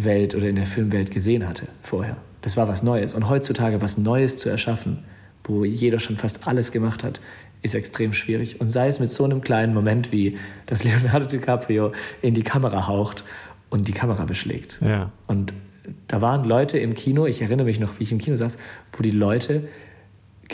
Kinowelt 0.00 0.34
oder 0.34 0.48
in 0.48 0.56
der 0.56 0.66
Filmwelt 0.66 1.10
gesehen 1.10 1.46
hatte 1.46 1.68
vorher. 1.82 2.16
Das 2.42 2.56
war 2.56 2.68
was 2.68 2.82
Neues. 2.82 3.14
Und 3.14 3.28
heutzutage 3.28 3.82
was 3.82 3.98
Neues 3.98 4.38
zu 4.38 4.48
erschaffen, 4.48 5.04
wo 5.44 5.64
jeder 5.64 5.98
schon 5.98 6.16
fast 6.16 6.46
alles 6.46 6.72
gemacht 6.72 7.04
hat, 7.04 7.20
ist 7.62 7.74
extrem 7.74 8.14
schwierig. 8.14 8.60
Und 8.60 8.68
sei 8.68 8.88
es 8.88 9.00
mit 9.00 9.10
so 9.10 9.24
einem 9.24 9.42
kleinen 9.42 9.74
Moment 9.74 10.12
wie, 10.12 10.38
dass 10.66 10.84
Leonardo 10.84 11.26
DiCaprio 11.26 11.92
in 12.22 12.34
die 12.34 12.42
Kamera 12.42 12.86
haucht 12.86 13.24
und 13.68 13.88
die 13.88 13.92
Kamera 13.92 14.24
beschlägt. 14.24 14.80
Ja. 14.82 15.12
Und 15.26 15.52
da 16.08 16.20
waren 16.20 16.44
Leute 16.44 16.78
im 16.78 16.94
Kino, 16.94 17.26
ich 17.26 17.42
erinnere 17.42 17.66
mich 17.66 17.80
noch, 17.80 17.98
wie 17.98 18.04
ich 18.04 18.12
im 18.12 18.18
Kino 18.18 18.36
saß, 18.36 18.58
wo 18.92 19.02
die 19.02 19.10
Leute 19.10 19.68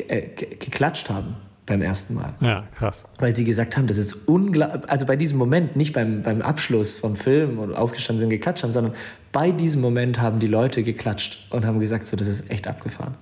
äh, 0.09 0.23
geklatscht 0.59 1.11
haben 1.11 1.37
beim 1.67 1.83
ersten 1.83 2.15
Mal. 2.15 2.35
Ja, 2.41 2.65
krass. 2.77 3.05
Weil 3.19 3.35
sie 3.35 3.45
gesagt 3.45 3.77
haben, 3.77 3.89
das 3.89 3.99
ist 3.99 4.13
unglaublich, 4.27 4.89
also 4.89 5.05
bei 5.05 5.17
diesem 5.17 5.37
Moment, 5.37 5.77
nicht 5.77 5.93
beim, 5.93 6.23
beim 6.23 6.41
Abschluss 6.41 6.97
vom 6.97 7.17
Film 7.17 7.59
und 7.59 7.75
aufgestanden 7.75 8.21
sind, 8.21 8.31
geklatscht 8.31 8.63
haben, 8.63 8.73
sondern 8.73 8.95
bei 9.33 9.51
diesem 9.51 9.83
Moment 9.83 10.21
haben 10.21 10.39
die 10.39 10.47
Leute 10.47 10.85
geklatscht 10.85 11.47
und 11.51 11.67
haben 11.67 11.81
gesagt, 11.81 12.07
so, 12.07 12.17
das 12.17 12.29
ist 12.29 12.51
echt 12.51 12.69
abgefahren. 12.69 13.15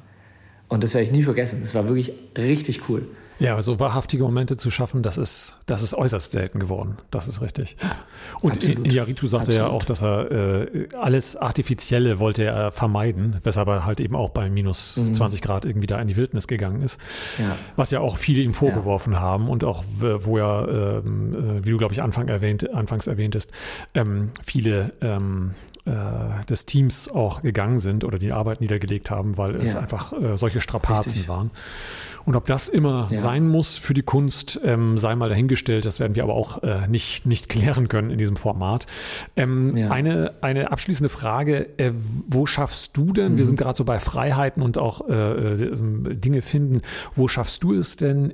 Und 0.68 0.84
das 0.84 0.94
werde 0.94 1.04
ich 1.06 1.12
nie 1.12 1.22
vergessen. 1.22 1.60
Das 1.62 1.74
war 1.74 1.88
wirklich 1.88 2.12
richtig 2.36 2.88
cool. 2.88 3.08
Ja, 3.38 3.60
so 3.62 3.80
wahrhaftige 3.80 4.22
Momente 4.22 4.56
zu 4.56 4.70
schaffen, 4.70 5.02
das 5.02 5.18
ist, 5.18 5.58
das 5.66 5.82
ist 5.82 5.94
äußerst 5.94 6.32
selten 6.32 6.60
geworden. 6.60 6.98
Das 7.10 7.28
ist 7.28 7.40
richtig. 7.40 7.76
Und 8.40 8.56
Absolut. 8.56 8.86
Iñárritu 8.86 9.26
sagte 9.26 9.50
Absolut. 9.50 9.56
ja 9.56 9.66
auch, 9.68 9.84
dass 9.84 10.02
er 10.02 10.30
äh, 10.30 10.88
alles 10.96 11.36
Artifizielle 11.36 12.18
wollte 12.18 12.44
er 12.44 12.70
vermeiden, 12.70 13.40
weshalb 13.42 13.68
er 13.68 13.84
halt 13.84 14.00
eben 14.00 14.14
auch 14.14 14.30
bei 14.30 14.48
minus 14.48 14.96
mhm. 14.96 15.14
20 15.14 15.42
Grad 15.42 15.64
irgendwie 15.64 15.86
da 15.86 16.00
in 16.00 16.06
die 16.06 16.16
Wildnis 16.16 16.46
gegangen 16.46 16.82
ist. 16.82 17.00
Ja. 17.38 17.56
Was 17.76 17.90
ja 17.90 18.00
auch 18.00 18.18
viele 18.18 18.42
ihm 18.42 18.54
vorgeworfen 18.54 19.14
ja. 19.14 19.20
haben 19.20 19.48
und 19.48 19.64
auch, 19.64 19.84
wo 19.98 20.38
er, 20.38 21.02
ähm, 21.04 21.34
äh, 21.34 21.64
wie 21.64 21.70
du, 21.70 21.76
glaube 21.76 21.94
ich, 21.94 22.02
Anfang 22.02 22.28
erwähnt, 22.28 22.72
anfangs 22.72 23.06
erwähntest, 23.06 23.50
ähm, 23.94 24.30
viele 24.42 24.92
ähm, 25.00 25.54
äh, 25.86 26.44
des 26.48 26.64
Teams 26.64 27.08
auch 27.10 27.42
gegangen 27.42 27.78
sind 27.78 28.04
oder 28.04 28.18
die 28.18 28.32
Arbeit 28.32 28.60
niedergelegt 28.60 29.10
haben, 29.10 29.36
weil 29.36 29.56
es 29.56 29.76
einfach 29.76 30.12
äh, 30.12 30.36
solche 30.36 30.60
Strapazen 30.60 31.12
Richtig. 31.12 31.28
waren. 31.28 31.50
Und 32.24 32.36
ob 32.36 32.46
das 32.46 32.68
immer 32.68 33.08
ja. 33.10 33.18
sein 33.18 33.46
muss 33.46 33.76
für 33.76 33.94
die 33.94 34.02
Kunst, 34.02 34.60
ähm, 34.64 34.96
sei 34.96 35.14
mal 35.14 35.28
dahingestellt. 35.28 35.84
Das 35.84 36.00
werden 36.00 36.14
wir 36.14 36.22
aber 36.22 36.34
auch 36.34 36.62
äh, 36.62 36.86
nicht, 36.88 37.26
nicht 37.26 37.48
klären 37.48 37.88
können 37.88 38.10
in 38.10 38.18
diesem 38.18 38.36
Format. 38.36 38.86
Ähm, 39.36 39.76
ja. 39.76 39.90
eine, 39.90 40.34
eine 40.40 40.72
abschließende 40.72 41.08
Frage. 41.08 41.78
Äh, 41.78 41.92
wo 41.94 42.46
schaffst 42.46 42.96
du 42.96 43.12
denn, 43.12 43.32
mhm. 43.32 43.38
wir 43.38 43.46
sind 43.46 43.56
gerade 43.56 43.76
so 43.76 43.84
bei 43.84 44.00
Freiheiten 44.00 44.62
und 44.62 44.78
auch 44.78 45.08
äh, 45.08 45.12
äh, 45.12 46.16
Dinge 46.16 46.42
finden, 46.42 46.82
wo 47.12 47.28
schaffst 47.28 47.62
du 47.62 47.74
es 47.74 47.96
denn, 47.96 48.32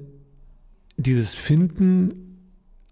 dieses 0.97 1.35
Finden 1.35 2.31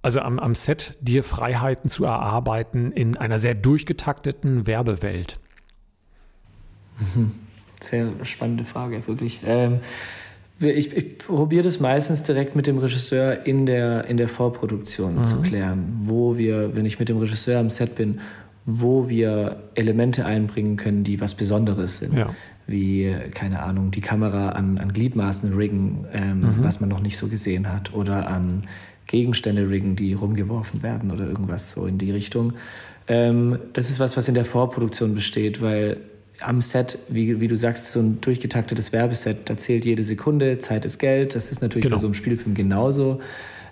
also 0.03 0.21
am, 0.21 0.39
am 0.39 0.55
Set 0.55 0.97
dir 1.01 1.23
Freiheiten 1.23 1.91
zu 1.91 2.05
erarbeiten 2.05 2.93
in 2.93 3.17
einer 3.17 3.39
sehr 3.39 3.55
durchgetakteten 3.55 4.67
Werbewelt? 4.67 5.39
Sehr 7.81 8.13
spannende 8.25 8.65
Frage, 8.65 9.07
wirklich. 9.07 9.41
Ähm, 9.45 9.79
ich, 10.61 10.97
ich 10.97 11.19
probiere 11.19 11.63
das 11.63 11.81
meistens 11.81 12.23
direkt 12.23 12.57
mit 12.57 12.67
dem 12.67 12.79
Regisseur 12.79 13.47
in 13.47 13.67
der, 13.67 14.07
in 14.07 14.17
der 14.17 14.29
Vorproduktion 14.29 15.17
mhm. 15.17 15.25
zu 15.25 15.37
klären, 15.37 15.93
wo 16.01 16.37
wir, 16.37 16.75
wenn 16.75 16.85
ich 16.87 16.99
mit 16.99 17.09
dem 17.09 17.19
Regisseur 17.19 17.61
am 17.61 17.71
Set 17.71 17.95
bin, 17.95 18.21
wo 18.67 19.09
wir 19.09 19.63
Elemente 19.75 20.27
einbringen 20.27 20.77
können, 20.77 21.05
die 21.05 21.21
was 21.21 21.35
Besonderes 21.35 21.99
sind. 21.99 22.15
Ja. 22.15 22.35
Wie, 22.67 23.15
keine 23.33 23.63
Ahnung, 23.63 23.91
die 23.93 24.03
Kamera 24.03 24.51
an, 24.51 24.77
an 24.77 24.93
Gliedmaßen 24.93 25.55
riggen, 25.55 26.07
ähm, 26.13 26.41
mhm. 26.41 26.55
was 26.59 26.81
man 26.81 26.91
noch 26.91 27.01
nicht 27.01 27.17
so 27.17 27.29
gesehen 27.29 27.73
hat, 27.73 27.95
oder 27.95 28.29
an 28.29 28.65
Gegenstände 29.07 29.71
riggen, 29.71 29.97
die 29.97 30.13
rumgeworfen 30.13 30.83
werden 30.83 31.11
oder 31.11 31.27
irgendwas 31.27 31.71
so 31.71 31.87
in 31.87 31.97
die 31.97 32.11
Richtung. 32.11 32.53
Ähm, 33.07 33.59
das 33.73 33.89
ist 33.89 34.01
was, 34.01 34.19
was 34.19 34.29
in 34.29 34.35
der 34.35 34.45
Vorproduktion 34.45 35.15
besteht, 35.15 35.63
weil 35.63 35.97
am 36.41 36.61
Set, 36.61 36.99
wie, 37.09 37.41
wie 37.41 37.49
du 37.49 37.57
sagst, 37.57 37.93
so 37.93 38.01
ein 38.01 38.21
durchgetaktetes 38.21 38.93
Werbeset, 38.93 39.39
da 39.47 39.57
zählt 39.57 39.85
jede 39.85 40.05
Sekunde, 40.05 40.59
Zeit 40.59 40.85
ist 40.85 40.99
Geld. 40.99 41.35
Das 41.35 41.51
ist 41.51 41.63
natürlich 41.63 41.85
genau. 41.85 41.97
bei 41.97 42.01
so 42.01 42.07
einem 42.07 42.15
Spielfilm 42.15 42.55
genauso. 42.55 43.21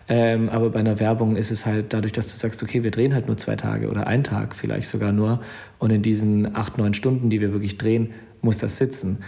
Ähm, 0.08 0.48
aber 0.50 0.70
bei 0.70 0.80
einer 0.80 1.00
Werbung 1.00 1.36
ist 1.36 1.50
es 1.50 1.66
halt 1.66 1.92
dadurch, 1.92 2.12
dass 2.12 2.30
du 2.30 2.36
sagst, 2.36 2.62
okay, 2.62 2.84
wir 2.84 2.90
drehen 2.90 3.12
halt 3.12 3.26
nur 3.26 3.36
zwei 3.36 3.56
Tage 3.56 3.88
oder 3.88 4.06
einen 4.06 4.22
Tag 4.24 4.54
vielleicht 4.54 4.88
sogar 4.88 5.12
nur. 5.12 5.40
Und 5.78 5.90
in 5.90 6.02
diesen 6.02 6.54
acht, 6.54 6.78
neun 6.78 6.94
Stunden, 6.94 7.28
die 7.28 7.40
wir 7.40 7.52
wirklich 7.52 7.76
drehen, 7.78 8.10
muss 8.40 8.58
das 8.58 8.76
sitzen. 8.76 9.18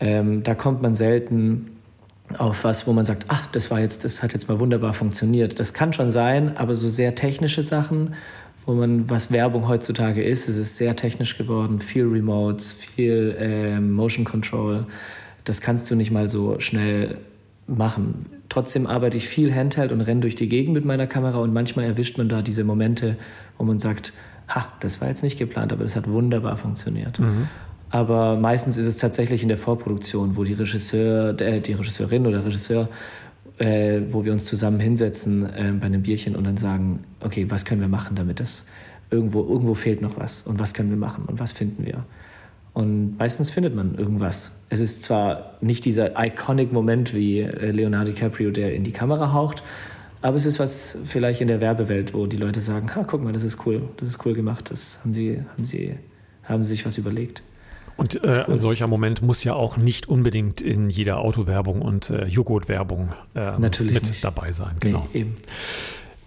Ähm, 0.00 0.42
da 0.42 0.54
kommt 0.54 0.82
man 0.82 0.94
selten 0.94 1.68
auf 2.38 2.64
was, 2.64 2.88
wo 2.88 2.92
man 2.92 3.04
sagt, 3.04 3.26
ach, 3.28 3.46
das 3.46 3.70
war 3.70 3.80
jetzt, 3.80 4.04
das 4.04 4.22
hat 4.22 4.32
jetzt 4.32 4.48
mal 4.48 4.58
wunderbar 4.58 4.92
funktioniert. 4.92 5.60
Das 5.60 5.74
kann 5.74 5.92
schon 5.92 6.10
sein, 6.10 6.56
aber 6.56 6.74
so 6.74 6.88
sehr 6.88 7.14
technische 7.14 7.62
Sachen, 7.62 8.14
wo 8.66 8.74
man, 8.74 9.08
was 9.08 9.30
Werbung 9.30 9.68
heutzutage 9.68 10.22
ist, 10.22 10.48
es 10.48 10.56
ist 10.56 10.76
sehr 10.76 10.96
technisch 10.96 11.38
geworden, 11.38 11.78
viel 11.78 12.06
Remotes, 12.06 12.74
viel 12.74 13.36
äh, 13.38 13.80
Motion 13.80 14.24
Control. 14.24 14.84
Das 15.44 15.60
kannst 15.60 15.88
du 15.90 15.94
nicht 15.94 16.10
mal 16.10 16.26
so 16.26 16.58
schnell 16.58 17.18
machen. 17.68 18.26
Trotzdem 18.48 18.86
arbeite 18.86 19.16
ich 19.16 19.28
viel 19.28 19.54
Handheld 19.54 19.92
und 19.92 20.00
renne 20.00 20.20
durch 20.20 20.34
die 20.34 20.48
Gegend 20.48 20.74
mit 20.74 20.84
meiner 20.84 21.06
Kamera 21.06 21.38
und 21.38 21.52
manchmal 21.52 21.84
erwischt 21.84 22.18
man 22.18 22.28
da 22.28 22.42
diese 22.42 22.64
Momente, 22.64 23.16
wo 23.56 23.64
man 23.64 23.78
sagt, 23.78 24.12
ha, 24.48 24.66
das 24.80 25.00
war 25.00 25.08
jetzt 25.08 25.22
nicht 25.22 25.38
geplant, 25.38 25.72
aber 25.72 25.84
das 25.84 25.94
hat 25.94 26.10
wunderbar 26.10 26.56
funktioniert. 26.56 27.18
Mhm. 27.20 27.48
Aber 27.90 28.38
meistens 28.38 28.76
ist 28.76 28.86
es 28.86 28.96
tatsächlich 28.96 29.42
in 29.42 29.48
der 29.48 29.56
Vorproduktion, 29.56 30.36
wo 30.36 30.42
die 30.42 30.54
Regisseur, 30.54 31.40
äh, 31.40 31.60
die 31.60 31.72
Regisseurin 31.72 32.26
oder 32.26 32.44
Regisseur, 32.44 32.88
äh, 33.58 34.00
wo 34.08 34.24
wir 34.24 34.32
uns 34.32 34.44
zusammen 34.44 34.80
hinsetzen 34.80 35.44
äh, 35.44 35.72
bei 35.78 35.86
einem 35.86 36.02
Bierchen 36.02 36.36
und 36.36 36.44
dann 36.44 36.56
sagen, 36.56 37.04
okay, 37.20 37.46
was 37.50 37.64
können 37.64 37.80
wir 37.80 37.88
machen, 37.88 38.16
damit 38.16 38.40
das 38.40 38.66
irgendwo, 39.10 39.40
irgendwo 39.40 39.74
fehlt 39.74 40.02
noch 40.02 40.18
was 40.18 40.42
und 40.42 40.58
was 40.58 40.74
können 40.74 40.90
wir 40.90 40.96
machen 40.96 41.24
und 41.26 41.40
was 41.40 41.52
finden 41.52 41.84
wir. 41.84 42.04
Und 42.74 43.16
meistens 43.18 43.50
findet 43.50 43.74
man 43.74 43.94
irgendwas. 43.94 44.52
Es 44.68 44.80
ist 44.80 45.02
zwar 45.02 45.56
nicht 45.62 45.86
dieser 45.86 46.22
iconic 46.22 46.72
Moment 46.72 47.14
wie 47.14 47.40
äh, 47.40 47.70
Leonardo 47.70 48.10
DiCaprio, 48.10 48.50
der 48.50 48.74
in 48.74 48.84
die 48.84 48.92
Kamera 48.92 49.32
haucht, 49.32 49.62
aber 50.20 50.36
es 50.36 50.44
ist 50.44 50.58
was 50.58 50.98
vielleicht 51.06 51.40
in 51.40 51.48
der 51.48 51.60
Werbewelt, 51.60 52.12
wo 52.12 52.26
die 52.26 52.36
Leute 52.36 52.60
sagen, 52.60 52.94
ha, 52.94 53.04
guck 53.06 53.22
mal, 53.22 53.32
das 53.32 53.44
ist 53.44 53.64
cool, 53.64 53.88
das 53.96 54.08
ist 54.08 54.26
cool 54.26 54.34
gemacht, 54.34 54.70
das 54.70 55.00
haben 55.02 55.14
sie, 55.14 55.40
haben 55.52 55.64
sie, 55.64 55.94
haben 56.42 56.62
sie 56.62 56.70
sich 56.70 56.84
was 56.84 56.98
überlegt. 56.98 57.42
Und 57.96 58.22
äh, 58.22 58.44
ein 58.46 58.58
solcher 58.58 58.86
Moment 58.86 59.22
muss 59.22 59.42
ja 59.44 59.54
auch 59.54 59.76
nicht 59.76 60.08
unbedingt 60.08 60.60
in 60.60 60.90
jeder 60.90 61.18
Autowerbung 61.18 61.80
und 61.80 62.10
äh, 62.10 62.26
Joghurtwerbung 62.26 63.12
äh, 63.34 63.58
mit 63.58 63.80
nicht. 63.80 64.22
dabei 64.24 64.52
sein. 64.52 64.76
Genau. 64.80 65.08
Nee, 65.12 65.20
eben. 65.20 65.36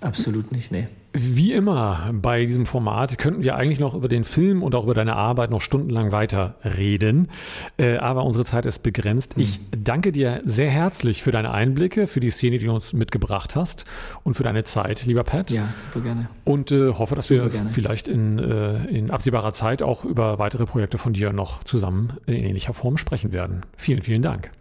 Absolut 0.01 0.51
nicht, 0.51 0.72
nee. 0.72 0.88
Wie 1.14 1.53
immer 1.53 2.12
bei 2.14 2.45
diesem 2.45 2.66
Format 2.66 3.18
könnten 3.18 3.41
wir 3.41 3.55
eigentlich 3.55 3.80
noch 3.80 3.95
über 3.95 4.07
den 4.07 4.24
Film 4.24 4.62
und 4.62 4.76
auch 4.76 4.84
über 4.84 4.93
deine 4.93 5.16
Arbeit 5.16 5.49
noch 5.49 5.62
stundenlang 5.62 6.12
weiter 6.12 6.55
reden. 6.64 7.30
Äh, 7.78 7.97
aber 7.97 8.24
unsere 8.26 8.45
Zeit 8.45 8.66
ist 8.66 8.80
begrenzt. 8.80 9.36
Mhm. 9.36 9.43
Ich 9.43 9.60
danke 9.76 10.12
dir 10.12 10.41
sehr 10.45 10.70
herzlich 10.70 11.24
für 11.24 11.32
deine 11.32 11.51
Einblicke, 11.51 12.05
für 12.05 12.20
die 12.20 12.30
Szene, 12.30 12.60
die 12.60 12.66
du 12.66 12.74
uns 12.74 12.93
mitgebracht 12.93 13.55
hast 13.55 13.86
und 14.24 14.36
für 14.36 14.43
deine 14.43 14.64
Zeit, 14.64 15.05
lieber 15.05 15.24
Pat. 15.24 15.49
Ja, 15.49 15.68
super 15.72 16.01
gerne. 16.01 16.30
Und 16.45 16.72
äh, 16.72 16.93
hoffe, 16.93 17.16
dass 17.16 17.28
super 17.28 17.45
wir 17.45 17.49
gerne. 17.49 17.70
vielleicht 17.70 18.07
in, 18.07 18.38
äh, 18.38 18.86
in 18.86 19.10
absehbarer 19.10 19.51
Zeit 19.51 19.82
auch 19.82 20.05
über 20.05 20.38
weitere 20.38 20.66
Projekte 20.66 20.99
von 20.99 21.14
dir 21.14 21.34
noch 21.34 21.64
zusammen 21.64 22.14
in 22.28 22.36
ähnlicher 22.36 22.74
Form 22.74 22.97
sprechen 22.97 23.32
werden. 23.32 23.62
Vielen, 23.78 24.01
vielen 24.03 24.22
Dank. 24.22 24.51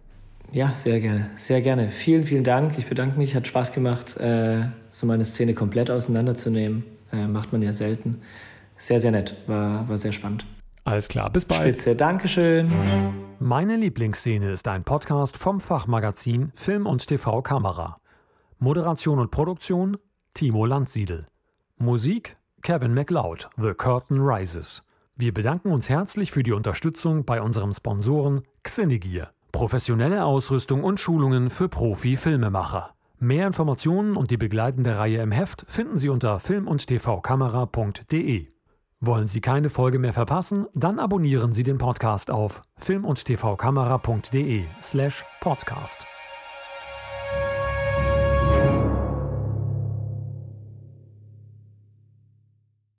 Ja, 0.51 0.73
sehr 0.73 0.99
gerne. 0.99 1.29
Sehr 1.35 1.61
gerne. 1.61 1.89
Vielen, 1.89 2.23
vielen 2.23 2.43
Dank. 2.43 2.77
Ich 2.77 2.87
bedanke 2.87 3.17
mich. 3.17 3.35
Hat 3.35 3.47
Spaß 3.47 3.71
gemacht, 3.71 4.17
äh, 4.17 4.63
so 4.89 5.05
meine 5.05 5.25
Szene 5.25 5.53
komplett 5.53 5.91
auseinanderzunehmen. 5.91 6.83
Äh, 7.11 7.27
macht 7.27 7.51
man 7.51 7.61
ja 7.61 7.71
selten. 7.71 8.21
Sehr, 8.75 8.99
sehr 8.99 9.11
nett. 9.11 9.35
War, 9.47 9.87
war 9.87 9.97
sehr 9.97 10.11
spannend. 10.11 10.45
Alles 10.83 11.07
klar. 11.07 11.29
Bis 11.29 11.45
bald. 11.45 11.61
Spitze. 11.61 11.95
Dankeschön. 11.95 12.71
Meine 13.39 13.77
Lieblingsszene 13.77 14.51
ist 14.51 14.67
ein 14.67 14.83
Podcast 14.83 15.37
vom 15.37 15.59
Fachmagazin 15.59 16.51
Film 16.55 16.85
und 16.87 17.05
TV 17.05 17.41
Kamera. 17.41 17.99
Moderation 18.57 19.19
und 19.19 19.31
Produktion 19.31 19.97
Timo 20.33 20.65
Landsiedel. 20.65 21.25
Musik 21.77 22.37
Kevin 22.61 22.93
MacLeod, 22.93 23.47
The 23.57 23.73
Curtain 23.73 24.19
Rises. 24.19 24.83
Wir 25.15 25.33
bedanken 25.33 25.71
uns 25.71 25.89
herzlich 25.89 26.31
für 26.31 26.43
die 26.43 26.51
Unterstützung 26.51 27.23
bei 27.23 27.41
unserem 27.41 27.71
Sponsoren 27.71 28.41
Xenegear. 28.63 29.31
Professionelle 29.51 30.25
Ausrüstung 30.25 30.83
und 30.83 30.99
Schulungen 30.99 31.49
für 31.49 31.69
Profi-Filmemacher. 31.69 32.93
Mehr 33.19 33.47
Informationen 33.47 34.15
und 34.15 34.31
die 34.31 34.37
begleitende 34.37 34.97
Reihe 34.97 35.21
im 35.21 35.31
Heft 35.31 35.65
finden 35.67 35.97
Sie 35.97 36.09
unter 36.09 36.39
film- 36.39 36.67
und 36.67 36.87
tvkamera.de. 36.87 38.47
Wollen 39.01 39.27
Sie 39.27 39.41
keine 39.41 39.69
Folge 39.69 39.99
mehr 39.99 40.13
verpassen? 40.13 40.67
Dann 40.73 40.99
abonnieren 40.99 41.53
Sie 41.53 41.63
den 41.63 41.77
Podcast 41.77 42.31
auf 42.31 42.61
film- 42.77 43.05
und 43.05 43.23
tvkamera.de 43.25 44.63
slash 44.81 45.25
podcast. 45.41 46.18